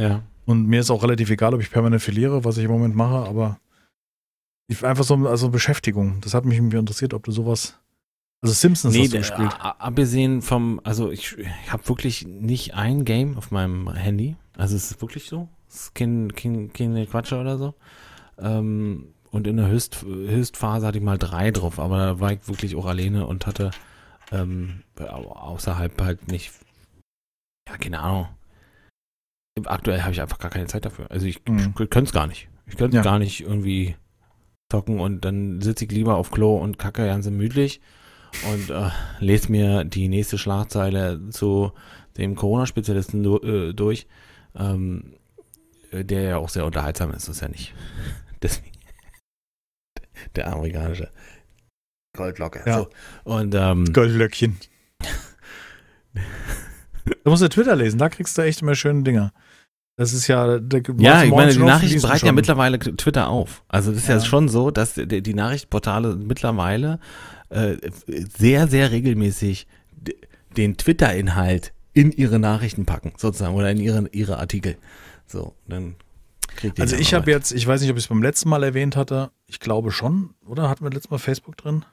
[0.00, 0.22] Ja.
[0.46, 3.28] Und mir ist auch relativ egal, ob ich permanent verliere, was ich im Moment mache,
[3.28, 3.60] aber
[4.66, 6.20] ich, einfach so also Beschäftigung.
[6.22, 7.78] Das hat mich irgendwie interessiert, ob du sowas.
[8.42, 9.54] Also Simpsons nee, hast du gespielt.
[9.60, 14.36] abgesehen vom, also ich, ich habe wirklich nicht ein Game auf meinem Handy.
[14.56, 15.48] Also es ist wirklich so.
[15.68, 17.74] Es ist kein, kein, keine Quatsche oder so.
[18.38, 22.48] Ähm, und in der Höchst, Höchstphase hatte ich mal drei drauf, aber da war ich
[22.48, 23.70] wirklich auch alleine und hatte
[24.32, 26.50] ähm, au- außerhalb halt nicht,
[27.68, 28.28] ja, keine Ahnung.
[29.66, 31.10] Aktuell habe ich einfach gar keine Zeit dafür.
[31.10, 31.74] Also ich, Mhm.
[31.74, 32.48] könnte es gar nicht.
[32.66, 33.02] Ich könnte Ja.
[33.02, 33.96] gar nicht irgendwie
[34.72, 37.80] zocken und dann sitze ich lieber auf Klo und kacke ganz gemütlich
[38.50, 41.72] und äh, lese mir die nächste Schlagzeile zu
[42.16, 44.06] dem Corona-Spezialisten du, äh, durch,
[44.56, 45.14] ähm,
[45.90, 47.74] äh, der ja auch sehr unterhaltsam ist, das ist ja nicht.
[48.42, 48.70] Deswegen.
[50.36, 51.10] Der amerikanische
[52.16, 52.62] Goldlocke.
[52.66, 52.78] Ja.
[52.80, 52.88] So.
[53.24, 54.58] Und ähm, Goldlöckchen.
[56.12, 56.20] da
[57.30, 59.32] musst du Twitter lesen, da kriegst du echt immer schöne Dinger.
[59.96, 60.58] Das ist ja.
[60.58, 62.34] Der, ja, ich meine, die Nachrichten du bereiten ja schon.
[62.34, 63.64] mittlerweile Twitter auf.
[63.68, 64.24] Also das ist ja, Ja.
[64.24, 67.00] schon so, dass die, die Nachrichtenportale mittlerweile
[67.50, 69.66] äh, sehr, sehr regelmäßig
[70.56, 74.76] den Twitter-Inhalt in ihre Nachrichten packen, sozusagen, oder in ihre, ihre Artikel.
[75.26, 75.96] So, dann
[76.56, 78.22] kriegt ihr Also dann ich auch habe jetzt, ich weiß nicht, ob ich es beim
[78.22, 79.30] letzten Mal erwähnt hatte.
[79.46, 80.68] Ich glaube schon, oder?
[80.68, 81.84] Hatten wir letztes Mal Facebook drin?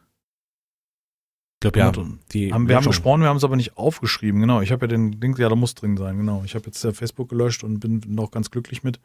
[1.58, 1.92] ich glaube, ja,
[2.32, 2.92] die Haben, wir haben schon.
[2.92, 4.40] gesprochen, wir haben es aber nicht aufgeschrieben.
[4.42, 6.44] Genau, ich habe ja den Ding, ja, da muss drin sein, genau.
[6.46, 9.00] Ich habe jetzt Facebook gelöscht und bin noch ganz glücklich mit.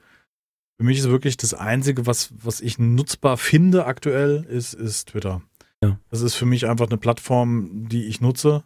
[0.76, 5.40] Für mich ist wirklich das Einzige, was, was ich nutzbar finde aktuell, ist, ist Twitter.
[5.82, 5.98] Ja.
[6.10, 8.62] Das ist für mich einfach eine Plattform, die ich nutze,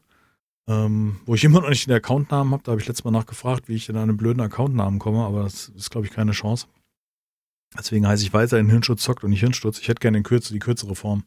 [0.68, 2.62] ähm, wo ich immer noch nicht den Accountnamen habe.
[2.62, 5.68] Da habe ich letztes Mal nachgefragt, wie ich in einen blöden Accountnamen komme, aber das
[5.70, 6.66] ist, glaube ich, keine Chance.
[7.78, 9.78] Deswegen heiße ich weiterhin Hirnschutz zockt und nicht Hirnschutz.
[9.80, 11.24] Ich hätte gerne kürze, die kürzere Form.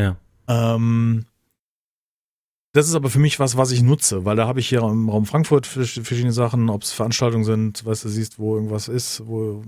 [0.00, 0.16] Ja.
[0.46, 1.24] Ähm,
[2.72, 5.08] das ist aber für mich was, was ich nutze, weil da habe ich hier im
[5.08, 9.24] Raum Frankfurt vers- verschiedene Sachen, ob es Veranstaltungen sind, weißt du, siehst, wo irgendwas ist,
[9.26, 9.62] wo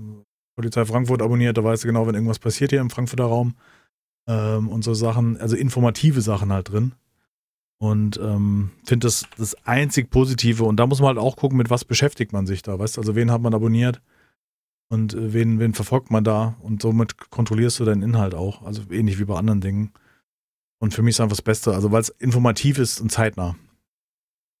[0.55, 3.55] Polizei Frankfurt abonniert, da weißt du genau, wenn irgendwas passiert hier im Frankfurter Raum
[4.27, 6.93] ähm, und so Sachen, also informative Sachen halt drin.
[7.79, 10.63] Und ähm, finde das das einzig Positive.
[10.63, 13.01] Und da muss man halt auch gucken, mit was beschäftigt man sich da, weißt du,
[13.01, 14.01] also wen hat man abonniert
[14.89, 18.83] und äh, wen, wen verfolgt man da und somit kontrollierst du deinen Inhalt auch, also
[18.89, 19.91] ähnlich wie bei anderen Dingen.
[20.79, 23.55] Und für mich ist einfach das Beste, also weil es informativ ist und zeitnah.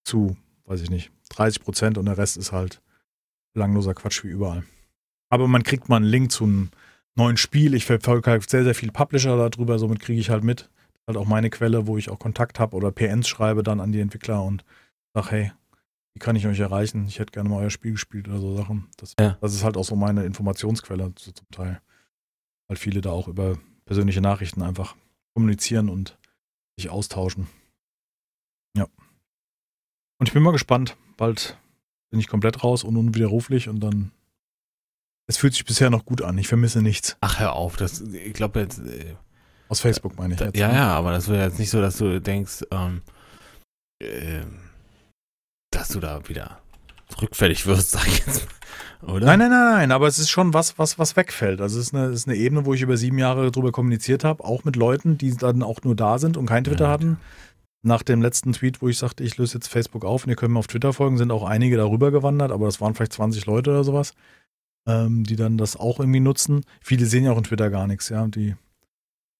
[0.03, 2.81] Zu, weiß ich nicht, 30 Prozent und der Rest ist halt
[3.53, 4.63] langloser Quatsch wie überall.
[5.29, 6.69] Aber man kriegt mal einen Link zu einem
[7.17, 7.73] neuen Spiel.
[7.73, 10.69] Ich verfolge halt sehr, sehr viele Publisher darüber, somit kriege ich halt mit.
[11.07, 13.99] Halt auch meine Quelle, wo ich auch Kontakt habe oder PNs schreibe dann an die
[13.99, 14.63] Entwickler und
[15.13, 15.51] sage, hey,
[16.13, 17.05] wie kann ich euch erreichen?
[17.07, 18.87] Ich hätte gerne mal euer Spiel gespielt oder so Sachen.
[18.97, 19.37] Das, Ja.
[19.39, 21.81] das ist halt auch so meine Informationsquelle so zum Teil.
[22.67, 24.95] Weil viele da auch über persönliche Nachrichten einfach
[25.33, 26.17] kommunizieren und
[26.77, 27.47] sich austauschen.
[28.75, 28.85] Ja.
[30.19, 30.97] Und ich bin mal gespannt.
[31.15, 31.57] Bald
[32.09, 34.11] bin ich komplett raus und unwiderruflich und dann.
[35.27, 36.37] Es fühlt sich bisher noch gut an.
[36.37, 37.17] Ich vermisse nichts.
[37.21, 39.15] Ach, hör auf, das, ich glaube jetzt, äh,
[39.67, 40.57] Aus Facebook meine ich da, jetzt.
[40.57, 40.75] ja, ne?
[40.75, 43.01] ja, aber das wäre jetzt nicht so, dass du denkst, ähm,
[44.01, 44.59] ähm,
[45.71, 46.59] dass du da wieder
[47.21, 48.53] rückfällig wirst, sag ich jetzt mal.
[49.15, 49.25] Oder?
[49.27, 51.61] Nein, nein, nein, nein, aber es ist schon was, was, was wegfällt.
[51.61, 54.23] Also es ist eine, es ist eine Ebene, wo ich über sieben Jahre drüber kommuniziert
[54.23, 56.91] habe, auch mit Leuten, die dann auch nur da sind und kein Twitter Ja.
[56.91, 57.17] hatten.
[57.83, 60.51] Nach dem letzten Tweet, wo ich sagte, ich löse jetzt Facebook auf und ihr könnt
[60.53, 63.69] mir auf Twitter folgen, sind auch einige darüber gewandert, aber das waren vielleicht 20 Leute
[63.69, 64.13] oder sowas,
[64.87, 66.63] ähm, die dann das auch irgendwie nutzen.
[66.81, 68.55] Viele sehen ja auch in Twitter gar nichts, ja, die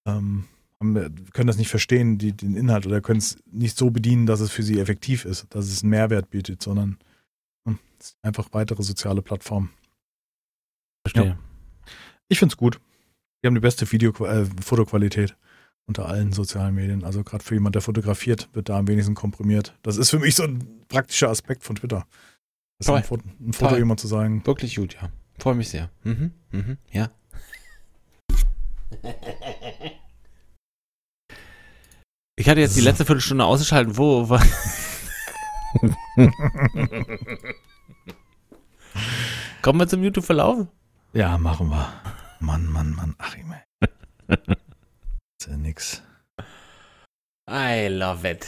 [0.06, 0.44] ähm,
[0.80, 0.94] haben,
[1.32, 4.50] können das nicht verstehen, die, den Inhalt oder können es nicht so bedienen, dass es
[4.50, 6.98] für sie effektiv ist, dass es einen Mehrwert bietet, sondern
[7.66, 9.70] hm, es ist einfach weitere soziale Plattform.
[11.04, 11.38] Verstehe.
[12.28, 12.78] Ich finde es gut.
[13.40, 15.36] Wir haben die beste Video äh, Fotoqualität
[15.86, 17.02] unter allen sozialen Medien.
[17.02, 19.74] Also gerade für jemand, der fotografiert, wird da am wenigsten komprimiert.
[19.82, 22.06] Das ist für mich so ein praktischer Aspekt von Twitter.
[22.78, 24.44] Das ist ein Foto, ein Foto jemand zu sagen.
[24.44, 25.10] Wirklich gut, ja.
[25.38, 25.90] Freue mich sehr.
[26.02, 27.10] Mhm, mhm, ja.
[32.36, 32.88] Ich hatte jetzt die So.
[32.88, 34.42] letzte Viertelstunde ausgeschaltet, wo war.
[39.62, 40.66] Kommen wir zum YouTube-Verlauf?
[41.12, 41.92] Ja, machen wir.
[42.40, 43.14] Mann, Mann, Mann.
[43.18, 43.88] Achim, ey.
[45.40, 46.02] ist ja nix.
[47.50, 48.46] I love it.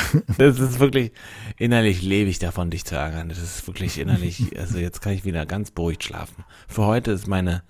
[0.38, 1.12] Das ist wirklich,
[1.58, 3.28] innerlich lebe ich davon, dich zu ärgern.
[3.28, 6.44] Das ist wirklich innerlich, also jetzt kann ich wieder ganz beruhigt schlafen.
[6.68, 7.62] Für heute ist meine,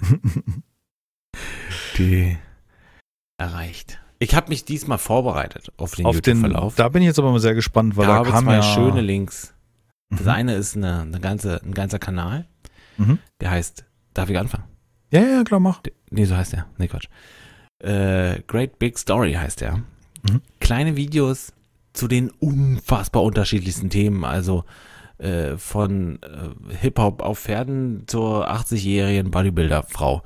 [1.98, 2.36] die
[3.38, 3.98] erreicht.
[4.18, 6.74] Ich habe mich diesmal vorbereitet auf den Auf den, YouTube-Verlauf.
[6.76, 8.62] da bin ich jetzt aber mal sehr gespannt, weil da da, habe kam zwei ja
[8.62, 9.52] schöne Links.
[10.10, 10.28] Das Mhm.
[10.28, 12.46] eine ist eine, eine ganze, ein ganzer Kanal,
[12.96, 13.18] Mhm.
[13.40, 14.64] der heißt, darf ich anfangen?
[15.10, 15.80] Ja, ja, klar, mach.
[16.10, 16.66] Nee, so heißt der.
[16.78, 17.08] Nee, Quatsch.
[17.82, 19.82] Äh, Great Big Story heißt der.
[20.28, 20.42] Mhm.
[20.60, 21.52] Kleine Videos
[21.92, 24.24] zu den unfassbar unterschiedlichsten Themen.
[24.24, 24.64] Also
[25.18, 30.22] äh, von äh, Hip-Hop auf Pferden zur 80-jährigen Bodybuilder-Frau.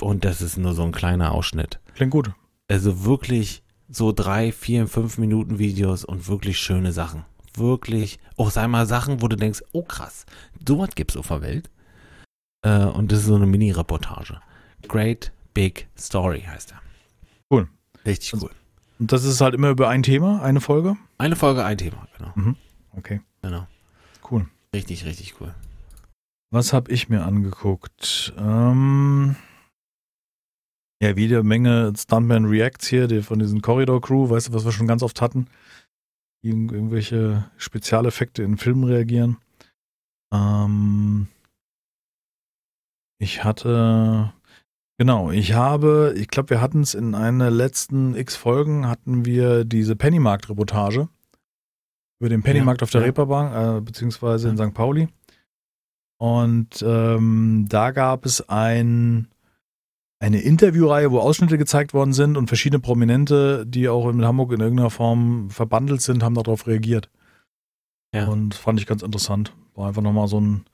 [0.00, 1.80] Und das ist nur so ein kleiner Ausschnitt.
[1.94, 2.32] Klingt gut.
[2.68, 7.24] Also wirklich so drei, vier, fünf Minuten Videos und wirklich schöne Sachen.
[7.54, 10.26] Wirklich, auch sei mal Sachen, wo du denkst, oh krass,
[10.66, 11.70] sowas gibt's auf der Welt.
[12.62, 14.40] Äh, und das ist so eine Mini-Reportage.
[14.86, 16.82] Great Big Story heißt er.
[17.50, 17.68] Cool.
[18.06, 18.52] Richtig Also- cool.
[19.00, 20.96] Und das ist halt immer über ein Thema, eine Folge?
[21.18, 22.54] Eine Folge, ein Thema, genau.
[22.96, 23.66] Okay, genau.
[24.30, 24.46] cool.
[24.74, 25.54] Richtig, richtig cool.
[26.50, 28.32] Was habe ich mir angeguckt?
[28.36, 29.36] Ähm,
[31.00, 34.72] ja, wieder Menge Stuntman Reacts hier, die von diesen Corridor Crew, weißt du, was wir
[34.72, 35.46] schon ganz oft hatten?
[36.42, 39.36] Die Irgend- irgendwelche Spezialeffekte in Filmen reagieren.
[40.32, 41.28] Ähm,
[43.20, 44.32] ich hatte,
[44.98, 49.64] genau, ich habe, ich glaube, wir hatten es in einer letzten x Folgen, hatten wir
[49.64, 51.08] diese Pennymarkt-Reportage
[52.20, 53.06] über den Pennymarkt Ja, auf der ja.
[53.06, 54.74] Reeperbahn, äh, beziehungsweise in St.
[54.74, 55.08] Pauli.
[56.20, 59.28] Und ähm, da gab es ein,
[60.18, 64.60] eine Interviewreihe, wo Ausschnitte gezeigt worden sind und verschiedene Prominente, die auch in Hamburg in
[64.60, 67.08] irgendeiner Form verbandelt sind, haben darauf reagiert.
[68.12, 68.26] Ja.
[68.26, 69.52] Und fand ich ganz interessant.
[69.74, 70.64] War einfach nochmal so ein,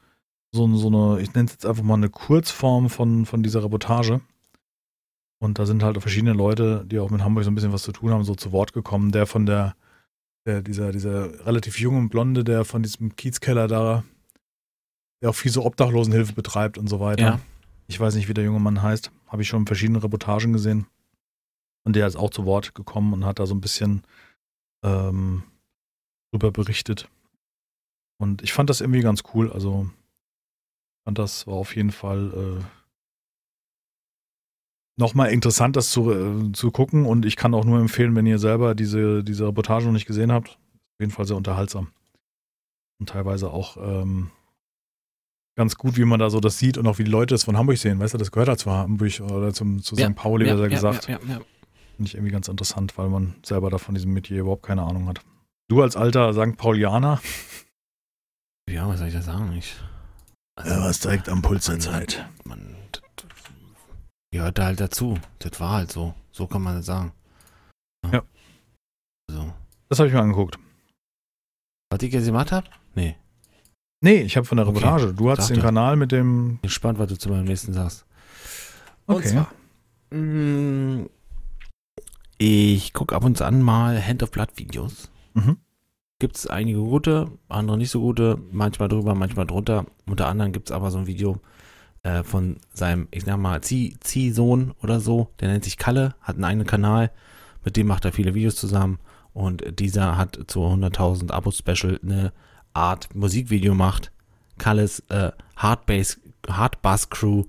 [0.54, 4.20] so, so eine, ich nenne es jetzt einfach mal eine Kurzform von, von dieser Reportage.
[5.40, 7.92] Und da sind halt verschiedene Leute, die auch mit Hamburg so ein bisschen was zu
[7.92, 9.10] tun haben, so zu Wort gekommen.
[9.10, 9.74] Der von der,
[10.46, 14.04] der dieser, dieser relativ junge Blonde, der von diesem Kiezkeller da,
[15.20, 17.22] der auch viel so Obdachlosenhilfe betreibt und so weiter.
[17.22, 17.40] Ja.
[17.88, 19.10] Ich weiß nicht, wie der junge Mann heißt.
[19.26, 20.86] Habe ich schon in verschiedenen Reportagen gesehen.
[21.84, 24.04] Und der ist auch zu Wort gekommen und hat da so ein bisschen
[24.84, 25.42] ähm,
[26.30, 27.08] drüber berichtet.
[28.18, 29.52] Und ich fand das irgendwie ganz cool.
[29.52, 29.90] Also
[31.04, 32.64] fand das war auf jeden Fall äh,
[34.96, 37.06] nochmal interessant, das zu, äh, zu gucken.
[37.06, 40.32] Und ich kann auch nur empfehlen, wenn ihr selber diese, diese Reportage noch nicht gesehen
[40.32, 40.50] habt.
[40.50, 41.88] Auf jeden Fall sehr unterhaltsam.
[43.00, 44.30] Und teilweise auch ähm,
[45.56, 47.56] ganz gut, wie man da so das sieht und auch wie die Leute das von
[47.56, 47.98] Hamburg sehen.
[47.98, 50.16] Weißt du, das gehört da zu Hamburg oder zum, zu Ja, St.
[50.16, 51.08] Pauli, besser ja, gesagt.
[51.08, 51.40] Ja, ja, ja.
[51.96, 55.08] Finde ich irgendwie ganz interessant, weil man selber da von diesem Metier überhaupt keine Ahnung
[55.08, 55.20] hat.
[55.68, 56.56] Du als alter St.
[56.56, 57.20] Paulianer,
[58.68, 59.54] ja, was soll ich da sagen?
[59.56, 59.76] Ich,
[60.56, 62.26] also, direkt am Puls der Zeit.
[62.44, 63.28] man, das, das
[64.32, 65.18] gehört da halt dazu.
[65.38, 66.14] Das war halt so.
[66.32, 67.12] So kann man das sagen.
[68.12, 68.22] Ja.
[69.30, 69.52] So.
[69.88, 70.58] Das habe ich mir angeguckt.
[71.90, 72.66] Was ich jetzt gemacht habe?
[72.94, 73.16] Nee.
[74.02, 74.78] Nee, ich habe von der Okay.
[74.78, 75.14] Reportage.
[75.14, 75.54] Du hast Dachte.
[75.54, 76.58] den Kanal mit dem.
[76.58, 78.04] Bin gespannt, was du zu meinem nächsten sagst.
[79.06, 79.28] Und Okay.
[79.28, 79.52] zwar,
[80.10, 81.06] mh,
[82.38, 85.10] ich gucke ab und zu an mal Hand of Blood Videos.
[85.34, 85.58] Mhm.
[86.24, 89.84] Gibt es einige gute, andere nicht so gute, manchmal drüber, manchmal drunter.
[90.06, 91.38] Unter anderem gibt es aber so ein Video
[92.02, 95.28] äh, von seinem, ich sag mal, Zieh- Ziehsohn oder so.
[95.40, 97.10] Der nennt sich Kalle, hat einen eigenen Kanal.
[97.62, 99.00] Mit dem macht er viele Videos zusammen.
[99.34, 102.32] Und dieser hat zu 100.000 Abo-Special eine
[102.72, 104.10] Art Musikvideo gemacht.
[104.56, 106.18] Kalles äh, Hardbass,
[106.48, 107.44] Hardbass Crew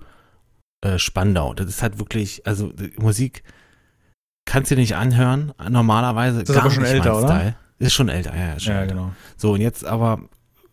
[0.82, 1.54] äh, Spandau.
[1.54, 3.42] Das ist halt wirklich, also die Musik
[4.44, 5.54] kannst du nicht anhören.
[5.66, 7.56] Normalerweise Das ist aber schon nicht älter, mein oder?
[7.78, 8.94] Ist schon älter, ja, ja, schon Ja, älter.
[8.94, 9.12] genau.
[9.36, 10.20] So, und jetzt aber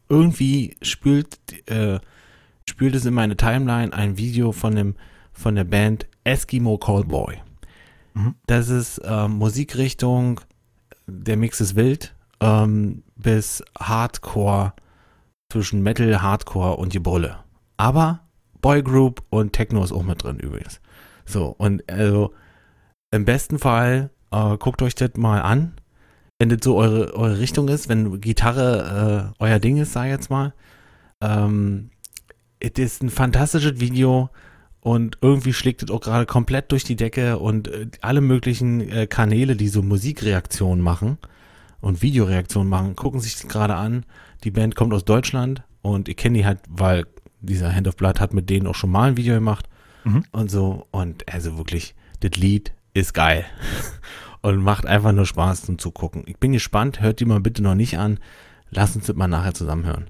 [0.09, 1.37] irgendwie spült,
[1.69, 1.99] äh,
[2.69, 4.95] spült es in meine Timeline ein Video von dem,
[5.31, 7.37] von der Band Eskimo Callboy.
[8.13, 8.35] Mhm.
[8.45, 10.39] Das ist ähm, Musikrichtung,
[11.07, 14.73] der Mix ist wild, ähm, bis Hardcore,
[15.51, 17.39] zwischen Metal, Hardcore und die Brille.
[17.77, 18.21] Aber
[18.61, 20.79] Boygroup und Techno ist auch mit drin übrigens.
[21.25, 22.33] So, und also
[23.11, 25.75] im besten Fall äh, guckt euch das mal an
[26.43, 30.11] wenn das so eure, eure Richtung ist, wenn Gitarre äh, euer Ding ist, sag ich
[30.11, 30.53] jetzt mal.
[31.21, 31.89] Ähm,
[32.59, 34.29] es ist ein fantastisches Video
[34.81, 39.07] und irgendwie schlägt es auch gerade komplett durch die Decke und äh, alle möglichen äh,
[39.07, 41.17] Kanäle, die so Musikreaktionen machen
[41.79, 44.05] und Videoreaktionen machen, gucken sich das gerade an.
[44.43, 47.05] Die Band kommt aus Deutschland und ich kenne die halt, weil
[47.39, 49.69] dieser Hand of Blood hat mit denen auch schon mal ein Video gemacht
[50.03, 50.25] Mhm.
[50.33, 53.45] und so und also wirklich, das Lied ist geil
[54.43, 56.23] und macht einfach nur Spaß zum Zugucken.
[56.27, 58.19] Ich bin gespannt, hört die mal bitte noch nicht an.
[58.69, 60.09] Lass uns das mal nachher zusammen hören.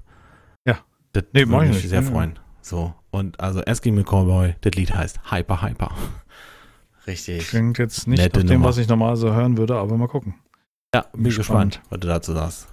[0.66, 0.78] Ja.
[1.12, 1.88] Das Nee, würde ich mich nicht.
[1.88, 2.38] sehr freuen.
[2.60, 5.94] So, und also Eskimo Cowboy, das Lied heißt Hyper Hyper.
[7.06, 7.46] Richtig.
[7.48, 8.68] Klingt jetzt nicht Nette nach dem, Nummer.
[8.68, 10.34] was ich normal so hören würde, aber mal gucken.
[10.94, 11.74] Ja, bin Gespannt.
[11.74, 12.68] gespannt, was du dazu sagst.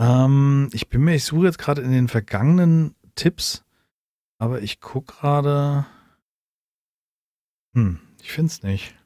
[0.00, 3.64] Ähm, ich bin mir, ich suche jetzt gerade in den vergangenen Tipps,
[4.38, 5.86] aber ich gucke gerade.
[7.76, 8.96] Hm, ich finde es nicht.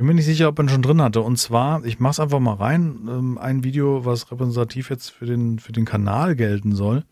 [0.00, 1.20] Bin mir nicht sicher, ob man schon drin hatte.
[1.20, 3.06] Und zwar, ich mache es einfach mal rein.
[3.06, 7.04] Ähm, ein Video, was repräsentativ jetzt für den, für den Kanal gelten soll.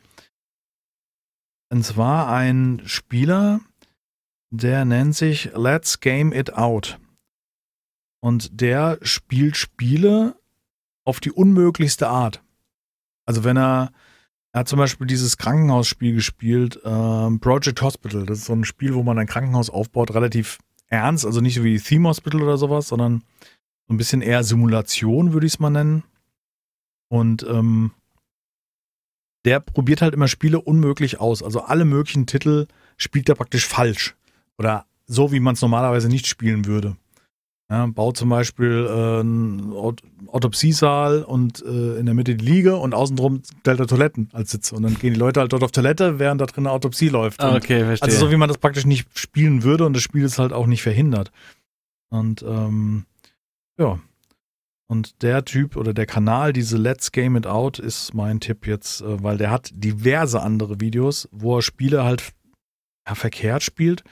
[1.68, 3.60] Und zwar ein Spieler,
[4.48, 6.98] der nennt sich Let's Game It Out.
[8.20, 10.34] Und der spielt Spiele
[11.04, 12.42] auf die unmöglichste Art.
[13.26, 13.92] Also wenn er,
[14.54, 18.24] er hat zum Beispiel dieses Krankenhausspiel gespielt, ähm, Project Hospital.
[18.24, 20.58] Das ist so ein Spiel, wo man ein Krankenhaus aufbaut, relativ
[20.88, 23.22] ernst, also nicht so wie Theme Hospital oder sowas, sondern
[23.86, 26.02] so ein bisschen eher Simulation, würde ich es mal nennen.
[27.08, 27.92] Und ähm,
[29.44, 31.42] der probiert halt immer Spiele unmöglich aus.
[31.42, 32.66] Also alle möglichen Titel
[32.96, 34.14] spielt er praktisch falsch.
[34.58, 36.96] Oder so, wie man es normalerweise nicht spielen würde.
[37.70, 39.72] Ja, baut zum Beispiel äh, einen
[40.28, 44.72] Autopsiesaal und äh, in der Mitte die Liege und außenrum stellt er Toiletten als Sitz.
[44.72, 47.42] Und dann gehen die Leute halt dort auf Toilette, während da drin eine Autopsie läuft.
[47.42, 48.08] Ah, okay, verstehe.
[48.08, 50.66] Also so, wie man das praktisch nicht spielen würde und das Spiel ist halt auch
[50.66, 51.30] nicht verhindert.
[52.08, 53.04] Und ähm,
[53.78, 53.98] ja.
[54.86, 59.02] Und der Typ oder der Kanal, diese Let's Game It Out, ist mein Tipp jetzt,
[59.02, 62.32] äh, weil der hat diverse andere Videos, wo er Spiele halt
[63.06, 64.04] ja, verkehrt spielt.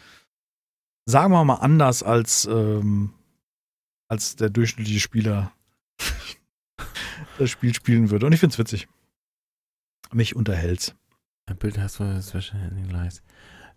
[1.07, 3.15] Sagen wir mal anders als ähm,
[4.09, 5.53] als der durchschnittliche Spieler
[7.39, 8.27] das Spiel spielen würde.
[8.27, 8.89] Und ich finde es witzig.
[10.13, 10.95] Mich unterhält's.
[11.47, 13.21] Ein Bild hast du wahrscheinlich gleich.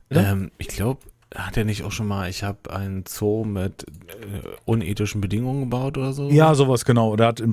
[0.10, 1.02] Ähm, ich glaube,
[1.36, 5.98] hat er nicht auch schon mal, ich habe einen Zoo mit äh, unethischen Bedingungen gebaut
[5.98, 6.30] oder so?
[6.30, 7.16] Ja, sowas genau.
[7.16, 7.48] Der hat, äh,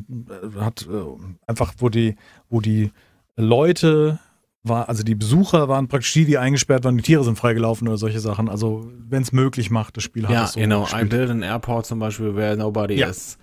[0.59, 1.05] hat äh,
[1.47, 2.17] einfach, wo die,
[2.49, 2.93] wo die
[3.37, 4.19] Leute
[4.69, 7.97] war, also die Besucher waren praktisch die, die eingesperrt waren, die Tiere sind freigelaufen oder
[7.99, 8.49] solche Sachen.
[8.49, 10.83] Also wenn es möglich macht, das Spiel hat ja, es so genau.
[10.83, 11.03] gespielt.
[11.03, 13.09] Ein Bild in Airport zum Beispiel, where nobody Ja.
[13.09, 13.39] is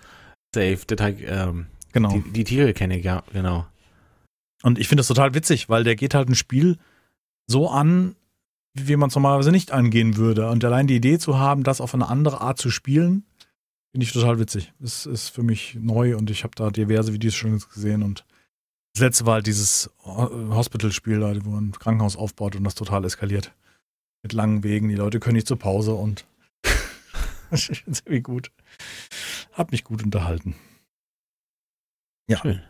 [0.54, 0.80] safe.
[1.00, 2.10] Halt, ähm, Genau.
[2.12, 3.66] die, die Tiere kenne ich, ja, genau.
[4.64, 6.78] Und ich finde das total witzig, weil der geht halt ein Spiel
[7.48, 8.16] so an,
[8.74, 10.50] wie man es normalerweise nicht angehen würde.
[10.50, 13.26] Und allein die Idee zu haben, das auf eine andere Art zu spielen,
[13.91, 14.74] finde ich total witzig.
[14.82, 18.02] Es ist für mich neu und ich habe da diverse Videos schon gesehen.
[18.02, 18.26] Und
[18.94, 23.03] das letzte war halt dieses Ho- Hospital-Spiel, da, wo ein Krankenhaus aufbaut und das total
[23.06, 23.53] eskaliert.
[24.22, 26.26] Mit langen Wegen, die Leute können nicht zur Pause und
[27.52, 28.52] finde es irgendwie gut.
[29.53, 30.56] Hab mich gut unterhalten.
[32.30, 32.40] Ja.
[32.41, 32.61] Schön.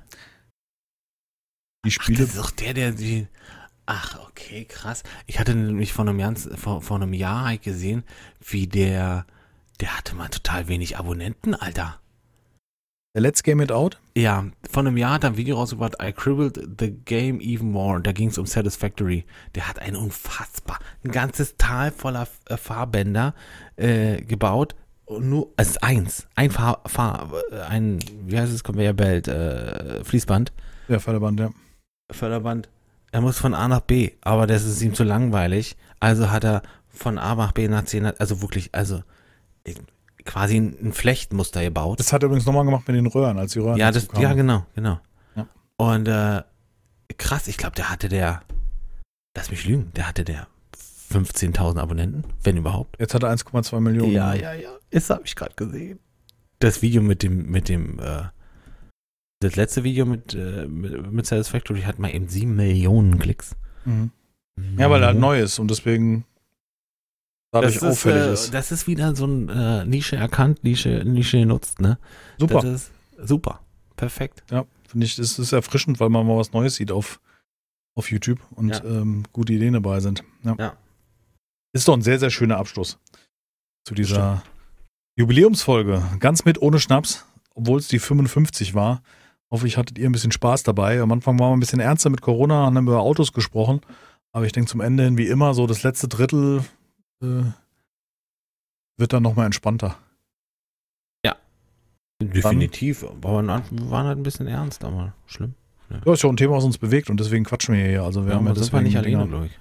[1.85, 2.19] Die Ach, Spiele.
[2.19, 3.27] das ist doch der, der die.
[3.85, 5.03] Ach, okay, krass.
[5.27, 8.03] Ich hatte nämlich vor einem, ganz, vor, vor einem Jahr halt gesehen,
[8.39, 9.25] wie der.
[9.79, 11.99] Der hatte mal total wenig Abonnenten, Alter.
[13.15, 13.99] Der Let's Game It Out?
[14.17, 18.01] Ja, vor einem Jahr hat er ein Video rausgebracht, I cribbled the game even more.
[18.01, 19.23] Da ging es um Satisfactory.
[19.53, 23.35] Der hat ein unfassbar, ein ganzes Tal voller äh, Fahrbänder
[23.75, 24.75] äh, gebaut.
[25.05, 26.27] Und nur, es ist eins.
[26.33, 30.51] Ein Fahr, Fahr, äh, ein, wie heißt es, Conveyor-Belt, äh, Fließband.
[30.87, 31.51] Ja, Förderband, ja.
[32.11, 32.67] Förderband.
[33.11, 35.77] Er muss von A nach B, aber das ist ihm zu langweilig.
[35.99, 39.03] Also hat er von A nach B nach C, nach- also wirklich, also
[40.25, 41.99] quasi ein Flechtmuster gebaut.
[41.99, 44.33] Das hat er übrigens nochmal gemacht mit den Röhren, als die Röhren ja, das, ja,
[44.33, 44.99] genau, genau.
[45.35, 45.47] Ja.
[45.77, 46.43] Und äh,
[47.17, 48.41] krass, ich glaube, der hatte der,
[49.35, 50.47] lass mich lügen, der hatte der
[51.11, 52.99] 15.000 Abonnenten, wenn überhaupt.
[52.99, 54.11] Jetzt hat er 1,2 Millionen.
[54.13, 54.33] ja.
[54.89, 55.99] Das habe ich gerade gesehen.
[56.59, 58.23] Das Video mit dem, mit dem, äh,
[59.41, 63.55] das letzte Video mit, äh, mit, mit Satisfactory hat mal eben 7 Millionen Klicks.
[63.85, 64.11] Mhm.
[64.77, 65.21] Ja, weil er halt Mhm.
[65.21, 66.25] neu ist und deswegen
[67.53, 68.53] dadurch das ist, auffällig äh, ist.
[68.53, 71.97] Das ist wieder so ein äh, Nische erkannt, Nische, Nische genutzt, ne?
[72.37, 72.63] Super.
[72.63, 72.91] Ist
[73.23, 73.61] super.
[73.95, 74.43] Perfekt.
[74.51, 77.21] Ja, finde ich, das ist erfrischend, weil man mal was Neues sieht auf,
[77.95, 78.83] auf YouTube und Ja.
[78.83, 80.23] ähm, gute Ideen dabei sind.
[80.43, 80.55] Ja.
[80.59, 80.73] Ja.
[81.73, 82.99] Ist doch ein sehr, sehr schöner Abschluss
[83.85, 84.43] zu dieser
[85.15, 86.03] Jubiläumsfolge.
[86.19, 87.25] Ganz mit ohne Schnaps,
[87.55, 89.01] obwohl es die 55 war.
[89.51, 90.99] Hoffe ich, hattet ihr ein bisschen Spaß dabei.
[91.01, 93.81] Am Anfang waren wir ein bisschen ernster mit Corona, haben über Autos gesprochen.
[94.31, 96.63] Aber ich denke zum Ende hin, wie immer, so das letzte Drittel
[97.21, 97.43] äh,
[98.97, 99.97] wird dann nochmal entspannter.
[102.31, 103.03] Definitiv.
[103.03, 105.53] Aber wir waren halt ein bisschen ernst, aber schlimm.
[106.05, 108.03] Ja, ist ja auch ein Thema, was uns bewegt und deswegen quatschen wir hier.
[108.03, 109.59] Also wir Ja, haben ja wir deswegen nicht alleine, glaube ich.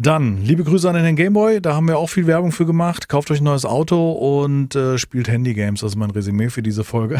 [0.00, 3.08] Dann, liebe Grüße an den Gameboy, da haben wir auch viel Werbung für gemacht.
[3.08, 5.80] Kauft euch ein neues Auto und äh, spielt Handygames.
[5.80, 7.18] Das ist mein Resümee für diese Folge.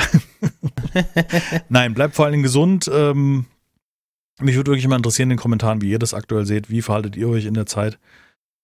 [1.69, 2.89] Nein, bleibt vor allen Dingen gesund.
[2.93, 3.47] Ähm,
[4.41, 6.71] mich würde wirklich mal interessieren in den Kommentaren, wie ihr das aktuell seht.
[6.71, 7.99] Wie verhaltet ihr euch in der Zeit?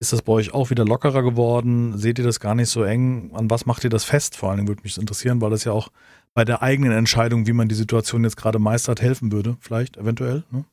[0.01, 1.97] Ist das bei euch auch wieder lockerer geworden?
[1.97, 3.31] Seht ihr das gar nicht so eng?
[3.35, 4.37] An was macht ihr das fest?
[4.37, 5.89] Vor allen Dingen würde mich das interessieren, weil das ja auch
[6.35, 9.57] bei der eigenen Entscheidung, wie man die Situation jetzt gerade meistert, helfen würde.
[9.61, 10.45] Vielleicht, eventuell.
[10.51, 10.65] Ne?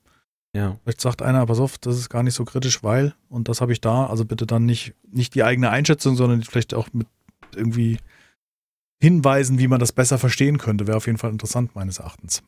[0.54, 0.78] Ja.
[0.84, 3.72] Vielleicht sagt einer, pass auf, das ist gar nicht so kritisch, weil, und das habe
[3.72, 7.08] ich da, also bitte dann nicht, nicht die eigene Einschätzung, sondern vielleicht auch mit
[7.56, 8.00] irgendwie
[9.02, 10.88] Hinweisen, wie man das besser verstehen könnte.
[10.88, 12.44] Wäre auf jeden Fall interessant, meines Erachtens.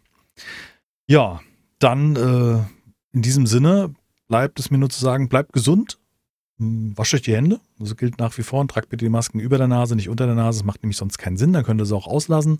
[1.07, 1.41] Ja,
[1.79, 3.93] dann äh, in diesem Sinne
[4.27, 5.97] bleibt es mir nur zu sagen, bleibt gesund,
[6.95, 9.57] wascht euch die Hände, das gilt nach wie vor und tragt bitte die Masken über
[9.57, 11.85] der Nase, nicht unter der Nase, das macht nämlich sonst keinen Sinn, dann könnt ihr
[11.85, 12.59] sie auch auslassen.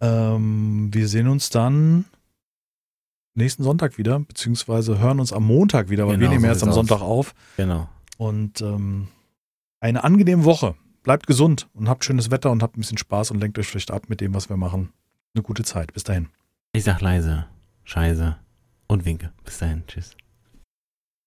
[0.00, 2.04] Ähm, wir sehen uns dann
[3.34, 6.62] nächsten Sonntag wieder, beziehungsweise hören uns am Montag wieder, weil Genau, wir nehmen so erst
[6.62, 6.72] am.
[6.72, 7.34] Sonntag auf.
[7.56, 7.88] Genau.
[8.18, 9.08] Und ähm,
[9.80, 10.74] eine angenehme Woche.
[11.02, 13.90] Bleibt gesund und habt schönes Wetter und habt ein bisschen Spaß und lenkt euch vielleicht
[13.90, 14.90] ab mit dem, was wir machen.
[15.34, 15.94] Eine gute Zeit.
[15.94, 16.28] Bis dahin.
[16.72, 17.46] Ich sag leise,
[17.84, 18.36] scheiße
[18.86, 19.32] und winke.
[19.44, 19.84] Bis dahin.
[19.86, 20.14] Tschüss.